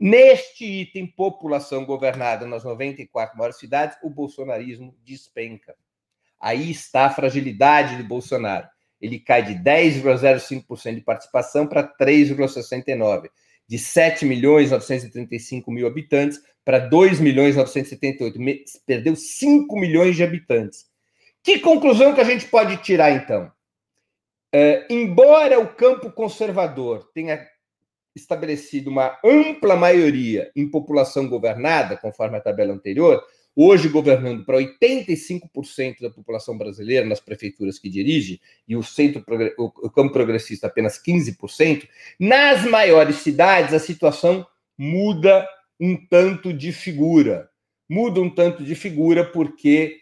Neste 0.00 0.64
item, 0.64 1.06
população 1.06 1.84
governada 1.84 2.46
nas 2.46 2.64
94 2.64 3.36
maiores 3.36 3.58
cidades, 3.58 3.98
o 4.02 4.08
bolsonarismo 4.08 4.96
despenca. 5.04 5.76
Aí 6.40 6.70
está 6.70 7.04
a 7.04 7.10
fragilidade 7.10 7.98
de 7.98 8.02
Bolsonaro 8.02 8.66
ele 9.02 9.18
cai 9.18 9.42
de 9.42 9.54
10,05% 9.54 10.94
de 10.94 11.00
participação 11.00 11.66
para 11.66 11.82
3,69%, 11.82 13.28
de 13.68 13.78
7 13.78 14.24
milhões 14.24 14.70
935 14.70 15.70
mil 15.72 15.86
habitantes 15.86 16.40
para 16.64 16.78
2 16.78 17.18
milhões 17.18 17.56
978, 17.56 18.38
perdeu 18.86 19.16
5 19.16 19.76
milhões 19.76 20.14
de 20.14 20.22
habitantes. 20.22 20.86
Que 21.42 21.58
conclusão 21.58 22.14
que 22.14 22.20
a 22.20 22.24
gente 22.24 22.46
pode 22.46 22.76
tirar, 22.76 23.10
então? 23.10 23.50
É, 24.54 24.86
embora 24.88 25.58
o 25.58 25.74
campo 25.74 26.12
conservador 26.12 27.10
tenha 27.12 27.44
estabelecido 28.14 28.90
uma 28.90 29.18
ampla 29.24 29.74
maioria 29.74 30.52
em 30.54 30.70
população 30.70 31.28
governada, 31.28 31.96
conforme 31.96 32.36
a 32.36 32.40
tabela 32.40 32.72
anterior, 32.72 33.20
hoje 33.54 33.88
governando 33.88 34.44
para 34.44 34.58
85% 34.58 36.00
da 36.00 36.10
população 36.10 36.56
brasileira 36.56 37.06
nas 37.06 37.20
prefeituras 37.20 37.78
que 37.78 37.88
dirige, 37.88 38.40
e 38.66 38.76
o 38.76 38.82
centro 38.82 39.24
o 39.58 39.90
campo 39.90 40.12
progressista 40.12 40.66
apenas 40.66 41.00
15%, 41.02 41.86
nas 42.18 42.64
maiores 42.64 43.16
cidades 43.16 43.74
a 43.74 43.78
situação 43.78 44.46
muda 44.76 45.46
um 45.78 45.96
tanto 45.96 46.52
de 46.52 46.72
figura. 46.72 47.50
Muda 47.88 48.20
um 48.20 48.30
tanto 48.30 48.64
de 48.64 48.74
figura 48.74 49.24
porque 49.24 49.98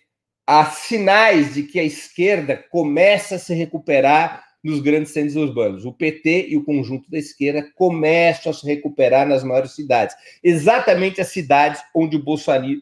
há 0.46 0.64
sinais 0.66 1.54
de 1.54 1.64
que 1.64 1.78
a 1.78 1.84
esquerda 1.84 2.56
começa 2.56 3.36
a 3.36 3.38
se 3.38 3.54
recuperar 3.54 4.49
nos 4.62 4.80
grandes 4.80 5.12
centros 5.12 5.36
urbanos. 5.36 5.84
O 5.84 5.92
PT 5.92 6.48
e 6.48 6.56
o 6.56 6.64
conjunto 6.64 7.10
da 7.10 7.18
esquerda 7.18 7.68
começam 7.74 8.52
a 8.52 8.54
se 8.54 8.66
recuperar 8.66 9.26
nas 9.26 9.42
maiores 9.42 9.72
cidades, 9.72 10.14
exatamente 10.42 11.20
as 11.20 11.28
cidades 11.28 11.82
onde 11.94 12.16
o 12.16 12.24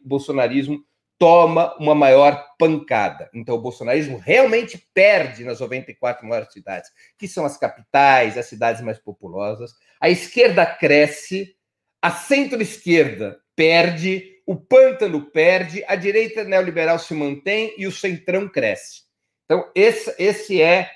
bolsonarismo 0.05 0.83
toma 1.19 1.75
uma 1.77 1.93
maior 1.93 2.45
pancada. 2.57 3.29
Então, 3.33 3.55
o 3.55 3.61
bolsonarismo 3.61 4.17
realmente 4.17 4.81
perde 4.93 5.43
nas 5.43 5.59
94 5.59 6.25
maiores 6.25 6.51
cidades, 6.53 6.89
que 7.17 7.27
são 7.27 7.45
as 7.45 7.57
capitais, 7.57 8.37
as 8.37 8.45
cidades 8.45 8.81
mais 8.81 8.97
populosas. 8.97 9.73
A 9.99 10.09
esquerda 10.09 10.65
cresce, 10.65 11.55
a 12.01 12.09
centro-esquerda 12.09 13.37
perde, 13.53 14.37
o 14.47 14.55
pântano 14.55 15.29
perde, 15.29 15.83
a 15.85 15.95
direita 15.95 16.45
neoliberal 16.45 16.97
se 16.97 17.13
mantém 17.13 17.75
e 17.77 17.85
o 17.85 17.91
centrão 17.91 18.47
cresce. 18.47 19.01
Então, 19.43 19.69
esse, 19.75 20.15
esse 20.17 20.61
é 20.61 20.89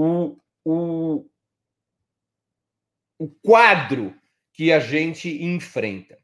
o, 0.00 0.36
o, 0.64 1.26
o 3.18 3.28
quadro 3.42 4.14
que 4.54 4.72
a 4.72 4.80
gente 4.80 5.44
enfrenta. 5.44 6.18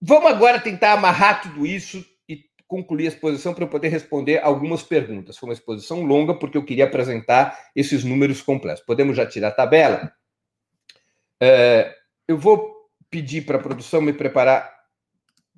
Vamos 0.00 0.30
agora 0.30 0.60
tentar 0.60 0.92
amarrar 0.92 1.42
tudo 1.42 1.66
isso 1.66 2.04
e 2.28 2.44
concluir 2.66 3.06
a 3.06 3.08
exposição 3.08 3.54
para 3.54 3.64
eu 3.64 3.68
poder 3.68 3.88
responder 3.88 4.42
algumas 4.42 4.82
perguntas. 4.82 5.38
Foi 5.38 5.48
uma 5.48 5.54
exposição 5.54 6.02
longa 6.02 6.34
porque 6.34 6.58
eu 6.58 6.64
queria 6.64 6.84
apresentar 6.84 7.70
esses 7.74 8.04
números 8.04 8.42
completos. 8.42 8.84
Podemos 8.84 9.16
já 9.16 9.24
tirar 9.24 9.48
a 9.48 9.52
tabela? 9.52 10.12
É, 11.40 11.94
eu 12.28 12.36
vou 12.36 12.90
pedir 13.08 13.46
para 13.46 13.56
a 13.56 13.62
produção 13.62 14.02
me 14.02 14.12
preparar. 14.12 14.70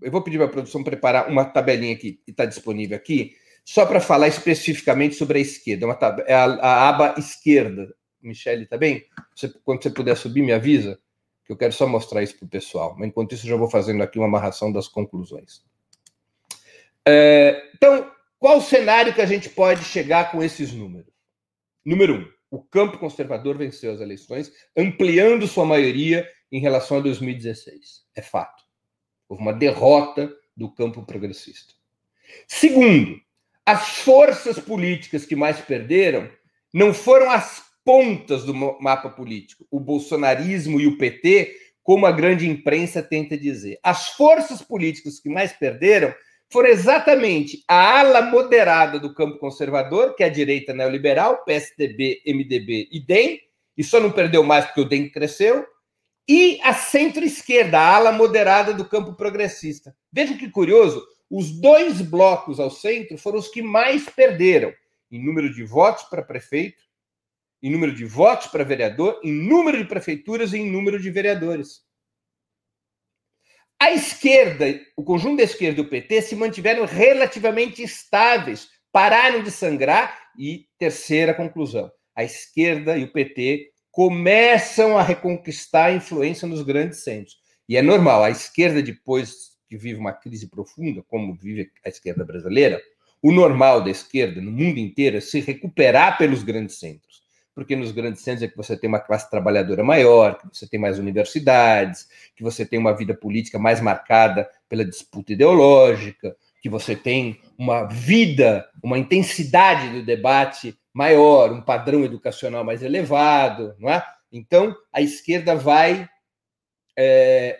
Eu 0.00 0.11
vou 0.12 0.22
pedir 0.22 0.38
para 0.38 0.46
a 0.46 0.50
produção 0.50 0.84
preparar 0.84 1.28
uma 1.28 1.44
tabelinha 1.44 1.96
que 1.96 2.20
está 2.26 2.44
disponível 2.44 2.96
aqui, 2.96 3.36
só 3.64 3.86
para 3.86 4.00
falar 4.00 4.28
especificamente 4.28 5.14
sobre 5.14 5.38
a 5.38 5.42
esquerda. 5.42 5.86
Uma 5.86 5.94
tab... 5.94 6.20
É 6.26 6.34
a, 6.34 6.44
a 6.44 6.88
aba 6.88 7.14
esquerda. 7.18 7.94
Michele, 8.20 8.66
tá 8.66 8.76
bem? 8.76 9.04
Você, 9.34 9.48
quando 9.64 9.82
você 9.82 9.90
puder 9.90 10.16
subir, 10.16 10.42
me 10.42 10.52
avisa, 10.52 10.98
que 11.44 11.52
eu 11.52 11.56
quero 11.56 11.72
só 11.72 11.86
mostrar 11.86 12.22
isso 12.22 12.36
para 12.38 12.46
o 12.46 12.50
pessoal. 12.50 12.94
Mas 12.98 13.08
enquanto 13.08 13.34
isso, 13.34 13.46
já 13.46 13.56
vou 13.56 13.68
fazendo 13.68 14.02
aqui 14.02 14.18
uma 14.18 14.28
amarração 14.28 14.72
das 14.72 14.88
conclusões. 14.88 15.64
É, 17.06 17.70
então, 17.74 18.10
qual 18.38 18.58
o 18.58 18.62
cenário 18.62 19.14
que 19.14 19.20
a 19.20 19.26
gente 19.26 19.48
pode 19.48 19.84
chegar 19.84 20.30
com 20.30 20.42
esses 20.42 20.72
números? 20.72 21.12
Número 21.84 22.14
um, 22.14 22.32
o 22.50 22.62
campo 22.62 22.98
conservador 22.98 23.56
venceu 23.56 23.92
as 23.92 24.00
eleições, 24.00 24.52
ampliando 24.76 25.48
sua 25.48 25.64
maioria 25.64 26.28
em 26.50 26.60
relação 26.60 26.98
a 26.98 27.00
2016. 27.00 28.04
É 28.14 28.22
fato. 28.22 28.62
Houve 29.28 29.42
uma 29.42 29.52
derrota 29.52 30.32
do 30.56 30.70
campo 30.70 31.04
progressista. 31.04 31.74
Segundo, 32.46 33.20
as 33.64 33.98
forças 33.98 34.58
políticas 34.58 35.24
que 35.24 35.36
mais 35.36 35.60
perderam 35.60 36.28
não 36.72 36.92
foram 36.92 37.30
as 37.30 37.62
pontas 37.84 38.44
do 38.44 38.54
mapa 38.54 39.10
político, 39.10 39.66
o 39.70 39.78
bolsonarismo 39.78 40.80
e 40.80 40.86
o 40.86 40.96
PT, 40.96 41.54
como 41.82 42.06
a 42.06 42.12
grande 42.12 42.48
imprensa 42.48 43.02
tenta 43.02 43.36
dizer. 43.36 43.78
As 43.82 44.10
forças 44.10 44.62
políticas 44.62 45.18
que 45.18 45.28
mais 45.28 45.52
perderam 45.52 46.14
foram 46.50 46.68
exatamente 46.68 47.64
a 47.66 48.00
ala 48.00 48.22
moderada 48.22 48.98
do 48.98 49.14
campo 49.14 49.38
conservador, 49.38 50.14
que 50.14 50.22
é 50.22 50.26
a 50.26 50.30
direita 50.30 50.74
neoliberal, 50.74 51.42
PSDB, 51.44 52.22
MDB 52.26 52.88
e 52.92 53.00
DEM, 53.00 53.40
e 53.76 53.82
só 53.82 53.98
não 53.98 54.12
perdeu 54.12 54.42
mais 54.44 54.66
porque 54.66 54.82
o 54.82 54.88
DEM 54.88 55.08
cresceu, 55.08 55.66
e 56.28 56.60
a 56.62 56.74
centro-esquerda, 56.74 57.78
a 57.78 57.96
ala 57.96 58.12
moderada 58.12 58.72
do 58.74 58.84
campo 58.84 59.14
progressista. 59.14 59.96
Veja 60.12 60.34
que 60.34 60.50
curioso, 60.50 61.04
os 61.33 61.51
dois 61.51 62.03
blocos 62.03 62.61
ao 62.61 62.70
centro 62.70 63.16
foram 63.16 63.39
os 63.39 63.49
que 63.49 63.62
mais 63.62 64.09
perderam 64.09 64.72
em 65.11 65.24
número 65.24 65.53
de 65.53 65.64
votos 65.64 66.05
para 66.05 66.22
prefeito 66.22 66.83
em 67.62 67.70
número 67.70 67.95
de 67.95 68.05
votos 68.05 68.49
para 68.49 68.64
vereador, 68.64 69.20
em 69.22 69.33
número 69.33 69.78
de 69.78 69.85
prefeituras 69.85 70.53
e 70.53 70.59
em 70.59 70.70
número 70.70 71.01
de 71.01 71.11
vereadores. 71.11 71.83
A 73.80 73.93
esquerda, 73.93 74.66
o 74.97 75.05
conjunto 75.05 75.37
da 75.39 75.45
esquerda 75.45 75.80
e 75.80 75.85
o 75.85 75.89
PT 75.89 76.22
se 76.22 76.37
mantiveram 76.37 76.85
relativamente 76.85 77.83
estáveis, 77.83 78.68
pararam 78.91 79.43
de 79.43 79.51
sangrar 79.51 80.30
e, 80.37 80.66
terceira 80.78 81.33
conclusão, 81.33 81.91
a 82.16 82.24
esquerda 82.24 82.99
e 82.99 83.05
o 83.05 83.12
PT 83.12 83.70
começam 83.91 84.99
a 84.99 85.03
reconquistar 85.03 85.87
a 85.87 85.95
influência 85.95 86.49
nos 86.49 86.62
grandes 86.62 87.05
centros. 87.05 87.37
E 87.68 87.76
é 87.76 87.83
normal, 87.83 88.24
a 88.24 88.30
esquerda, 88.30 88.83
depois 88.83 89.51
que 89.73 89.77
vive 89.79 89.99
uma 89.99 90.12
crise 90.12 90.49
profunda, 90.49 91.03
como 91.09 91.35
vive 91.35 91.70
a 91.83 91.89
esquerda 91.89 92.23
brasileira, 92.27 92.79
o 93.23 93.33
normal 93.33 93.83
da 93.83 93.89
esquerda 93.91 94.39
no 94.39 94.53
mundo 94.53 94.79
inteiro 94.79 95.16
é 95.16 95.20
se 95.20 95.41
recuperar 95.41 96.18
pelos 96.18 96.43
grandes 96.43 96.79
centros 96.79 97.23
porque 97.55 97.77
nos 97.77 97.93
grandes 97.93 98.23
centros 98.23 98.43
é 98.43 98.49
que 98.49 98.57
você 98.57 98.75
tem 98.79 98.89
uma 98.89 98.99
classe 98.99 99.29
trabalhadora 99.29 99.85
maior, 99.85 100.39
que 100.39 100.49
você 100.51 100.66
tem 100.66 100.81
mais 100.81 100.99
universidades, 100.99 102.09
que 102.35 102.43
você 102.43 102.64
tem 102.64 102.79
uma 102.79 102.97
vida 102.97 103.12
política 103.12 103.59
mais 103.59 103.79
marcada 103.79 104.49
pela 104.70 104.87
disputa 104.87 105.35
ideológica, 105.35 106.35
que 106.62 106.70
você 106.70 106.97
tem 106.97 107.43
uma 107.59 107.85
vida, 107.85 108.66
uma 108.83 108.99
intensidade 108.99 109.91
do 109.91 110.03
debate 110.03 110.75
maior, 110.95 111.53
um 111.53 111.61
padrão 111.61 112.03
educacional 112.05 112.64
mais 112.64 112.83
elevado, 112.83 113.77
não 113.79 113.91
é? 113.91 114.03
Então, 114.33 114.75
a 114.91 115.03
esquerda 115.03 115.55
vai 115.55 116.09
é, 116.97 117.59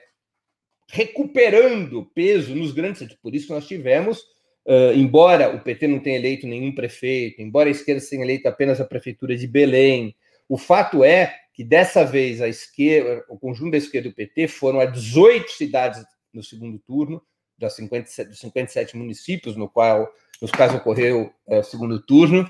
recuperando 0.93 2.05
peso 2.15 2.55
nos 2.55 2.71
grandes 2.71 2.99
centros. 3.01 3.19
Por 3.21 3.35
isso, 3.35 3.53
nós 3.53 3.67
tivemos 3.67 4.23
Uh, 4.65 4.95
embora 4.95 5.53
o 5.53 5.61
PT 5.61 5.89
não 5.89 5.99
tenha 5.99 6.17
eleito 6.17 6.47
nenhum 6.47 6.73
prefeito, 6.73 7.43
embora 7.43 7.69
a 7.69 7.73
esquerda 7.73 8.01
tenha 8.09 8.23
eleito 8.23 8.47
apenas 8.47 8.81
a 8.81 8.85
prefeitura 8.85 9.37
de 9.37 9.49
Belém, 9.49 10.15
o 10.49 10.57
fato 10.57 11.03
é 11.03 11.35
que 11.53 11.65
dessa 11.65 12.05
vez 12.05 12.41
a 12.41 12.49
esquerda, 12.49 13.25
o 13.29 13.37
conjunto 13.37 13.73
da 13.73 13.79
esquerda 13.79 14.07
e 14.07 14.11
do 14.13 14.15
PT 14.15 14.47
foram 14.47 14.79
a 14.79 14.85
18 14.85 15.51
cidades 15.51 16.05
no 16.33 16.45
segundo 16.45 16.79
turno, 16.79 17.21
das 17.59 17.75
57, 17.75 18.31
dos 18.31 18.39
57 18.39 18.97
municípios 18.97 19.57
no 19.57 19.69
qual, 19.69 20.09
nos 20.41 20.53
quais 20.53 20.73
ocorreu 20.75 21.33
o 21.47 21.63
segundo 21.63 22.01
turno. 22.01 22.49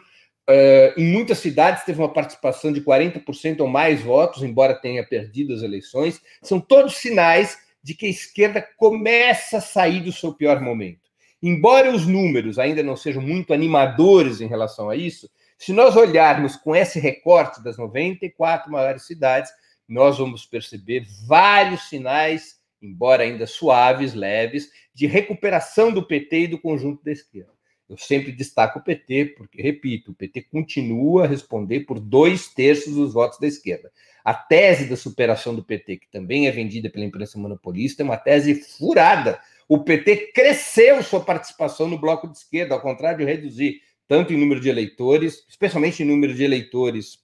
Uh, 0.49 1.01
em 1.01 1.13
muitas 1.13 1.39
cidades 1.39 1.85
teve 1.85 1.99
uma 1.99 2.13
participação 2.13 2.73
de 2.73 2.83
40% 2.83 3.61
ou 3.61 3.69
mais 3.69 4.03
votos, 4.03 4.43
embora 4.43 4.75
tenha 4.75 5.07
perdido 5.07 5.55
as 5.55 5.63
eleições. 5.63 6.21
São 6.43 6.61
todos 6.61 6.97
sinais 6.97 7.57
de 7.83 7.95
que 7.95 8.07
a 8.07 8.11
esquerda 8.11 8.67
começa 8.77 9.59
a 9.59 9.61
sair 9.61 10.01
do 10.01 10.13
seu 10.13 10.33
pior 10.33 10.61
momento. 10.61 11.01
Embora 11.43 11.93
os 11.93 12.07
números 12.07 12.59
ainda 12.59 12.83
não 12.83 12.97
sejam 12.97 13.21
muito 13.21 13.53
animadores 13.53 14.41
em 14.41 14.47
relação 14.47 14.89
a 14.89 14.95
isso, 14.95 15.29
se 15.59 15.73
nós 15.73 15.97
olharmos 15.97 16.57
com 16.57 16.75
esse 16.75 17.01
recorte 17.01 17.63
das 17.63 17.77
94 17.77 18.71
maiores 18.71 19.03
cidades, 19.07 19.51
nós 19.89 20.19
vamos 20.19 20.47
perceber 20.47 21.05
vários 21.27 21.89
sinais, 21.89 22.57
embora 22.81 23.25
ainda 23.25 23.47
suaves, 23.47 24.15
leves, 24.15 24.71
de 24.95 25.07
recuperação 25.07 25.93
do 25.93 26.07
PT 26.07 26.41
e 26.41 26.49
do 26.49 26.59
conjunto 26.59 27.05
da 27.05 27.13
esquerda. 27.13 27.53
Eu 27.89 27.99
sempre 27.99 28.33
destaco 28.33 28.79
o 28.79 28.83
PT, 28.83 29.35
porque, 29.37 29.61
repito, 29.61 30.13
o 30.13 30.15
PT 30.15 30.43
continua 30.43 31.25
a 31.25 31.29
responder 31.29 31.81
por 31.81 32.01
dois 32.01 32.49
terços 32.49 32.95
dos 32.95 33.13
votos 33.13 33.39
da 33.39 33.47
esquerda. 33.47 33.93
A 34.25 34.35
tese 34.35 34.89
da 34.89 34.97
superação 34.97 35.55
do 35.55 35.65
PT, 35.65 35.97
que 35.99 36.11
também 36.11 36.47
é 36.47 36.51
vendida 36.51 36.89
pela 36.89 37.05
imprensa 37.05 37.39
monopolista, 37.39 38.03
é 38.03 38.05
uma 38.05 38.17
tese 38.17 38.55
furada 38.55 39.41
o 39.73 39.79
PT 39.79 40.33
cresceu 40.35 41.03
sua 41.03 41.25
participação 41.25 41.89
no 41.89 41.99
bloco 41.99 42.29
de 42.29 42.37
esquerda, 42.37 42.75
ao 42.75 42.81
contrário 42.83 43.21
de 43.21 43.25
reduzir 43.25 43.81
tanto 44.07 44.31
em 44.31 44.37
número 44.37 44.61
de 44.61 44.69
eleitores, 44.69 45.47
especialmente 45.49 46.03
em 46.03 46.07
número 46.07 46.35
de 46.35 46.45
eleitores 46.45 47.19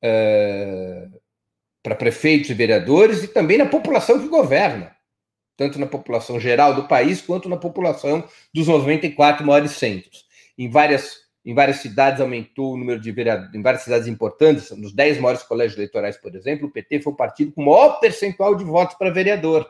é, 0.00 1.06
para 1.82 1.94
prefeitos 1.94 2.48
e 2.48 2.54
vereadores, 2.54 3.22
e 3.22 3.28
também 3.28 3.58
na 3.58 3.66
população 3.66 4.18
que 4.18 4.26
governa, 4.26 4.96
tanto 5.54 5.78
na 5.78 5.86
população 5.86 6.40
geral 6.40 6.74
do 6.74 6.88
país 6.88 7.20
quanto 7.20 7.46
na 7.46 7.58
população 7.58 8.26
dos 8.54 8.66
94 8.66 9.46
maiores 9.46 9.72
centros. 9.72 10.24
Em 10.56 10.70
várias, 10.70 11.26
em 11.44 11.54
várias 11.54 11.78
cidades 11.78 12.20
aumentou 12.20 12.74
o 12.74 12.76
número 12.76 13.00
de 13.00 13.10
vereadores, 13.10 13.54
em 13.54 13.62
várias 13.62 13.82
cidades 13.82 14.06
importantes, 14.06 14.70
nos 14.70 14.92
10 14.92 15.18
maiores 15.18 15.42
colégios 15.42 15.76
eleitorais, 15.76 16.16
por 16.16 16.34
exemplo, 16.34 16.68
o 16.68 16.70
PT 16.70 17.00
foi 17.00 17.12
o 17.12 17.16
partido 17.16 17.52
com 17.52 17.62
o 17.62 17.66
maior 17.66 17.98
percentual 18.00 18.54
de 18.54 18.64
votos 18.64 18.96
para 18.96 19.10
vereador 19.10 19.68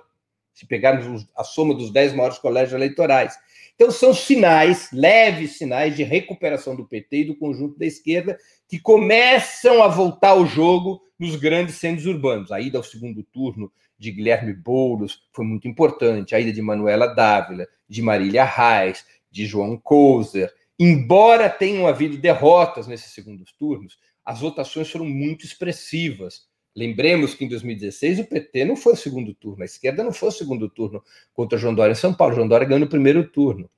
se 0.53 0.67
pegarmos 0.67 1.27
a 1.37 1.45
soma 1.45 1.75
dos 1.75 1.91
dez 1.91 2.13
maiores 2.13 2.39
colégios 2.39 2.75
eleitorais. 2.75 3.37
Então, 3.75 3.91
são 3.91 4.13
sinais, 4.13 4.91
leves 4.93 5.57
sinais 5.57 5.97
de 5.97 6.03
recuperação 6.03 6.77
do 6.77 6.87
PT 6.87 7.17
e 7.17 7.25
do 7.25 7.37
conjunto 7.37 7.79
da 7.79 7.87
esquerda, 7.87 8.39
que 8.69 8.79
começam 8.79 9.83
a 9.83 9.89
voltar 9.89 10.31
ao 10.31 10.47
jogo 10.47 11.01
nos 11.19 11.37
grandes 11.37 11.77
centros 11.77 12.07
urbanos. 12.07 12.53
A 12.53 12.61
ida 12.61 12.79
ao 12.79 12.85
segundo 12.85 13.23
turno 13.23 13.73
de 13.99 14.11
Guilherme 14.11 14.53
Boulos 14.53 15.23
foi 15.33 15.45
muito 15.45 15.67
importante, 15.67 16.35
a 16.35 16.41
ida 16.41 16.53
de 16.53 16.61
Manuela 16.61 17.07
Dávila, 17.07 17.67
de 17.89 18.03
Marília 18.03 18.45
Reis, 18.45 19.05
de 19.31 19.47
João 19.47 19.79
Couser. 19.79 20.53
Embora 20.85 21.49
tenham 21.49 21.87
havido 21.87 22.17
derrotas 22.17 22.89
nesses 22.89 23.13
segundos 23.13 23.53
turnos, 23.53 23.97
as 24.25 24.41
votações 24.41 24.91
foram 24.91 25.05
muito 25.05 25.45
expressivas. 25.45 26.49
Lembremos 26.75 27.37
que 27.37 27.45
em 27.45 27.49
2016 27.49 28.19
o 28.19 28.25
PT 28.25 28.65
não 28.65 28.75
foi 28.75 28.95
o 28.95 28.97
segundo 28.97 29.33
turno, 29.33 29.63
a 29.63 29.65
esquerda 29.65 30.03
não 30.03 30.13
foi 30.13 30.31
o 30.31 30.33
segundo 30.33 30.69
turno 30.69 31.01
contra 31.33 31.57
João 31.57 31.73
Dória 31.73 31.93
em 31.93 31.95
São 31.95 32.13
Paulo. 32.13 32.35
João 32.35 32.49
Dória 32.49 32.67
ganhou 32.67 32.81
no 32.81 32.89
primeiro 32.89 33.23
turno. 33.29 33.71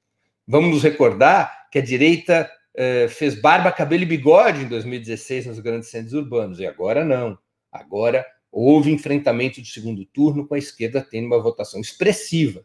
Vamos 0.48 0.70
nos 0.70 0.82
recordar 0.82 1.68
que 1.70 1.78
a 1.78 1.82
direita 1.82 2.50
eh, 2.74 3.06
fez 3.08 3.38
barba, 3.38 3.70
cabelo 3.70 4.04
e 4.04 4.06
bigode 4.06 4.62
em 4.62 4.68
2016 4.68 5.44
nos 5.44 5.58
grandes 5.58 5.90
centros 5.90 6.14
urbanos, 6.14 6.58
e 6.58 6.66
agora 6.66 7.04
não. 7.04 7.36
Agora 7.70 8.24
houve 8.50 8.90
enfrentamento 8.90 9.60
de 9.60 9.68
segundo 9.68 10.06
turno 10.06 10.48
com 10.48 10.54
a 10.54 10.58
esquerda 10.58 11.02
tendo 11.02 11.26
uma 11.26 11.42
votação 11.42 11.82
expressiva. 11.82 12.64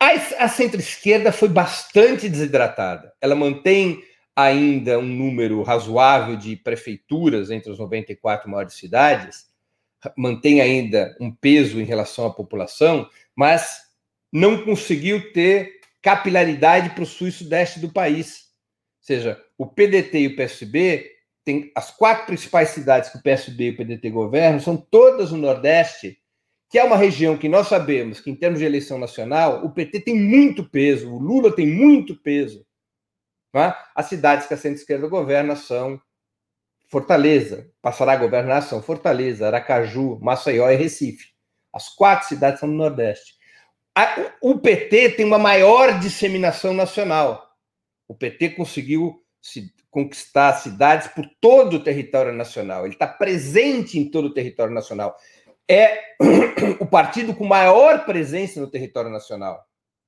A, 0.00 0.44
a 0.44 0.48
centro-esquerda 0.48 1.32
foi 1.32 1.48
bastante 1.48 2.28
desidratada. 2.28 3.12
Ela 3.20 3.34
mantém 3.34 4.02
ainda 4.34 4.98
um 4.98 5.06
número 5.06 5.62
razoável 5.62 6.36
de 6.36 6.54
prefeituras 6.54 7.50
entre 7.50 7.72
as 7.72 7.78
94 7.78 8.48
maiores 8.48 8.74
cidades, 8.74 9.48
mantém 10.16 10.60
ainda 10.60 11.16
um 11.20 11.34
peso 11.34 11.80
em 11.80 11.84
relação 11.84 12.26
à 12.26 12.32
população, 12.32 13.10
mas 13.34 13.80
não 14.32 14.64
conseguiu 14.64 15.32
ter 15.32 15.80
capilaridade 16.00 16.90
para 16.90 17.02
o 17.02 17.06
sul 17.06 17.26
e 17.26 17.32
sudeste 17.32 17.80
do 17.80 17.92
país. 17.92 18.48
Ou 19.00 19.06
seja, 19.06 19.42
o 19.56 19.66
PDT 19.66 20.20
e 20.20 20.26
o 20.28 20.36
PSB 20.36 21.10
tem 21.44 21.72
as 21.74 21.90
quatro 21.90 22.26
principais 22.26 22.68
cidades 22.68 23.10
que 23.10 23.18
o 23.18 23.22
PSB 23.22 23.64
e 23.64 23.70
o 23.70 23.76
PDT 23.76 24.10
governam, 24.10 24.60
são 24.60 24.76
todas 24.76 25.32
no 25.32 25.38
Nordeste 25.38 26.17
que 26.70 26.78
é 26.78 26.84
uma 26.84 26.96
região 26.96 27.36
que 27.36 27.48
nós 27.48 27.68
sabemos 27.68 28.20
que, 28.20 28.30
em 28.30 28.36
termos 28.36 28.58
de 28.58 28.66
eleição 28.66 28.98
nacional, 28.98 29.64
o 29.64 29.70
PT 29.70 30.00
tem 30.00 30.14
muito 30.14 30.68
peso, 30.68 31.12
o 31.12 31.18
Lula 31.18 31.54
tem 31.54 31.66
muito 31.66 32.14
peso. 32.14 32.66
Tá? 33.52 33.90
As 33.94 34.06
cidades 34.06 34.46
que 34.46 34.54
a 34.54 34.56
centro-esquerda 34.56 35.08
governa 35.08 35.56
são 35.56 36.00
Fortaleza, 36.90 37.70
passará 37.82 38.12
a 38.12 38.16
governar 38.16 38.62
são 38.62 38.82
Fortaleza, 38.82 39.46
Aracaju, 39.46 40.18
Maceió 40.20 40.70
e 40.70 40.76
Recife. 40.76 41.32
As 41.72 41.88
quatro 41.88 42.28
cidades 42.28 42.60
são 42.60 42.68
no 42.68 42.76
Nordeste. 42.76 43.34
O 44.40 44.58
PT 44.58 45.10
tem 45.10 45.26
uma 45.26 45.38
maior 45.38 45.98
disseminação 45.98 46.72
nacional. 46.72 47.46
O 48.06 48.14
PT 48.14 48.50
conseguiu 48.50 49.22
se 49.40 49.72
conquistar 49.90 50.54
cidades 50.54 51.08
por 51.08 51.26
todo 51.40 51.74
o 51.74 51.82
território 51.82 52.32
nacional. 52.32 52.84
Ele 52.84 52.94
está 52.94 53.06
presente 53.06 53.98
em 53.98 54.10
todo 54.10 54.26
o 54.26 54.34
território 54.34 54.72
nacional. 54.72 55.16
É 55.70 56.16
o 56.80 56.86
partido 56.86 57.34
com 57.34 57.44
maior 57.44 58.04
presença 58.06 58.60
no 58.60 58.70
território 58.70 59.10
nacional, 59.10 59.64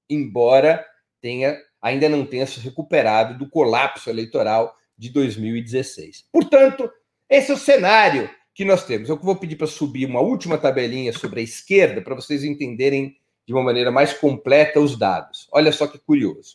embora 0.09 0.85
tenha 1.21 1.59
ainda 1.83 2.09
não 2.09 2.27
tenha 2.27 2.47
se 2.47 2.61
recuperado 2.61 3.39
do 3.39 3.49
colapso 3.49 4.11
eleitoral 4.11 4.75
de 4.97 5.09
2016. 5.11 6.27
Portanto, 6.31 6.91
esse 7.29 7.51
é 7.51 7.55
o 7.55 7.59
cenário 7.59 8.29
que 8.55 8.65
nós 8.65 8.85
temos. 8.85 9.09
Eu 9.09 9.17
vou 9.17 9.37
pedir 9.37 9.57
para 9.57 9.67
subir 9.67 10.07
uma 10.07 10.21
última 10.21 10.59
tabelinha 10.59 11.13
sobre 11.13 11.41
a 11.41 11.43
esquerda 11.43 12.03
para 12.03 12.15
vocês 12.15 12.45
entenderem 12.45 13.17
de 13.47 13.55
uma 13.55 13.63
maneira 13.63 13.91
mais 13.91 14.13
completa 14.13 14.79
os 14.79 14.99
dados. 14.99 15.49
Olha 15.53 15.73
só 15.73 15.87
que 15.87 15.99
curioso. 15.99 16.55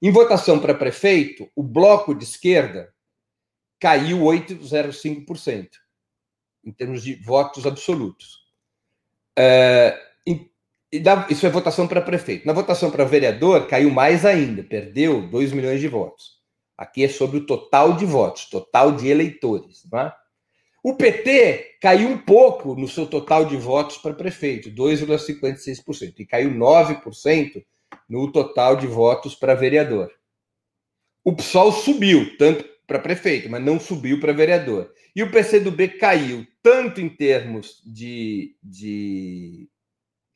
Em 0.00 0.10
votação 0.10 0.58
para 0.58 0.74
prefeito, 0.74 1.50
o 1.54 1.62
bloco 1.62 2.14
de 2.14 2.24
esquerda 2.24 2.92
caiu 3.78 4.20
8,05% 4.20 5.68
em 6.66 6.72
termos 6.72 7.02
de 7.02 7.14
votos 7.14 7.64
absolutos. 7.66 8.44
É, 9.38 9.96
isso 11.30 11.46
é 11.46 11.50
votação 11.50 11.86
para 11.86 12.02
prefeito. 12.02 12.46
Na 12.46 12.52
votação 12.52 12.90
para 12.90 13.04
vereador, 13.04 13.66
caiu 13.68 13.90
mais 13.90 14.26
ainda, 14.26 14.62
perdeu 14.62 15.26
2 15.28 15.52
milhões 15.52 15.80
de 15.80 15.88
votos. 15.88 16.36
Aqui 16.76 17.04
é 17.04 17.08
sobre 17.08 17.38
o 17.38 17.46
total 17.46 17.94
de 17.94 18.04
votos, 18.04 18.50
total 18.50 18.92
de 18.92 19.08
eleitores. 19.08 19.82
É? 19.94 20.12
O 20.82 20.94
PT 20.94 21.78
caiu 21.80 22.08
um 22.08 22.18
pouco 22.18 22.74
no 22.74 22.86
seu 22.86 23.06
total 23.06 23.44
de 23.44 23.56
votos 23.56 23.96
para 23.98 24.14
prefeito, 24.14 24.70
2,56%, 24.70 26.14
e 26.18 26.26
caiu 26.26 26.50
9% 26.50 27.64
no 28.08 28.30
total 28.30 28.76
de 28.76 28.86
votos 28.86 29.34
para 29.34 29.54
vereador. 29.54 30.10
O 31.24 31.34
PSOL 31.34 31.72
subiu, 31.72 32.36
tanto 32.36 32.64
para 32.86 32.98
prefeito, 32.98 33.50
mas 33.50 33.62
não 33.62 33.80
subiu 33.80 34.20
para 34.20 34.32
vereador. 34.32 34.92
E 35.14 35.22
o 35.22 35.30
PCdoB 35.30 35.88
caiu, 35.98 36.46
tanto 36.62 37.00
em 37.00 37.08
termos 37.08 37.82
de, 37.84 38.54
de 38.62 39.68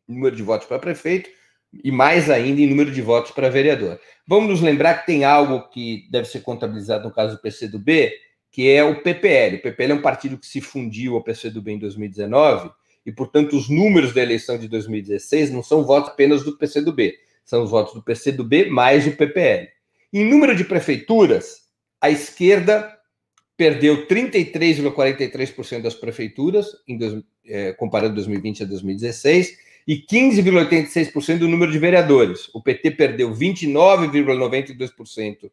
número 0.09 0.35
de 0.35 0.43
votos 0.43 0.67
para 0.67 0.79
prefeito, 0.79 1.31
e 1.73 1.93
mais 1.93 2.29
ainda 2.29 2.61
em 2.61 2.67
número 2.67 2.91
de 2.91 3.01
votos 3.01 3.31
para 3.31 3.49
vereador. 3.49 4.01
Vamos 4.27 4.49
nos 4.49 4.61
lembrar 4.61 4.95
que 4.95 5.07
tem 5.07 5.25
algo 5.25 5.69
que 5.69 6.09
deve 6.11 6.27
ser 6.29 6.41
contabilizado 6.41 7.07
no 7.07 7.15
caso 7.15 7.37
do 7.37 7.43
PCdoB, 7.43 8.13
que 8.51 8.69
é 8.69 8.83
o 8.83 9.03
PPL. 9.03 9.57
O 9.57 9.63
PPL 9.63 9.93
é 9.93 9.95
um 9.95 10.03
partido 10.03 10.37
que 10.37 10.47
se 10.47 10.61
fundiu 10.61 11.15
ao 11.15 11.23
PCdoB 11.23 11.73
em 11.73 11.79
2019, 11.79 12.71
e, 13.07 13.13
portanto, 13.13 13.57
os 13.57 13.69
números 13.69 14.13
da 14.13 14.23
eleição 14.23 14.59
de 14.59 14.69
2016 14.69 15.51
não 15.51 15.63
são 15.63 15.85
votos 15.85 16.11
apenas 16.11 16.43
do 16.43 16.59
PCdoB, 16.59 17.15
são 17.45 17.63
os 17.63 17.71
votos 17.71 17.95
do 17.95 18.03
PCdoB 18.03 18.67
mais 18.69 19.07
o 19.07 19.13
PPL. 19.13 19.69
Em 20.13 20.29
número 20.29 20.55
de 20.55 20.65
prefeituras, 20.65 21.60
a 22.01 22.11
esquerda 22.11 22.97
perdeu 23.57 24.07
33,43% 24.07 25.83
das 25.83 25.95
prefeituras, 25.95 26.69
em 26.89 26.97
dois, 26.97 27.23
é, 27.45 27.73
comparando 27.75 28.15
2020 28.15 28.63
a 28.63 28.67
2016, 28.67 29.59
e 29.87 29.97
15,86% 29.97 31.39
do 31.39 31.49
número 31.49 31.71
de 31.71 31.79
vereadores. 31.79 32.49
O 32.55 32.63
PT 32.63 32.93
perdeu 32.93 33.35
29,92% 33.35 35.51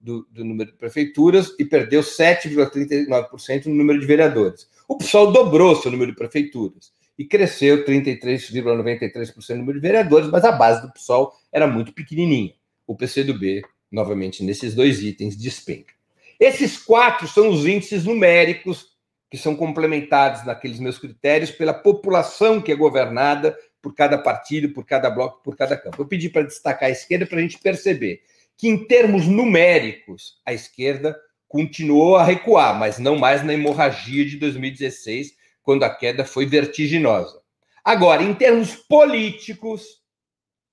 do, 0.00 0.26
do 0.30 0.44
número 0.44 0.70
de 0.70 0.78
prefeituras 0.78 1.52
e 1.58 1.64
perdeu 1.64 2.00
7,39% 2.00 3.66
no 3.66 3.74
número 3.74 3.98
de 4.00 4.06
vereadores. 4.06 4.70
O 4.88 4.96
PSOL 4.96 5.32
dobrou 5.32 5.76
seu 5.76 5.90
número 5.90 6.12
de 6.12 6.16
prefeituras 6.16 6.92
e 7.18 7.26
cresceu 7.26 7.84
33,93% 7.84 9.50
no 9.50 9.56
número 9.56 9.78
de 9.78 9.86
vereadores, 9.86 10.30
mas 10.30 10.44
a 10.44 10.52
base 10.52 10.80
do 10.80 10.90
PSOL 10.92 11.34
era 11.52 11.66
muito 11.66 11.92
pequenininha. 11.92 12.54
O 12.86 12.96
PCdoB, 12.96 13.60
novamente, 13.90 14.42
nesses 14.44 14.74
dois 14.74 15.02
itens, 15.02 15.36
despenca. 15.36 15.92
Esses 16.38 16.78
quatro 16.78 17.28
são 17.28 17.48
os 17.48 17.66
índices 17.66 18.04
numéricos 18.04 18.90
que 19.30 19.38
são 19.38 19.54
complementados 19.54 20.44
naqueles 20.44 20.80
meus 20.80 20.98
critérios 20.98 21.50
pela 21.50 21.72
população 21.72 22.60
que 22.60 22.72
é 22.72 22.74
governada 22.74 23.56
por 23.80 23.94
cada 23.94 24.18
partido, 24.18 24.70
por 24.70 24.84
cada 24.84 25.08
bloco, 25.08 25.42
por 25.42 25.56
cada 25.56 25.76
campo. 25.76 26.02
Eu 26.02 26.06
pedi 26.06 26.28
para 26.28 26.42
destacar 26.42 26.88
a 26.88 26.92
esquerda 26.92 27.26
para 27.26 27.38
a 27.38 27.42
gente 27.42 27.58
perceber 27.58 28.22
que, 28.56 28.68
em 28.68 28.86
termos 28.86 29.26
numéricos, 29.26 30.40
a 30.44 30.52
esquerda 30.52 31.16
continuou 31.48 32.16
a 32.16 32.24
recuar, 32.24 32.78
mas 32.78 32.98
não 32.98 33.16
mais 33.16 33.42
na 33.44 33.54
hemorragia 33.54 34.24
de 34.24 34.36
2016, 34.36 35.34
quando 35.62 35.84
a 35.84 35.90
queda 35.90 36.24
foi 36.24 36.46
vertiginosa. 36.46 37.40
Agora, 37.84 38.22
em 38.22 38.34
termos 38.34 38.74
políticos, 38.74 39.99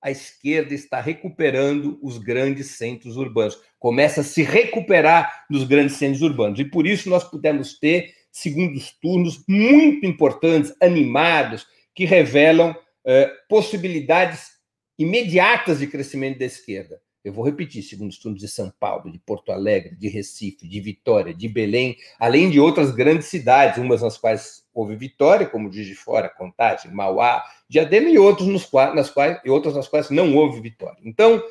a 0.00 0.10
esquerda 0.10 0.74
está 0.74 1.00
recuperando 1.00 1.98
os 2.02 2.18
grandes 2.18 2.72
centros 2.72 3.16
urbanos, 3.16 3.58
começa 3.78 4.20
a 4.20 4.24
se 4.24 4.42
recuperar 4.42 5.46
nos 5.50 5.64
grandes 5.64 5.96
centros 5.96 6.22
urbanos. 6.22 6.58
E 6.60 6.64
por 6.64 6.86
isso 6.86 7.10
nós 7.10 7.24
pudemos 7.24 7.78
ter 7.78 8.14
segundos 8.30 8.92
turnos 9.00 9.42
muito 9.48 10.06
importantes, 10.06 10.72
animados, 10.80 11.66
que 11.94 12.04
revelam 12.04 12.76
eh, 13.04 13.30
possibilidades 13.48 14.52
imediatas 14.98 15.80
de 15.80 15.86
crescimento 15.86 16.38
da 16.38 16.44
esquerda. 16.44 17.00
Eu 17.28 17.34
vou 17.34 17.44
repetir, 17.44 17.82
segundo 17.82 18.08
os 18.08 18.18
turnos 18.18 18.40
de 18.40 18.48
São 18.48 18.72
Paulo, 18.80 19.12
de 19.12 19.18
Porto 19.18 19.52
Alegre, 19.52 19.94
de 19.94 20.08
Recife, 20.08 20.66
de 20.66 20.80
Vitória, 20.80 21.34
de 21.34 21.46
Belém, 21.46 21.94
além 22.18 22.48
de 22.48 22.58
outras 22.58 22.90
grandes 22.90 23.26
cidades, 23.26 23.76
umas 23.76 24.00
nas 24.00 24.16
quais 24.16 24.64
houve 24.72 24.96
vitória, 24.96 25.46
como 25.46 25.70
Juiz 25.70 25.86
de 25.86 25.94
Fora, 25.94 26.30
Contagem, 26.30 26.90
Mauá, 26.90 27.44
Diadema 27.68 28.08
e, 28.08 28.18
outros 28.18 28.48
nos 28.48 28.64
quais, 28.64 28.94
nas 28.94 29.10
quais, 29.10 29.38
e 29.44 29.50
outras 29.50 29.74
nas 29.74 29.86
quais 29.86 30.08
não 30.08 30.34
houve 30.34 30.58
vitória. 30.62 30.96
Então, 31.04 31.42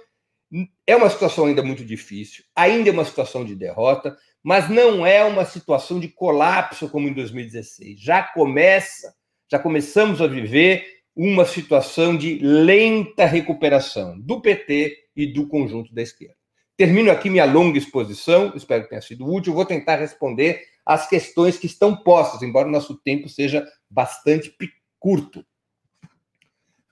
é 0.88 0.96
uma 0.96 1.12
situação 1.12 1.46
ainda 1.46 1.62
muito 1.62 1.86
difícil, 1.86 2.44
ainda 2.56 2.90
é 2.90 2.92
uma 2.92 3.06
situação 3.06 3.46
de 3.46 3.54
derrota, 3.54 4.18
mas 4.42 4.68
não 4.68 5.06
é 5.06 5.24
uma 5.24 5.46
situação 5.46 6.00
de 6.00 6.08
colapso 6.08 6.90
como 6.90 7.08
em 7.08 7.14
2016. 7.14 8.00
Já 8.00 8.24
começa, 8.24 9.14
já 9.48 9.60
começamos 9.60 10.24
a 10.24 10.26
viver 10.26 10.97
uma 11.18 11.46
situação 11.46 12.16
de 12.16 12.38
lenta 12.38 13.26
recuperação 13.26 14.20
do 14.20 14.40
PT 14.40 14.96
e 15.16 15.26
do 15.26 15.48
conjunto 15.48 15.92
da 15.92 16.04
esquerda. 16.04 16.36
Termino 16.78 17.10
aqui 17.10 17.28
minha 17.28 17.44
longa 17.44 17.80
exposição, 17.80 18.54
espero 18.56 18.84
que 18.84 18.90
tenha 18.90 19.02
sido 19.02 19.26
útil. 19.26 19.56
Vou 19.56 19.66
tentar 19.66 19.96
responder 19.96 20.62
às 20.86 21.10
questões 21.10 21.58
que 21.58 21.66
estão 21.66 21.96
postas, 21.96 22.44
embora 22.44 22.68
o 22.68 22.72
nosso 22.72 22.96
tempo 22.96 23.28
seja 23.28 23.68
bastante 23.90 24.56
curto. 25.00 25.44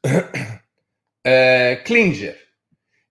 É, 1.27 1.77
Klinger. 1.77 2.39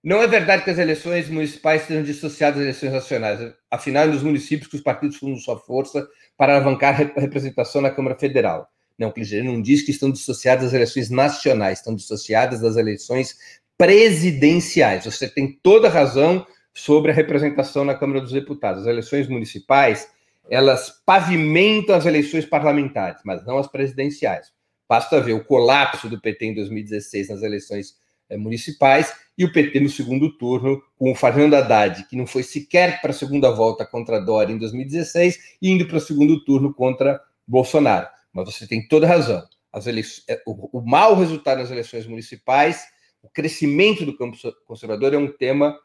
Não 0.01 0.21
é 0.21 0.27
verdade 0.27 0.63
que 0.63 0.69
as 0.69 0.77
eleições 0.77 1.27
municipais 1.27 1.81
sejam 1.81 2.01
dissociadas 2.01 2.55
das 2.55 2.63
eleições 2.63 2.93
nacionais. 2.93 3.53
Afinal, 3.69 4.05
é 4.05 4.07
nos 4.07 4.23
municípios 4.23 4.69
que 4.69 4.77
os 4.77 4.81
partidos 4.81 5.17
fundam 5.17 5.37
sua 5.37 5.59
força 5.59 6.07
para 6.37 6.55
alavancar 6.55 6.93
a 6.93 7.19
representação 7.19 7.81
na 7.81 7.91
Câmara 7.91 8.17
Federal. 8.17 8.69
Não, 8.97 9.11
Klinger 9.11 9.43
não 9.43 9.61
diz 9.61 9.81
que 9.81 9.91
estão 9.91 10.09
dissociadas 10.09 10.65
das 10.65 10.73
eleições 10.73 11.09
nacionais, 11.09 11.79
estão 11.79 11.95
dissociadas 11.95 12.61
das 12.61 12.77
eleições 12.77 13.35
presidenciais. 13.77 15.05
Você 15.05 15.27
tem 15.27 15.59
toda 15.61 15.89
razão 15.89 16.45
sobre 16.73 17.11
a 17.11 17.13
representação 17.13 17.83
na 17.83 17.95
Câmara 17.95 18.21
dos 18.21 18.31
Deputados. 18.31 18.81
As 18.81 18.87
eleições 18.87 19.27
municipais, 19.27 20.07
elas 20.49 21.01
pavimentam 21.05 21.95
as 21.95 22.05
eleições 22.05 22.45
parlamentares, 22.45 23.21
mas 23.25 23.45
não 23.45 23.57
as 23.57 23.67
presidenciais. 23.67 24.53
Basta 24.87 25.19
ver 25.19 25.33
o 25.33 25.43
colapso 25.43 26.07
do 26.07 26.21
PT 26.21 26.45
em 26.47 26.53
2016 26.53 27.29
nas 27.29 27.41
eleições 27.41 27.95
eh, 28.29 28.37
municipais 28.37 29.13
e 29.37 29.43
o 29.43 29.51
PT 29.51 29.79
no 29.79 29.89
segundo 29.89 30.37
turno 30.37 30.81
com 30.97 31.11
o 31.11 31.15
Fernando 31.15 31.55
Haddad, 31.55 32.07
que 32.07 32.15
não 32.15 32.27
foi 32.27 32.43
sequer 32.43 33.01
para 33.01 33.11
a 33.11 33.13
segunda 33.13 33.51
volta 33.51 33.85
contra 33.85 34.19
Dória 34.19 34.53
em 34.53 34.57
2016 34.57 35.57
e 35.61 35.69
indo 35.71 35.87
para 35.87 35.97
o 35.97 36.01
segundo 36.01 36.43
turno 36.43 36.73
contra 36.73 37.19
Bolsonaro. 37.47 38.07
Mas 38.35 38.53
você 38.53 38.67
tem 38.67 38.85
toda 38.85 39.07
razão. 39.07 39.41
As 39.71 39.87
é, 39.87 40.41
o, 40.45 40.79
o 40.79 40.85
mau 40.85 41.15
resultado 41.15 41.59
nas 41.59 41.71
eleições 41.71 42.05
municipais, 42.05 42.85
o 43.23 43.29
crescimento 43.29 44.05
do 44.05 44.15
campo 44.15 44.37
conservador 44.65 45.13
é 45.13 45.17
um 45.17 45.31
tema 45.31 45.79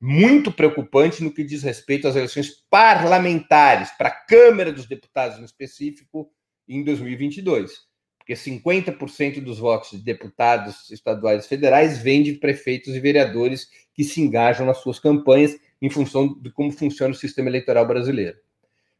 muito 0.00 0.52
preocupante 0.52 1.24
no 1.24 1.32
que 1.32 1.42
diz 1.42 1.64
respeito 1.64 2.06
às 2.06 2.14
eleições 2.14 2.64
parlamentares, 2.70 3.90
para 3.98 4.08
a 4.08 4.24
Câmara 4.24 4.72
dos 4.72 4.86
Deputados 4.86 5.38
em 5.38 5.44
específico, 5.44 6.30
em 6.68 6.84
2022. 6.84 7.72
Porque 8.18 8.34
50% 8.34 9.40
dos 9.40 9.58
votos 9.58 9.90
de 9.90 9.98
deputados 10.04 10.90
estaduais 10.90 11.44
e 11.44 11.48
federais 11.48 11.98
vêm 11.98 12.22
de 12.22 12.34
prefeitos 12.34 12.94
e 12.94 13.00
vereadores 13.00 13.68
que 13.94 14.04
se 14.04 14.20
engajam 14.20 14.66
nas 14.66 14.78
suas 14.78 14.98
campanhas 14.98 15.56
em 15.80 15.90
função 15.90 16.38
de 16.40 16.50
como 16.52 16.70
funciona 16.70 17.14
o 17.14 17.16
sistema 17.16 17.48
eleitoral 17.48 17.86
brasileiro. 17.86 18.36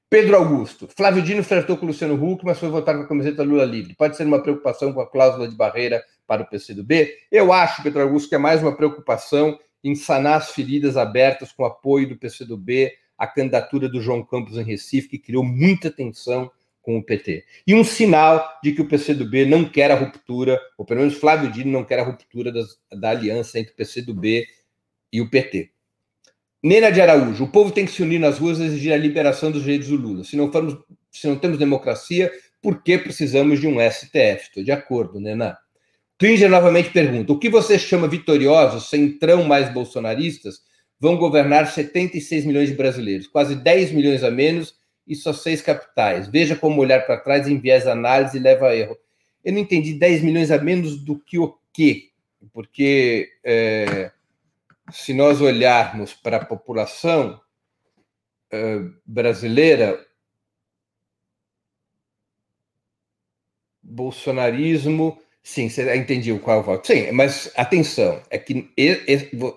Pedro 0.09 0.37
Augusto. 0.37 0.87
Flávio 0.87 1.21
Dino 1.21 1.43
flertou 1.43 1.77
com 1.77 1.85
Luciano 1.85 2.15
Huck, 2.15 2.45
mas 2.45 2.61
foi 2.61 2.69
votar 2.69 2.95
com 2.97 3.03
a 3.03 3.09
camiseta 3.09 3.43
Lula 3.43 3.65
livre. 3.65 3.97
Pode 3.97 4.17
ser 4.17 4.25
uma 4.25 4.41
preocupação 4.41 4.93
com 4.93 5.01
a 5.01 5.11
cláusula 5.11 5.49
de 5.49 5.57
barreira 5.57 6.03
para 6.27 6.43
o 6.43 6.47
PCdoB? 6.47 7.13
Eu 7.31 7.53
acho, 7.53 7.83
Pedro 7.83 8.03
Augusto, 8.03 8.29
que 8.29 8.37
é 8.37 8.39
mais 8.39 8.63
uma 8.63 8.77
preocupação 8.77 9.59
em 9.83 9.97
sanar 9.97 10.39
as 10.39 10.53
feridas 10.53 10.97
abertas 10.97 11.51
com 11.51 11.65
apoio 11.65 12.09
do 12.09 12.17
PCdoB 12.17 12.93
à 13.19 13.27
candidatura 13.27 13.89
do 13.89 14.01
João 14.01 14.25
Campos 14.25 14.57
em 14.57 14.63
Recife, 14.63 15.09
que 15.09 15.19
criou 15.19 15.43
muita 15.43 15.91
tensão 15.91 16.51
com 16.83 16.99
o 16.99 17.03
PT. 17.03 17.45
E 17.67 17.75
um 17.75 17.83
sinal 17.83 18.49
de 18.63 18.71
que 18.73 18.83
o 18.83 18.89
PCdoB 18.89 19.45
não 19.45 19.65
quer 19.65 19.91
a 19.91 19.97
ruptura, 19.97 20.61
ou 20.79 20.85
pelo 20.85 21.01
menos 21.01 21.17
Flávio 21.17 21.51
Dino 21.51 21.73
não 21.73 21.83
quer 21.83 21.99
a 21.99 22.05
ruptura 22.05 22.53
das, 22.53 22.79
da 22.93 23.11
aliança 23.11 23.59
entre 23.59 23.73
o 23.73 23.77
PCdoB 23.77 24.47
e 25.13 25.21
o 25.21 25.29
PT. 25.29 25.73
Nena 26.67 26.91
de 26.91 27.01
Araújo, 27.01 27.45
o 27.45 27.49
povo 27.49 27.71
tem 27.71 27.87
que 27.87 27.93
se 27.93 28.03
unir 28.03 28.19
nas 28.19 28.39
ruas 28.39 28.59
e 28.59 28.65
exigir 28.65 28.93
a 28.93 28.97
liberação 28.97 29.53
dos 29.53 29.63
direitos 29.63 29.87
do 29.87 29.95
Lula. 29.95 30.25
Se 30.25 30.37
não, 30.37 30.51
formos, 30.51 30.77
se 31.13 31.29
não 31.29 31.37
temos 31.37 31.59
democracia, 31.59 32.33
por 32.61 32.83
que 32.83 32.99
precisamos 32.99 33.61
de 33.61 33.69
um 33.69 33.77
STF? 33.79 34.49
Estou 34.49 34.65
de 34.65 34.73
acordo, 34.73 35.21
Nena. 35.21 35.57
Klinger 36.19 36.51
novamente 36.51 36.91
pergunta: 36.91 37.33
o 37.33 37.39
que 37.39 37.49
você 37.49 37.79
chama 37.79 38.09
vitoriosos, 38.09 38.91
centrão 38.91 39.45
mais 39.45 39.73
bolsonaristas, 39.73 40.63
vão 40.99 41.17
governar 41.17 41.69
76 41.69 42.45
milhões 42.45 42.69
de 42.69 42.75
brasileiros, 42.75 43.29
quase 43.29 43.55
10 43.55 43.93
milhões 43.93 44.25
a 44.25 44.31
menos 44.33 44.75
e 45.07 45.15
só 45.15 45.33
seis 45.33 45.63
capitais. 45.63 46.27
Veja 46.27 46.57
como 46.57 46.81
olhar 46.81 47.07
para 47.07 47.21
trás 47.21 47.47
enviesa 47.47 47.93
análise 47.93 48.39
e 48.39 48.41
leva 48.41 48.71
a 48.71 48.77
erro. 48.77 48.99
Eu 49.45 49.53
não 49.53 49.61
entendi 49.61 49.95
10 49.95 50.25
milhões 50.25 50.51
a 50.51 50.59
menos 50.59 50.99
do 50.99 51.17
que 51.17 51.39
o 51.39 51.57
quê? 51.73 52.09
Porque 52.53 53.29
é, 53.45 54.11
se 54.91 55.13
nós 55.13 55.41
olharmos 55.41 56.15
para 56.15 56.39
a 56.39 56.45
população 56.45 57.41
é, 58.51 58.81
brasileira, 59.05 60.05
bolsonarismo, 63.83 65.21
sim, 65.43 65.69
você 65.69 65.95
entendi 65.97 66.37
qual 66.39 66.59
é 66.59 66.61
o 66.61 66.63
voto. 66.63 66.87
Sim, 66.87 67.11
mas 67.13 67.53
atenção, 67.57 68.23
é 68.31 68.39
que 68.39 68.71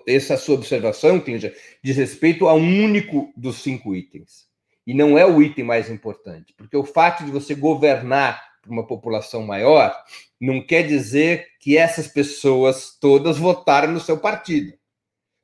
essa 0.06 0.36
sua 0.36 0.56
observação, 0.56 1.20
Clíndia, 1.20 1.54
diz 1.82 1.96
respeito 1.96 2.48
a 2.48 2.54
um 2.54 2.84
único 2.84 3.32
dos 3.36 3.62
cinco 3.62 3.94
itens. 3.94 4.48
E 4.86 4.94
não 4.94 5.16
é 5.16 5.24
o 5.24 5.40
item 5.42 5.64
mais 5.64 5.90
importante, 5.90 6.52
porque 6.56 6.76
o 6.76 6.84
fato 6.84 7.24
de 7.24 7.30
você 7.30 7.54
governar 7.54 8.42
uma 8.66 8.86
população 8.86 9.42
maior 9.42 9.96
não 10.40 10.64
quer 10.64 10.86
dizer 10.86 11.46
que 11.60 11.76
essas 11.76 12.08
pessoas 12.08 12.96
todas 13.00 13.38
votaram 13.38 13.92
no 13.92 14.00
seu 14.00 14.18
partido 14.18 14.79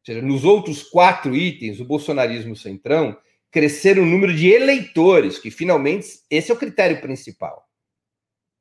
seja, 0.06 0.22
nos 0.22 0.44
outros 0.44 0.82
quatro 0.82 1.34
itens, 1.34 1.80
o 1.80 1.84
bolsonarismo 1.84 2.54
centrão, 2.54 3.16
crescer 3.50 3.98
o 3.98 4.06
número 4.06 4.34
de 4.34 4.48
eleitores, 4.48 5.38
que 5.38 5.50
finalmente 5.50 6.20
esse 6.30 6.50
é 6.50 6.54
o 6.54 6.58
critério 6.58 7.00
principal. 7.00 7.66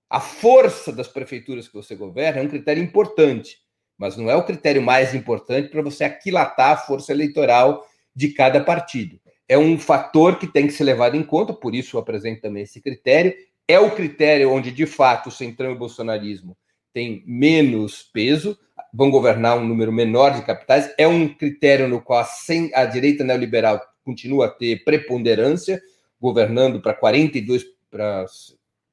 A 0.09 0.19
força 0.19 0.91
das 0.91 1.07
prefeituras 1.07 1.67
que 1.67 1.73
você 1.73 1.95
governa 1.95 2.39
é 2.39 2.43
um 2.43 2.49
critério 2.49 2.81
importante, 2.81 3.57
mas 3.97 4.17
não 4.17 4.29
é 4.29 4.35
o 4.35 4.43
critério 4.43 4.81
mais 4.81 5.13
importante 5.13 5.69
para 5.69 5.81
você 5.81 6.03
aquilatar 6.03 6.71
a 6.71 6.77
força 6.77 7.11
eleitoral 7.11 7.85
de 8.15 8.29
cada 8.29 8.63
partido. 8.63 9.19
É 9.47 9.57
um 9.57 9.77
fator 9.77 10.39
que 10.39 10.47
tem 10.47 10.67
que 10.67 10.73
ser 10.73 10.83
levado 10.83 11.15
em 11.15 11.23
conta, 11.23 11.53
por 11.53 11.75
isso 11.75 11.95
eu 11.95 12.01
apresento 12.01 12.41
também 12.41 12.63
esse 12.63 12.81
critério. 12.81 13.33
É 13.67 13.79
o 13.79 13.93
critério 13.93 14.51
onde, 14.51 14.71
de 14.71 14.85
fato, 14.85 15.29
o 15.29 15.31
centrão 15.31 15.71
e 15.71 15.73
o 15.73 15.77
bolsonarismo 15.77 16.57
têm 16.93 17.23
menos 17.27 18.01
peso, 18.01 18.57
vão 18.95 19.11
governar 19.11 19.57
um 19.57 19.65
número 19.65 19.91
menor 19.91 20.33
de 20.33 20.41
capitais. 20.43 20.89
É 20.97 21.05
um 21.05 21.27
critério 21.27 21.87
no 21.87 22.01
qual 22.01 22.21
a, 22.23 22.81
a 22.81 22.85
direita 22.85 23.23
neoliberal 23.23 23.81
continua 24.05 24.45
a 24.45 24.49
ter 24.49 24.83
preponderância, 24.85 25.81
governando 26.19 26.81
para 26.81 26.93
42 26.93 27.65
para 27.91 28.25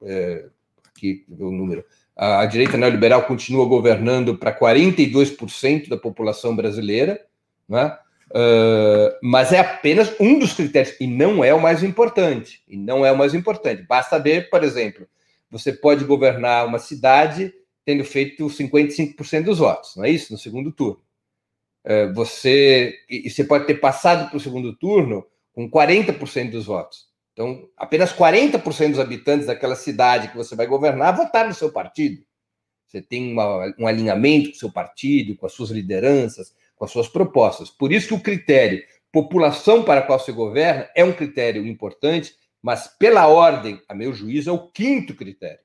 é, 0.03 0.45
aqui 0.85 1.25
o 1.29 1.51
número. 1.51 1.85
A, 2.15 2.41
a 2.41 2.45
direita 2.45 2.77
neoliberal 2.77 3.23
continua 3.23 3.65
governando 3.65 4.37
para 4.37 4.57
42% 4.57 5.87
da 5.87 5.97
população 5.97 6.55
brasileira, 6.55 7.21
né? 7.67 7.97
Uh, 8.29 9.13
mas 9.21 9.53
é 9.53 9.59
apenas 9.59 10.15
um 10.19 10.39
dos 10.39 10.53
critérios 10.53 10.95
e 10.99 11.05
não 11.05 11.43
é 11.43 11.53
o 11.53 11.61
mais 11.61 11.83
importante. 11.83 12.63
E 12.67 12.75
não 12.75 13.05
é 13.05 13.11
o 13.11 13.17
mais 13.17 13.33
importante. 13.35 13.83
Basta 13.83 14.17
ver, 14.17 14.49
por 14.49 14.63
exemplo, 14.63 15.07
você 15.51 15.71
pode 15.71 16.03
governar 16.03 16.65
uma 16.65 16.79
cidade 16.79 17.53
tendo 17.85 18.03
feito 18.03 18.45
55% 18.45 19.43
dos 19.43 19.59
votos, 19.59 19.95
não 19.95 20.05
é 20.05 20.09
isso? 20.09 20.31
No 20.31 20.39
segundo 20.39 20.71
turno. 20.71 21.01
É, 21.83 22.11
você, 22.13 22.95
e 23.09 23.29
você 23.29 23.43
pode 23.43 23.65
ter 23.65 23.75
passado 23.75 24.29
para 24.29 24.37
o 24.37 24.39
segundo 24.39 24.73
turno 24.75 25.25
com 25.53 25.69
40% 25.69 26.51
dos 26.51 26.65
votos. 26.65 27.07
Então, 27.33 27.67
apenas 27.75 28.13
40% 28.13 28.91
dos 28.91 28.99
habitantes 28.99 29.47
daquela 29.47 29.75
cidade 29.75 30.29
que 30.29 30.37
você 30.37 30.55
vai 30.55 30.65
governar 30.65 31.15
votaram 31.15 31.49
no 31.49 31.55
seu 31.55 31.71
partido. 31.71 32.23
Você 32.87 33.01
tem 33.01 33.31
uma, 33.31 33.73
um 33.77 33.87
alinhamento 33.87 34.51
com 34.51 34.55
o 34.55 34.59
seu 34.59 34.71
partido, 34.71 35.35
com 35.35 35.45
as 35.45 35.53
suas 35.53 35.71
lideranças, 35.71 36.55
com 36.75 36.85
as 36.85 36.91
suas 36.91 37.07
propostas. 37.07 37.69
Por 37.69 37.91
isso 37.91 38.07
que 38.07 38.13
o 38.13 38.19
critério 38.19 38.83
população 39.13 39.83
para 39.83 39.99
a 39.99 40.03
qual 40.03 40.17
você 40.17 40.31
governa 40.31 40.89
é 40.95 41.03
um 41.03 41.13
critério 41.13 41.67
importante, 41.67 42.35
mas 42.59 42.87
pela 42.97 43.27
ordem, 43.27 43.79
a 43.87 43.93
meu 43.93 44.11
juízo, 44.11 44.49
é 44.49 44.53
o 44.53 44.67
quinto 44.71 45.15
critério. 45.15 45.59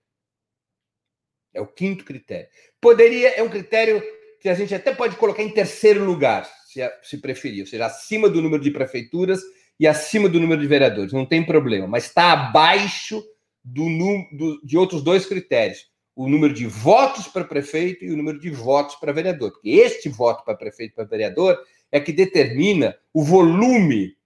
É 1.59 1.61
o 1.61 1.67
quinto 1.67 2.05
critério. 2.05 2.49
Poderia, 2.81 3.31
é 3.31 3.43
um 3.43 3.49
critério 3.49 4.03
que 4.41 4.49
a 4.49 4.55
gente 4.55 4.75
até 4.75 4.95
pode 4.95 5.17
colocar 5.17 5.43
em 5.43 5.51
terceiro 5.51 6.05
lugar, 6.05 6.49
se, 6.67 6.81
se 7.03 7.19
preferir, 7.19 7.63
ou 7.63 7.67
seja, 7.67 7.87
acima 7.87 8.29
do 8.29 8.41
número 8.41 8.63
de 8.63 8.71
prefeituras 8.71 9.41
e 9.81 9.87
acima 9.87 10.29
do 10.29 10.41
número 10.41 10.61
de 10.61 10.67
vereadores, 10.67 11.13
não 11.13 11.27
tem 11.27 11.45
problema, 11.45 11.87
mas 11.87 12.05
está 12.05 12.33
abaixo 12.33 13.25
do, 13.65 13.85
do, 14.33 14.61
de 14.65 14.77
outros 14.79 15.03
dois 15.03 15.27
critérios: 15.27 15.87
o 16.15 16.29
número 16.29 16.55
de 16.55 16.67
votos 16.67 17.27
para 17.27 17.45
prefeito 17.45 18.05
e 18.05 18.11
o 18.11 18.17
número 18.17 18.39
de 18.39 18.51
votos 18.51 18.97
para 18.97 19.13
vereador. 19.13 19.53
Porque 19.53 19.71
este 19.71 20.09
voto 20.09 20.45
para 20.45 20.57
prefeito 20.57 20.93
e 20.93 20.95
para 20.95 21.05
vereador 21.05 21.59
é 21.91 22.01
que 22.01 22.13
determina 22.13 22.97
o 23.13 23.23
volume 23.23 24.17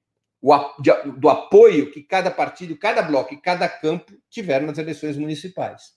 o, 0.41 0.53
de, 0.81 0.91
do 1.19 1.29
apoio 1.29 1.91
que 1.91 2.03
cada 2.03 2.31
partido, 2.31 2.77
cada 2.77 3.03
bloco 3.03 3.33
e 3.33 3.41
cada 3.41 3.69
campo 3.69 4.13
tiver 4.29 4.61
nas 4.63 4.79
eleições 4.79 5.17
municipais. 5.17 5.93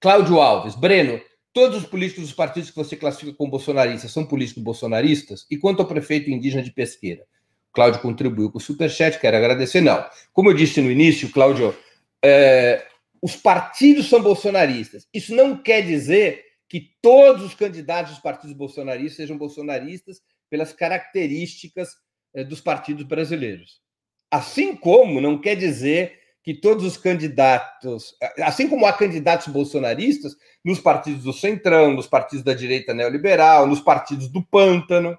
Cláudio 0.00 0.40
Alves, 0.40 0.74
Breno, 0.74 1.20
todos 1.52 1.82
os 1.82 1.88
políticos 1.88 2.24
dos 2.24 2.32
partidos 2.32 2.70
que 2.70 2.76
você 2.76 2.96
classifica 2.96 3.34
como 3.34 3.50
bolsonaristas 3.50 4.10
são 4.10 4.24
políticos 4.24 4.62
bolsonaristas? 4.62 5.46
E 5.50 5.58
quanto 5.58 5.80
ao 5.80 5.88
prefeito 5.88 6.30
indígena 6.30 6.62
de 6.62 6.72
Pesqueira? 6.72 7.26
Cláudio 7.70 8.00
contribuiu 8.00 8.50
com 8.50 8.56
o 8.56 8.60
superchat, 8.60 9.18
quero 9.20 9.36
agradecer. 9.36 9.82
Não. 9.82 10.02
Como 10.32 10.48
eu 10.48 10.54
disse 10.54 10.80
no 10.80 10.90
início, 10.90 11.30
Cláudio, 11.30 11.76
é, 12.24 12.82
os 13.20 13.36
partidos 13.36 14.08
são 14.08 14.22
bolsonaristas. 14.22 15.06
Isso 15.12 15.34
não 15.34 15.56
quer 15.56 15.82
dizer 15.82 16.44
que 16.66 16.92
todos 17.02 17.44
os 17.44 17.54
candidatos 17.54 18.12
dos 18.12 18.22
partidos 18.22 18.56
bolsonaristas 18.56 19.16
sejam 19.16 19.36
bolsonaristas 19.36 20.22
pelas 20.48 20.72
características 20.72 21.90
é, 22.32 22.42
dos 22.42 22.60
partidos 22.60 23.04
brasileiros. 23.04 23.82
Assim 24.30 24.74
como 24.74 25.20
não 25.20 25.38
quer 25.38 25.56
dizer 25.56 26.19
que 26.42 26.54
todos 26.54 26.84
os 26.84 26.96
candidatos, 26.96 28.14
assim 28.38 28.68
como 28.68 28.86
há 28.86 28.92
candidatos 28.92 29.48
bolsonaristas, 29.48 30.36
nos 30.64 30.80
partidos 30.80 31.24
do 31.24 31.32
Centrão, 31.32 31.92
nos 31.92 32.06
partidos 32.06 32.44
da 32.44 32.54
direita 32.54 32.94
neoliberal, 32.94 33.66
nos 33.66 33.80
partidos 33.80 34.28
do 34.28 34.42
Pântano, 34.42 35.18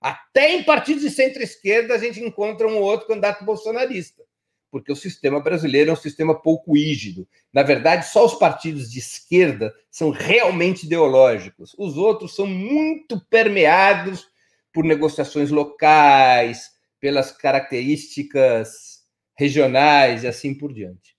até 0.00 0.54
em 0.54 0.62
partidos 0.62 1.02
de 1.02 1.10
centro-esquerda 1.10 1.94
a 1.94 1.98
gente 1.98 2.20
encontra 2.20 2.66
um 2.68 2.78
outro 2.78 3.08
candidato 3.08 3.44
bolsonarista, 3.44 4.22
porque 4.70 4.92
o 4.92 4.96
sistema 4.96 5.40
brasileiro 5.40 5.90
é 5.90 5.92
um 5.92 5.96
sistema 5.96 6.40
pouco 6.40 6.74
rígido. 6.74 7.28
Na 7.52 7.62
verdade, 7.62 8.06
só 8.06 8.24
os 8.24 8.34
partidos 8.34 8.90
de 8.90 9.00
esquerda 9.00 9.74
são 9.90 10.10
realmente 10.10 10.86
ideológicos, 10.86 11.74
os 11.76 11.96
outros 11.96 12.34
são 12.34 12.46
muito 12.46 13.20
permeados 13.28 14.28
por 14.72 14.84
negociações 14.84 15.50
locais, 15.50 16.70
pelas 17.00 17.32
características 17.32 18.99
regionais 19.40 20.22
e 20.22 20.28
assim 20.28 20.52
por 20.52 20.70
diante. 20.70 21.16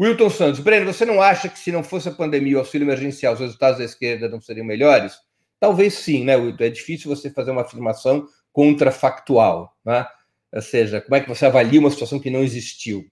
Wilton 0.00 0.28
Santos, 0.30 0.58
Breno, 0.58 0.92
você 0.92 1.04
não 1.04 1.22
acha 1.22 1.48
que 1.48 1.58
se 1.58 1.70
não 1.70 1.84
fosse 1.84 2.08
a 2.08 2.12
pandemia 2.12 2.52
e 2.52 2.56
o 2.56 2.58
auxílio 2.58 2.84
emergencial, 2.84 3.34
os 3.34 3.40
resultados 3.40 3.78
da 3.78 3.84
esquerda 3.84 4.28
não 4.28 4.40
seriam 4.40 4.66
melhores? 4.66 5.14
Talvez 5.60 5.94
sim, 5.94 6.24
né, 6.24 6.34
Wilton? 6.36 6.64
É 6.64 6.70
difícil 6.70 7.08
você 7.08 7.30
fazer 7.30 7.52
uma 7.52 7.62
afirmação 7.62 8.26
contrafactual, 8.52 9.76
né? 9.84 10.04
Ou 10.52 10.60
seja, 10.60 11.00
como 11.00 11.14
é 11.14 11.20
que 11.20 11.28
você 11.28 11.46
avalia 11.46 11.78
uma 11.78 11.90
situação 11.90 12.18
que 12.18 12.30
não 12.30 12.42
existiu? 12.42 13.06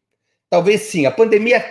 Talvez 0.50 0.80
sim. 0.82 1.06
A 1.06 1.12
pandemia 1.12 1.64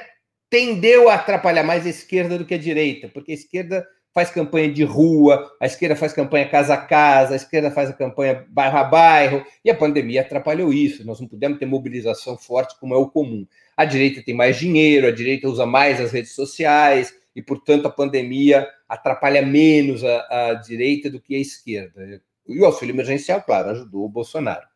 tendeu 0.50 1.10
a 1.10 1.16
atrapalhar 1.16 1.64
mais 1.64 1.86
a 1.86 1.90
esquerda 1.90 2.38
do 2.38 2.46
que 2.46 2.54
a 2.54 2.58
direita, 2.58 3.10
porque 3.10 3.34
a 3.34 3.36
esquerda 3.36 3.86
faz 4.20 4.32
campanha 4.32 4.70
de 4.70 4.84
rua, 4.84 5.49
a 5.61 5.65
esquerda 5.65 5.95
faz 5.95 6.11
campanha 6.11 6.45
casa 6.49 6.74
a 6.74 6.78
casa, 6.78 7.34
a 7.34 7.36
esquerda 7.38 7.72
faz 7.72 7.89
a 7.89 7.93
campanha 7.93 8.45
bairro 8.49 8.78
a 8.78 8.84
bairro, 8.84 9.45
e 9.63 9.70
a 9.70 9.76
pandemia 9.76 10.20
atrapalhou 10.20 10.74
isso. 10.74 11.05
Nós 11.05 11.22
não 11.22 11.28
pudemos 11.28 11.57
ter 11.57 11.65
mobilização 11.65 12.38
forte 12.38 12.78
como 12.82 12.93
é 12.93 12.97
o 12.97 13.07
comum. 13.07 13.47
A 13.78 13.86
direita 13.86 14.22
tem 14.22 14.36
mais 14.36 14.57
dinheiro, 14.57 15.07
a 15.07 15.11
direita 15.11 15.47
usa 15.47 15.65
mais 15.65 16.01
as 16.01 16.11
redes 16.11 16.36
sociais, 16.36 17.13
e, 17.34 17.41
portanto, 17.41 17.86
a 17.86 17.89
pandemia 17.89 18.67
atrapalha 18.89 19.41
menos 19.41 20.03
a, 20.03 20.49
a 20.49 20.53
direita 20.55 21.09
do 21.09 21.22
que 21.22 21.36
a 21.36 21.39
esquerda. 21.39 22.22
E 22.45 22.59
o 22.59 22.65
auxílio 22.65 22.93
emergencial, 22.93 23.41
claro, 23.41 23.70
ajudou 23.70 24.03
o 24.03 24.09
Bolsonaro. 24.09 24.67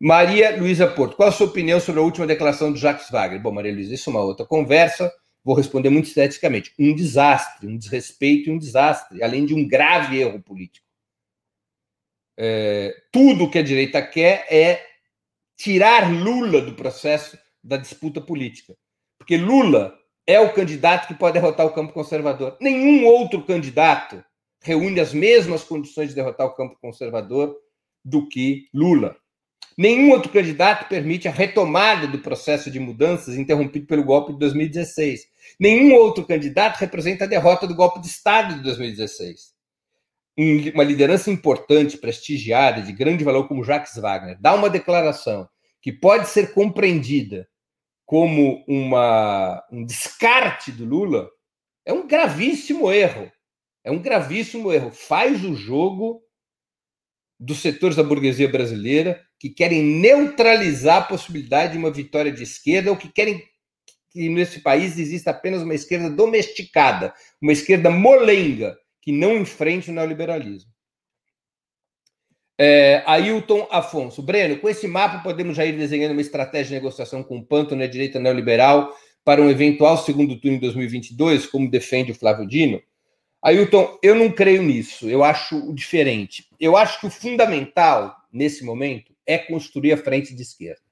Maria 0.00 0.56
Luísa 0.56 0.86
Porto, 0.86 1.16
qual 1.16 1.28
a 1.28 1.32
sua 1.32 1.48
opinião 1.48 1.78
sobre 1.78 2.00
a 2.00 2.04
última 2.04 2.26
declaração 2.26 2.72
do 2.72 2.78
Jacques 2.78 3.10
Wagner? 3.10 3.42
Bom, 3.42 3.52
Maria 3.52 3.74
Luísa, 3.74 3.92
isso 3.92 4.08
é 4.08 4.12
uma 4.12 4.22
outra 4.22 4.46
conversa. 4.46 5.12
Vou 5.44 5.54
responder 5.54 5.90
muito 5.90 6.06
esteticamente. 6.06 6.72
Um 6.78 6.94
desastre, 6.94 7.66
um 7.66 7.76
desrespeito 7.76 8.48
e 8.48 8.52
um 8.52 8.58
desastre, 8.58 9.22
além 9.22 9.44
de 9.44 9.54
um 9.54 9.68
grave 9.68 10.18
erro 10.18 10.42
político. 10.42 10.86
É, 12.36 12.94
tudo 13.12 13.50
que 13.50 13.58
a 13.58 13.62
direita 13.62 14.00
quer 14.00 14.46
é 14.50 14.84
tirar 15.56 16.10
Lula 16.10 16.60
do 16.62 16.74
processo 16.74 17.38
da 17.62 17.76
disputa 17.76 18.20
política. 18.20 18.74
Porque 19.18 19.36
Lula 19.36 19.96
é 20.26 20.40
o 20.40 20.52
candidato 20.52 21.06
que 21.06 21.14
pode 21.14 21.34
derrotar 21.34 21.66
o 21.66 21.72
campo 21.72 21.92
conservador. 21.92 22.56
Nenhum 22.60 23.04
outro 23.06 23.44
candidato 23.44 24.24
reúne 24.62 24.98
as 24.98 25.12
mesmas 25.12 25.62
condições 25.62 26.08
de 26.08 26.14
derrotar 26.14 26.46
o 26.46 26.54
campo 26.54 26.78
conservador 26.80 27.54
do 28.02 28.26
que 28.28 28.68
Lula. 28.72 29.16
Nenhum 29.76 30.10
outro 30.12 30.30
candidato 30.30 30.88
permite 30.88 31.26
a 31.26 31.32
retomada 31.32 32.06
do 32.06 32.20
processo 32.20 32.70
de 32.70 32.78
mudanças 32.78 33.36
interrompido 33.36 33.86
pelo 33.86 34.04
golpe 34.04 34.32
de 34.32 34.38
2016. 34.38 35.22
Nenhum 35.58 35.94
outro 35.94 36.24
candidato 36.24 36.78
representa 36.78 37.24
a 37.24 37.28
derrota 37.28 37.66
do 37.66 37.74
golpe 37.74 38.00
de 38.00 38.06
Estado 38.06 38.54
de 38.54 38.62
2016. 38.62 39.52
Uma 40.74 40.84
liderança 40.84 41.30
importante, 41.30 41.98
prestigiada, 41.98 42.82
de 42.82 42.92
grande 42.92 43.24
valor 43.24 43.48
como 43.48 43.64
Jacques 43.64 43.96
Wagner, 43.96 44.36
dá 44.40 44.54
uma 44.54 44.70
declaração 44.70 45.48
que 45.80 45.92
pode 45.92 46.28
ser 46.28 46.52
compreendida 46.52 47.48
como 48.06 48.64
uma, 48.66 49.62
um 49.70 49.84
descarte 49.84 50.70
do 50.72 50.84
Lula, 50.84 51.28
é 51.84 51.92
um 51.92 52.06
gravíssimo 52.06 52.92
erro. 52.92 53.30
É 53.84 53.90
um 53.90 54.00
gravíssimo 54.00 54.72
erro. 54.72 54.90
Faz 54.90 55.44
o 55.44 55.54
jogo 55.54 56.22
dos 57.38 57.60
setores 57.60 57.96
da 57.96 58.02
burguesia 58.02 58.48
brasileira 58.48 59.20
que 59.44 59.50
querem 59.50 59.82
neutralizar 59.82 60.96
a 60.96 61.02
possibilidade 61.02 61.72
de 61.72 61.78
uma 61.78 61.90
vitória 61.90 62.32
de 62.32 62.42
esquerda 62.42 62.90
ou 62.90 62.96
que 62.96 63.12
querem 63.12 63.42
que 64.08 64.26
nesse 64.30 64.60
país 64.60 64.98
exista 64.98 65.32
apenas 65.32 65.60
uma 65.60 65.74
esquerda 65.74 66.08
domesticada, 66.08 67.12
uma 67.42 67.52
esquerda 67.52 67.90
molenga, 67.90 68.74
que 69.02 69.12
não 69.12 69.36
enfrente 69.36 69.90
o 69.90 69.92
neoliberalismo. 69.92 70.70
É, 72.58 73.02
Ailton 73.04 73.68
Afonso. 73.70 74.22
Breno, 74.22 74.58
com 74.60 74.66
esse 74.66 74.88
mapa 74.88 75.22
podemos 75.22 75.54
já 75.54 75.66
ir 75.66 75.76
desenhando 75.76 76.12
uma 76.12 76.22
estratégia 76.22 76.68
de 76.68 76.74
negociação 76.76 77.22
com 77.22 77.36
o 77.36 77.44
Panto 77.44 77.76
na 77.76 77.84
direita 77.84 78.18
neoliberal 78.18 78.96
para 79.22 79.42
um 79.42 79.50
eventual 79.50 79.98
segundo 79.98 80.40
turno 80.40 80.56
em 80.56 80.60
2022, 80.60 81.44
como 81.44 81.70
defende 81.70 82.12
o 82.12 82.14
Flávio 82.14 82.46
Dino? 82.46 82.82
Ailton, 83.42 83.98
eu 84.02 84.14
não 84.14 84.32
creio 84.32 84.62
nisso. 84.62 85.06
Eu 85.06 85.22
acho 85.22 85.70
diferente. 85.74 86.46
Eu 86.58 86.78
acho 86.78 86.98
que 86.98 87.08
o 87.08 87.10
fundamental, 87.10 88.16
nesse 88.32 88.64
momento, 88.64 89.13
é 89.26 89.38
construir 89.38 89.92
a 89.92 89.96
frente 89.96 90.34
de 90.34 90.42
esquerda. 90.42 90.82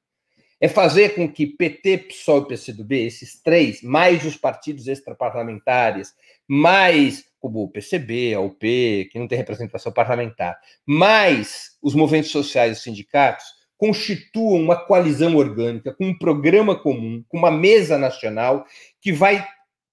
É 0.60 0.68
fazer 0.68 1.16
com 1.16 1.30
que 1.30 1.46
PT, 1.46 1.98
PSOL 1.98 2.42
e 2.42 2.48
PCdoB, 2.48 2.94
esses 3.04 3.42
três, 3.42 3.82
mais 3.82 4.24
os 4.24 4.36
partidos 4.36 4.86
extraparlamentares, 4.86 6.14
mais 6.46 7.24
como 7.40 7.64
o 7.64 7.68
PCB, 7.68 8.34
a 8.34 8.40
UP, 8.40 9.08
que 9.10 9.18
não 9.18 9.26
tem 9.26 9.36
representação 9.36 9.92
parlamentar, 9.92 10.56
mais 10.86 11.76
os 11.82 11.94
movimentos 11.94 12.30
sociais 12.30 12.70
e 12.70 12.78
os 12.78 12.84
sindicatos, 12.84 13.44
constituam 13.76 14.62
uma 14.62 14.76
coalizão 14.76 15.34
orgânica, 15.34 15.92
com 15.92 16.06
um 16.06 16.16
programa 16.16 16.78
comum, 16.78 17.24
com 17.28 17.36
uma 17.36 17.50
mesa 17.50 17.98
nacional 17.98 18.64
que 19.00 19.12
vai 19.12 19.44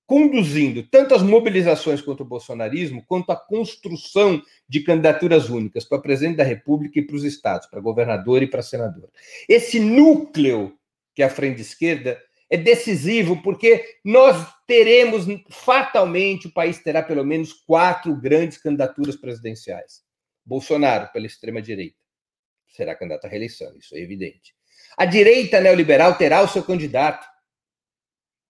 conduzindo 0.09 0.81
tanto 0.81 1.13
as 1.13 1.21
mobilizações 1.21 2.01
contra 2.01 2.23
o 2.23 2.27
bolsonarismo, 2.27 3.05
quanto 3.05 3.31
a 3.31 3.35
construção 3.35 4.41
de 4.67 4.79
candidaturas 4.79 5.49
únicas 5.49 5.85
para 5.85 6.01
presidente 6.01 6.37
da 6.37 6.43
República 6.43 6.97
e 6.97 7.05
para 7.05 7.15
os 7.15 7.23
estados, 7.23 7.67
para 7.67 7.79
governador 7.79 8.41
e 8.41 8.47
para 8.47 8.63
senador. 8.63 9.07
Esse 9.47 9.79
núcleo 9.79 10.75
que 11.13 11.21
é 11.21 11.25
a 11.27 11.29
frente 11.29 11.61
esquerda 11.61 12.19
é 12.49 12.57
decisivo, 12.57 13.39
porque 13.43 13.99
nós 14.03 14.47
teremos, 14.65 15.25
fatalmente, 15.51 16.47
o 16.47 16.53
país 16.53 16.81
terá 16.81 17.03
pelo 17.03 17.23
menos 17.23 17.53
quatro 17.53 18.15
grandes 18.15 18.57
candidaturas 18.57 19.15
presidenciais. 19.15 20.01
Bolsonaro, 20.43 21.07
pela 21.13 21.27
extrema-direita, 21.27 21.99
será 22.67 22.95
candidato 22.95 23.25
à 23.25 23.27
reeleição, 23.27 23.77
isso 23.77 23.95
é 23.95 23.99
evidente. 23.99 24.55
A 24.97 25.05
direita 25.05 25.61
neoliberal 25.61 26.15
terá 26.15 26.41
o 26.41 26.47
seu 26.47 26.63
candidato, 26.63 27.27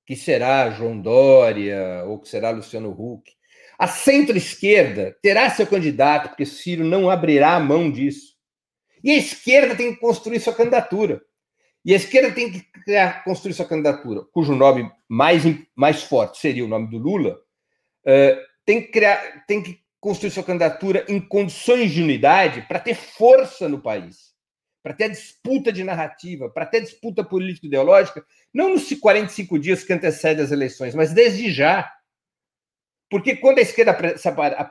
que 0.10 0.16
será 0.16 0.72
João 0.72 1.00
Dória 1.00 2.04
ou 2.08 2.18
que 2.18 2.28
será 2.28 2.50
Luciano 2.50 2.90
Huck. 2.90 3.32
A 3.78 3.88
centro-esquerda 3.88 5.16
terá 5.22 5.48
seu 5.52 5.68
candidato, 5.68 6.30
porque 6.30 6.48
Ciro 6.48 6.84
não 6.84 7.12
abrirá 7.12 7.54
a 7.54 7.60
mão 7.60 7.92
disso. 7.92 8.34
E 9.04 9.12
a 9.12 9.18
esquerda 9.18 9.76
tem 9.76 9.94
que 9.94 10.02
construir 10.02 10.40
sua 10.40 10.56
candidatura. 10.56 11.22
E 11.86 11.94
a 11.94 11.96
esquerda 11.96 12.32
tem 12.32 12.52
que 12.52 12.60
criar, 12.84 13.24
construir 13.24 13.54
sua 13.54 13.68
candidatura, 13.68 14.24
cujo 14.34 14.56
nome 14.56 14.92
mais, 15.08 15.44
mais 15.76 16.02
forte 16.02 16.40
seria 16.40 16.66
o 16.66 16.68
nome 16.68 16.90
do 16.90 16.98
Lula, 16.98 17.40
uh, 18.08 18.42
tem, 18.66 18.82
que 18.82 18.88
criar, 18.88 19.46
tem 19.46 19.62
que 19.62 19.80
construir 20.00 20.32
sua 20.32 20.42
candidatura 20.42 21.06
em 21.08 21.22
condições 21.22 21.92
de 21.92 22.02
unidade 22.02 22.64
para 22.64 22.80
ter 22.80 22.96
força 22.96 23.70
no 23.70 23.80
país 23.80 24.34
para 24.90 24.96
ter 24.96 25.04
a 25.04 25.10
disputa 25.10 25.72
de 25.72 25.84
narrativa, 25.84 26.50
para 26.50 26.66
ter 26.66 26.78
a 26.78 26.82
disputa 26.82 27.24
político-ideológica, 27.24 28.26
não 28.52 28.70
nos 28.70 28.92
45 28.92 29.60
dias 29.60 29.84
que 29.84 29.94
antecedem 29.94 30.44
as 30.44 30.52
eleições, 30.52 30.96
mas 30.96 31.14
desde 31.14 31.52
já. 31.52 31.88
Porque 33.08 33.36
quando 33.36 33.60
a 33.60 33.62
esquerda 33.62 33.96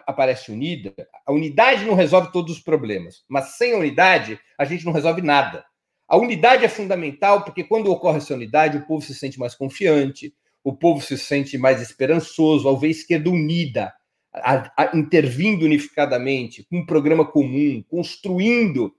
aparece 0.09 0.51
unida, 0.51 0.93
a 1.25 1.33
unidade 1.33 1.85
não 1.85 1.95
resolve 1.95 2.33
todos 2.33 2.57
os 2.57 2.61
problemas, 2.61 3.23
mas 3.29 3.57
sem 3.57 3.73
a 3.73 3.79
unidade, 3.79 4.41
a 4.59 4.65
gente 4.65 4.85
não 4.85 4.93
resolve 4.93 5.23
nada. 5.23 5.65
A 6.09 6.17
unidade 6.17 6.65
é 6.65 6.69
fundamental 6.69 7.45
porque 7.45 7.63
quando 7.63 7.89
ocorre 7.89 8.19
essa 8.19 8.35
unidade, 8.35 8.77
o 8.77 8.87
povo 8.89 9.07
se 9.07 9.15
sente 9.15 9.39
mais 9.39 9.55
confiante, 9.55 10.35
o 10.65 10.75
povo 10.75 11.01
se 11.01 11.17
sente 11.17 11.57
mais 11.57 11.81
esperançoso 11.81 12.67
ao 12.67 12.77
ver 12.77 12.89
a 12.89 12.91
esquerda 12.91 13.31
unida, 13.31 13.95
a, 14.35 14.73
a, 14.77 14.97
intervindo 14.97 15.65
unificadamente, 15.65 16.67
com 16.69 16.79
um 16.79 16.87
programa 16.87 17.25
comum, 17.25 17.85
construindo 17.89 18.93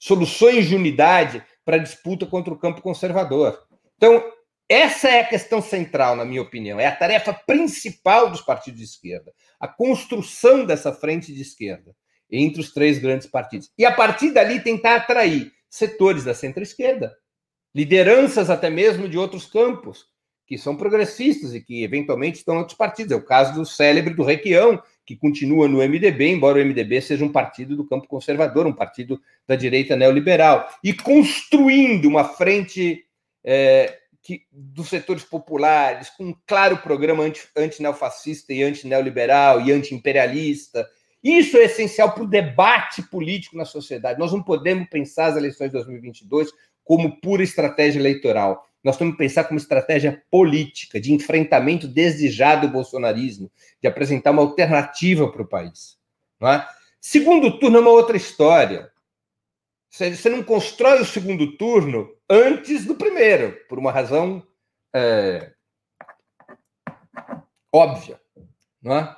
soluções 0.00 0.66
de 0.66 0.74
unidade 0.74 1.44
para 1.64 1.76
a 1.76 1.80
disputa 1.80 2.26
contra 2.26 2.52
o 2.52 2.58
campo 2.58 2.80
conservador. 2.80 3.62
Então, 3.96 4.24
essa 4.68 5.08
é 5.08 5.20
a 5.20 5.28
questão 5.28 5.60
central, 5.60 6.16
na 6.16 6.24
minha 6.24 6.40
opinião, 6.40 6.80
é 6.80 6.86
a 6.86 6.96
tarefa 6.96 7.34
principal 7.34 8.30
dos 8.30 8.40
partidos 8.40 8.80
de 8.80 8.86
esquerda, 8.86 9.32
a 9.60 9.68
construção 9.68 10.64
dessa 10.64 10.92
frente 10.92 11.34
de 11.34 11.42
esquerda 11.42 11.94
entre 12.30 12.60
os 12.60 12.72
três 12.72 12.98
grandes 12.98 13.26
partidos. 13.26 13.70
E 13.76 13.84
a 13.84 13.92
partir 13.92 14.30
dali 14.30 14.60
tentar 14.60 14.96
atrair 14.96 15.52
setores 15.68 16.24
da 16.24 16.34
centro-esquerda, 16.34 17.14
lideranças 17.74 18.48
até 18.48 18.70
mesmo 18.70 19.08
de 19.08 19.18
outros 19.18 19.46
campos, 19.46 20.06
que 20.46 20.56
são 20.58 20.76
progressistas 20.76 21.54
e 21.54 21.60
que 21.60 21.84
eventualmente 21.84 22.38
estão 22.38 22.56
em 22.56 22.58
outros 22.58 22.76
partidos. 22.76 23.12
É 23.12 23.16
o 23.16 23.24
caso 23.24 23.54
do 23.54 23.66
célebre 23.66 24.14
do 24.14 24.24
Requião, 24.24 24.82
que 25.10 25.16
continua 25.16 25.66
no 25.66 25.78
MDB, 25.78 26.28
embora 26.28 26.60
o 26.60 26.64
MDB 26.64 27.00
seja 27.00 27.24
um 27.24 27.32
partido 27.32 27.76
do 27.76 27.84
campo 27.84 28.06
conservador, 28.06 28.64
um 28.64 28.72
partido 28.72 29.20
da 29.44 29.56
direita 29.56 29.96
neoliberal, 29.96 30.68
e 30.84 30.92
construindo 30.92 32.06
uma 32.06 32.22
frente 32.22 33.04
é, 33.42 33.98
que, 34.22 34.42
dos 34.52 34.88
setores 34.88 35.24
populares, 35.24 36.10
com 36.10 36.26
um 36.26 36.34
claro 36.46 36.76
programa 36.76 37.24
anti, 37.24 37.42
e 38.48 38.62
anti-neoliberal 38.62 39.60
e 39.62 39.72
anti-imperialista. 39.72 40.86
Isso 41.20 41.56
é 41.56 41.64
essencial 41.64 42.12
para 42.12 42.22
o 42.22 42.28
debate 42.28 43.02
político 43.02 43.56
na 43.56 43.64
sociedade. 43.64 44.20
Nós 44.20 44.30
não 44.30 44.40
podemos 44.40 44.88
pensar 44.88 45.26
as 45.26 45.36
eleições 45.36 45.70
de 45.70 45.72
2022 45.72 46.50
como 46.84 47.20
pura 47.20 47.42
estratégia 47.42 47.98
eleitoral 47.98 48.64
nós 48.82 48.96
temos 48.96 49.14
que 49.14 49.18
pensar 49.18 49.44
como 49.44 49.58
estratégia 49.58 50.22
política, 50.30 51.00
de 51.00 51.12
enfrentamento 51.12 51.86
desde 51.86 52.30
já 52.30 52.54
do 52.54 52.68
bolsonarismo, 52.68 53.50
de 53.80 53.86
apresentar 53.88 54.30
uma 54.30 54.42
alternativa 54.42 55.30
para 55.30 55.42
o 55.42 55.48
país. 55.48 55.98
Não 56.40 56.48
é? 56.48 56.66
Segundo 57.00 57.58
turno 57.58 57.78
é 57.78 57.80
uma 57.80 57.90
outra 57.90 58.16
história. 58.16 58.90
Você 59.90 60.28
não 60.28 60.42
constrói 60.42 61.00
o 61.00 61.04
segundo 61.04 61.56
turno 61.56 62.14
antes 62.28 62.86
do 62.86 62.94
primeiro, 62.94 63.58
por 63.68 63.78
uma 63.78 63.90
razão 63.90 64.46
é, 64.94 65.52
óbvia. 67.72 68.20
Não 68.82 68.96
é? 68.96 69.16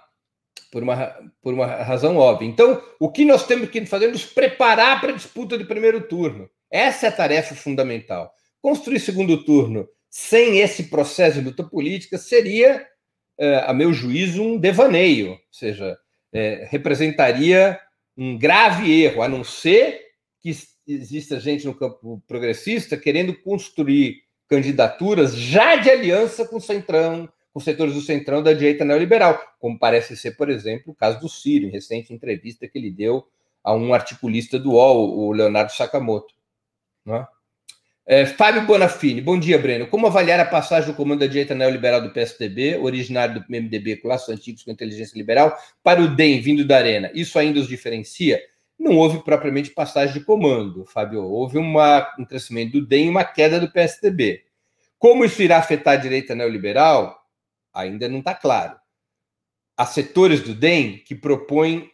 Por 0.70 0.82
uma, 0.82 1.14
por 1.42 1.52
uma 1.52 1.66
razão 1.66 2.16
óbvia. 2.16 2.48
Então, 2.48 2.82
o 2.98 3.10
que 3.10 3.24
nós 3.24 3.46
temos 3.46 3.68
que 3.68 3.84
fazer 3.84 4.06
é 4.06 4.10
nos 4.10 4.24
preparar 4.24 5.00
para 5.00 5.10
a 5.10 5.16
disputa 5.16 5.58
de 5.58 5.64
primeiro 5.64 6.08
turno. 6.08 6.48
Essa 6.70 7.06
é 7.06 7.08
a 7.10 7.12
tarefa 7.12 7.54
fundamental. 7.54 8.34
Construir 8.62 9.00
segundo 9.00 9.44
turno 9.44 9.88
sem 10.08 10.60
esse 10.60 10.84
processo 10.84 11.40
de 11.40 11.44
luta 11.44 11.64
política 11.64 12.16
seria, 12.16 12.86
é, 13.36 13.56
a 13.66 13.72
meu 13.72 13.92
juízo, 13.92 14.42
um 14.42 14.56
devaneio, 14.56 15.32
ou 15.32 15.38
seja, 15.50 15.98
é, 16.32 16.66
representaria 16.70 17.78
um 18.16 18.38
grave 18.38 19.02
erro, 19.02 19.22
a 19.22 19.28
não 19.28 19.42
ser 19.42 20.00
que 20.40 20.52
exista 20.86 21.40
gente 21.40 21.64
no 21.64 21.74
campo 21.74 22.22
progressista 22.26 22.96
querendo 22.96 23.34
construir 23.34 24.22
candidaturas 24.48 25.34
já 25.34 25.76
de 25.76 25.90
aliança 25.90 26.46
com 26.46 26.56
o 26.56 26.60
Centrão, 26.60 27.28
com 27.52 27.60
setores 27.60 27.94
do 27.94 28.00
Centrão 28.00 28.42
da 28.42 28.52
direita 28.52 28.84
neoliberal, 28.84 29.40
como 29.58 29.78
parece 29.78 30.16
ser, 30.16 30.36
por 30.36 30.48
exemplo, 30.48 30.92
o 30.92 30.94
caso 30.94 31.20
do 31.20 31.28
Ciro, 31.28 31.66
em 31.66 31.70
recente 31.70 32.12
entrevista 32.12 32.68
que 32.68 32.78
ele 32.78 32.90
deu 32.90 33.26
a 33.64 33.74
um 33.74 33.94
articulista 33.94 34.58
do 34.58 34.72
UOL, 34.72 35.18
o 35.18 35.32
Leonardo 35.32 35.72
Sakamoto. 35.72 36.34
Não 37.04 37.16
é? 37.16 37.26
É, 38.04 38.26
Fábio 38.26 38.66
Bonafini, 38.66 39.20
bom 39.20 39.38
dia, 39.38 39.56
Breno. 39.56 39.86
Como 39.86 40.08
avaliar 40.08 40.40
a 40.40 40.44
passagem 40.44 40.90
do 40.90 40.96
comando 40.96 41.20
da 41.20 41.26
direita 41.28 41.54
neoliberal 41.54 42.02
do 42.02 42.10
PSDB, 42.10 42.76
originário 42.76 43.36
do 43.36 43.46
MDB 43.48 44.00
laços 44.02 44.28
antigos 44.28 44.64
com 44.64 44.72
inteligência 44.72 45.16
liberal, 45.16 45.56
para 45.84 46.02
o 46.02 46.08
DEM, 46.08 46.40
vindo 46.40 46.64
da 46.64 46.78
Arena? 46.78 47.12
Isso 47.14 47.38
ainda 47.38 47.60
os 47.60 47.68
diferencia? 47.68 48.42
Não 48.76 48.96
houve 48.96 49.22
propriamente 49.22 49.70
passagem 49.70 50.14
de 50.14 50.24
comando, 50.24 50.84
Fábio. 50.84 51.22
Houve 51.22 51.58
uma, 51.58 52.12
um 52.18 52.24
crescimento 52.24 52.72
do 52.72 52.84
DEM 52.84 53.06
e 53.06 53.08
uma 53.08 53.24
queda 53.24 53.60
do 53.60 53.70
PSDB. 53.70 54.44
Como 54.98 55.24
isso 55.24 55.40
irá 55.40 55.58
afetar 55.58 55.94
a 55.94 56.00
direita 56.00 56.34
neoliberal? 56.34 57.24
Ainda 57.72 58.08
não 58.08 58.18
está 58.18 58.34
claro. 58.34 58.76
Há 59.76 59.86
setores 59.86 60.40
do 60.40 60.56
DEM 60.56 60.98
que 60.98 61.14
propõem 61.14 61.88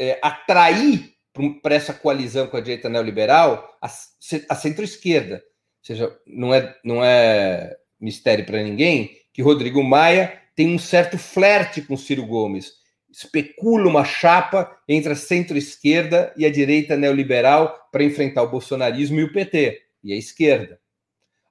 é, 0.00 0.20
atrair 0.22 1.15
para 1.62 1.74
essa 1.74 1.94
coalizão 1.94 2.46
com 2.46 2.56
a 2.56 2.60
direita 2.60 2.88
neoliberal 2.88 3.76
a, 3.80 3.86
a 3.86 4.54
centro-esquerda. 4.54 5.36
Ou 5.36 5.86
seja, 5.86 6.18
não 6.26 6.54
é, 6.54 6.76
não 6.84 7.04
é 7.04 7.76
mistério 8.00 8.44
para 8.44 8.62
ninguém 8.62 9.16
que 9.32 9.42
Rodrigo 9.42 9.82
Maia 9.82 10.40
tem 10.54 10.74
um 10.74 10.78
certo 10.78 11.18
flerte 11.18 11.82
com 11.82 11.96
Ciro 11.96 12.26
Gomes. 12.26 12.72
Especula 13.10 13.88
uma 13.88 14.04
chapa 14.04 14.74
entre 14.88 15.12
a 15.12 15.16
centro-esquerda 15.16 16.32
e 16.36 16.46
a 16.46 16.50
direita 16.50 16.96
neoliberal 16.96 17.88
para 17.92 18.02
enfrentar 18.02 18.42
o 18.42 18.50
bolsonarismo 18.50 19.20
e 19.20 19.24
o 19.24 19.32
PT, 19.32 19.80
e 20.02 20.12
a 20.12 20.16
esquerda. 20.16 20.80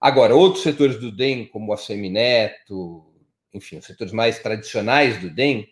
Agora, 0.02 0.36
outros 0.36 0.64
setores 0.64 1.00
do 1.00 1.12
DEM, 1.12 1.46
como 1.48 1.74
o 1.74 1.78
Semineto, 1.78 3.06
enfim, 3.54 3.78
os 3.78 3.86
setores 3.86 4.12
mais 4.12 4.40
tradicionais 4.40 5.20
do 5.20 5.30
DEM, 5.30 5.68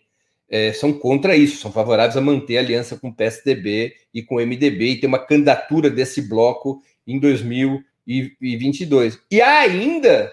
é, 0.48 0.72
são 0.72 0.92
contra 0.92 1.36
isso, 1.36 1.58
são 1.58 1.72
favoráveis 1.72 2.16
a 2.16 2.20
manter 2.20 2.58
a 2.58 2.60
aliança 2.60 2.96
com 2.96 3.08
o 3.08 3.14
PSDB 3.14 3.94
e 4.12 4.22
com 4.22 4.36
o 4.36 4.40
MDB 4.40 4.90
e 4.90 5.00
ter 5.00 5.06
uma 5.06 5.18
candidatura 5.18 5.90
desse 5.90 6.22
bloco 6.22 6.82
em 7.06 7.18
2022. 7.18 9.18
E 9.30 9.40
há 9.40 9.60
ainda 9.60 10.32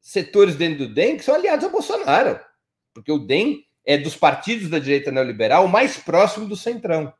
setores 0.00 0.56
dentro 0.56 0.86
do 0.86 0.94
DEM 0.94 1.16
que 1.16 1.24
são 1.24 1.34
aliados 1.34 1.64
ao 1.64 1.70
Bolsonaro, 1.70 2.38
porque 2.94 3.12
o 3.12 3.18
DEM 3.18 3.64
é 3.84 3.98
dos 3.98 4.16
partidos 4.16 4.68
da 4.68 4.78
direita 4.78 5.10
neoliberal 5.10 5.68
mais 5.68 5.96
próximo 5.96 6.46
do 6.46 6.56
centrão. 6.56 7.12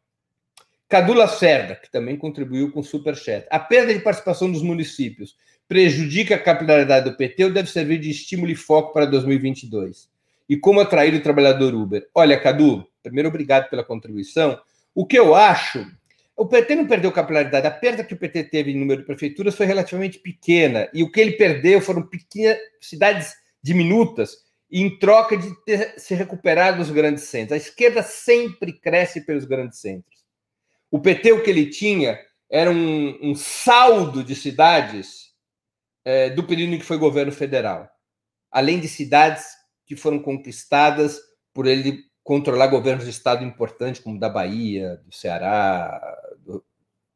Cadu 0.89 1.13
Lacerda, 1.13 1.75
que 1.75 1.91
também 1.91 2.17
contribuiu 2.17 2.73
com 2.73 2.81
o 2.81 2.85
Superchat. 2.85 3.47
A 3.51 3.59
perda 3.59 3.93
de 3.93 4.01
participação 4.01 4.51
dos 4.51 4.63
municípios 4.63 5.37
prejudica 5.69 6.35
a 6.35 6.39
capilaridade 6.39 7.11
do 7.11 7.17
PT 7.17 7.45
ou 7.45 7.53
deve 7.53 7.71
servir 7.71 7.99
de 7.99 8.11
estímulo 8.11 8.51
e 8.51 8.57
foco 8.57 8.95
para 8.95 9.05
2022? 9.05 10.09
E 10.49 10.57
como 10.57 10.81
atrair 10.81 11.15
o 11.15 11.23
trabalhador 11.23 11.75
Uber. 11.75 12.09
Olha, 12.15 12.41
Cadu, 12.41 12.87
primeiro 13.03 13.29
obrigado 13.29 13.69
pela 13.69 13.85
contribuição. 13.85 14.59
O 14.95 15.07
que 15.07 15.19
eu 15.19 15.35
acho, 15.35 15.85
o 16.37 16.47
PT 16.47 16.75
não 16.77 16.87
perdeu 16.87 17.13
capilaridade. 17.13 17.67
A 17.67 17.71
perda 17.71 18.05
que 18.05 18.15
o 18.15 18.19
PT 18.19 18.45
teve 18.45 18.71
em 18.71 18.79
número 18.79 19.01
de 19.01 19.07
prefeituras 19.07 19.55
foi 19.55 19.67
relativamente 19.67 20.19
pequena 20.19 20.89
e 20.95 21.03
o 21.03 21.11
que 21.11 21.21
ele 21.21 21.33
perdeu 21.33 21.81
foram 21.81 22.03
pequenas 22.03 22.59
cidades 22.81 23.35
diminutas 23.63 24.49
em 24.71 24.99
troca 24.99 25.37
de 25.37 25.53
ter 25.65 25.95
se 25.99 26.15
recuperado 26.15 26.79
dos 26.79 26.91
grandes 26.91 27.25
centros. 27.25 27.53
A 27.53 27.57
esquerda 27.57 28.03
sempre 28.03 28.73
cresce 28.73 29.25
pelos 29.25 29.45
grandes 29.45 29.81
centros. 29.81 30.25
O 30.91 31.01
PT, 31.01 31.33
o 31.33 31.43
que 31.43 31.51
ele 31.51 31.67
tinha, 31.67 32.19
era 32.51 32.71
um, 32.71 33.19
um 33.23 33.35
saldo 33.35 34.23
de 34.25 34.35
cidades 34.35 35.33
é, 36.05 36.31
do 36.31 36.45
período 36.45 36.75
em 36.75 36.79
que 36.79 36.85
foi 36.85 36.97
governo 36.97 37.33
federal, 37.33 37.89
além 38.51 38.81
de 38.81 38.89
cidades 38.89 39.58
que 39.89 39.97
foram 39.97 40.19
conquistadas 40.19 41.19
por 41.55 41.67
ele 41.67 42.05
controlar 42.23 42.67
governos 42.67 43.05
de 43.05 43.11
estado 43.11 43.43
importantes, 43.43 44.03
como 44.03 44.21
da 44.21 44.29
Bahia, 44.29 45.01
do 45.03 45.15
Ceará, 45.15 45.99
do, 46.45 46.63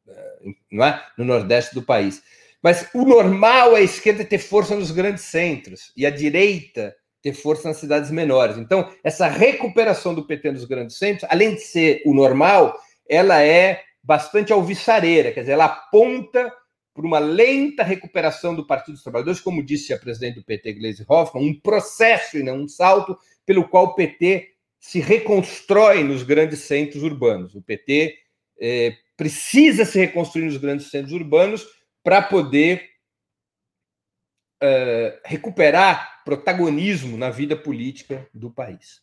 eh, 0.07 0.39
não 0.71 0.83
é? 0.83 1.05
no 1.15 1.23
nordeste 1.23 1.75
do 1.75 1.83
país. 1.83 2.23
Mas 2.63 2.89
o 2.95 3.05
normal 3.05 3.77
é 3.77 3.81
a 3.81 3.83
esquerda 3.83 4.25
ter 4.25 4.39
força 4.39 4.75
nos 4.75 4.89
grandes 4.89 5.25
centros 5.25 5.91
e 5.95 6.05
a 6.05 6.09
direita 6.09 6.95
ter 7.21 7.33
força 7.33 7.67
nas 7.67 7.77
cidades 7.77 8.09
menores. 8.09 8.57
Então, 8.57 8.91
essa 9.03 9.27
recuperação 9.27 10.15
do 10.15 10.25
PT 10.25 10.51
nos 10.51 10.65
grandes 10.65 10.97
centros, 10.97 11.29
além 11.29 11.55
de 11.55 11.61
ser 11.61 12.01
o 12.05 12.13
normal, 12.13 12.75
ela 13.07 13.41
é 13.41 13.83
bastante 14.01 14.51
alvissareira, 14.51 15.31
quer 15.31 15.41
dizer, 15.41 15.53
ela 15.53 15.65
aponta 15.65 16.51
por 16.93 17.05
uma 17.05 17.19
lenta 17.19 17.83
recuperação 17.83 18.53
do 18.53 18.65
Partido 18.65 18.93
dos 18.93 19.03
Trabalhadores, 19.03 19.41
como 19.41 19.63
disse 19.63 19.93
a 19.93 19.97
presidente 19.97 20.35
do 20.35 20.43
PT, 20.43 20.73
Gleisi 20.73 21.05
Hoffmann, 21.07 21.49
um 21.49 21.59
processo 21.59 22.37
e 22.37 22.43
não 22.43 22.61
um 22.61 22.67
salto 22.67 23.17
pelo 23.45 23.67
qual 23.67 23.85
o 23.85 23.95
PT 23.95 24.51
se 24.79 24.99
reconstrói 24.99 26.03
nos 26.03 26.23
grandes 26.23 26.59
centros 26.59 27.03
urbanos. 27.03 27.55
O 27.55 27.61
PT 27.61 28.17
é, 28.59 28.95
precisa 29.15 29.85
se 29.85 29.99
reconstruir 29.99 30.45
nos 30.45 30.57
grandes 30.57 30.89
centros 30.89 31.13
urbanos 31.13 31.65
para 32.03 32.21
poder 32.21 32.89
é, 34.61 35.21
recuperar 35.25 36.23
protagonismo 36.23 37.17
na 37.17 37.29
vida 37.29 37.55
política 37.55 38.27
do 38.33 38.51
país. 38.51 39.01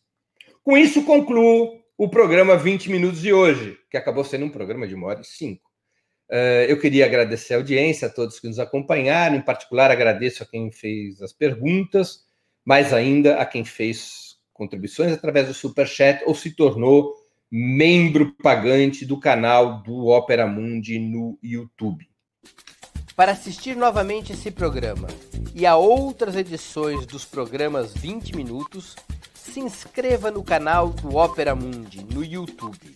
Com 0.63 0.77
isso, 0.77 1.03
concluo 1.03 1.81
o 1.97 2.09
programa 2.09 2.55
20 2.55 2.89
Minutos 2.89 3.21
de 3.21 3.33
hoje, 3.33 3.77
que 3.89 3.97
acabou 3.97 4.23
sendo 4.23 4.45
um 4.45 4.49
programa 4.49 4.87
de 4.87 4.95
uma 4.95 5.07
hora 5.07 5.21
e 5.21 5.25
cinco. 5.25 5.70
Eh, 6.33 6.67
eu 6.69 6.79
queria 6.79 7.05
agradecer 7.05 7.53
a 7.53 7.57
audiência, 7.57 8.07
a 8.07 8.11
todos 8.11 8.39
que 8.39 8.47
nos 8.47 8.57
acompanharam, 8.57 9.35
em 9.35 9.41
particular 9.41 9.91
agradeço 9.91 10.41
a 10.41 10.45
quem 10.45 10.71
fez 10.71 11.21
as 11.21 11.33
perguntas, 11.33 12.21
mais 12.63 12.93
ainda 12.93 13.35
a 13.35 13.45
quem 13.45 13.65
fez 13.65 14.37
contribuições 14.53 15.11
através 15.11 15.47
do 15.47 15.53
Superchat 15.53 16.23
ou 16.25 16.33
se 16.33 16.55
tornou 16.55 17.13
membro 17.51 18.33
pagante 18.41 19.05
do 19.05 19.19
canal 19.19 19.83
do 19.83 20.07
Opera 20.07 20.47
Mundi 20.47 20.97
no 20.99 21.37
YouTube. 21.43 22.07
Para 23.13 23.33
assistir 23.33 23.75
novamente 23.75 24.31
esse 24.31 24.49
programa 24.49 25.09
e 25.53 25.65
a 25.65 25.75
outras 25.75 26.37
edições 26.37 27.05
dos 27.05 27.25
programas 27.25 27.93
20 27.93 28.37
Minutos, 28.37 28.95
se 29.33 29.59
inscreva 29.59 30.31
no 30.31 30.45
canal 30.45 30.91
do 30.91 31.17
Opera 31.17 31.53
Mundi 31.53 32.05
no 32.05 32.23
YouTube. 32.23 32.95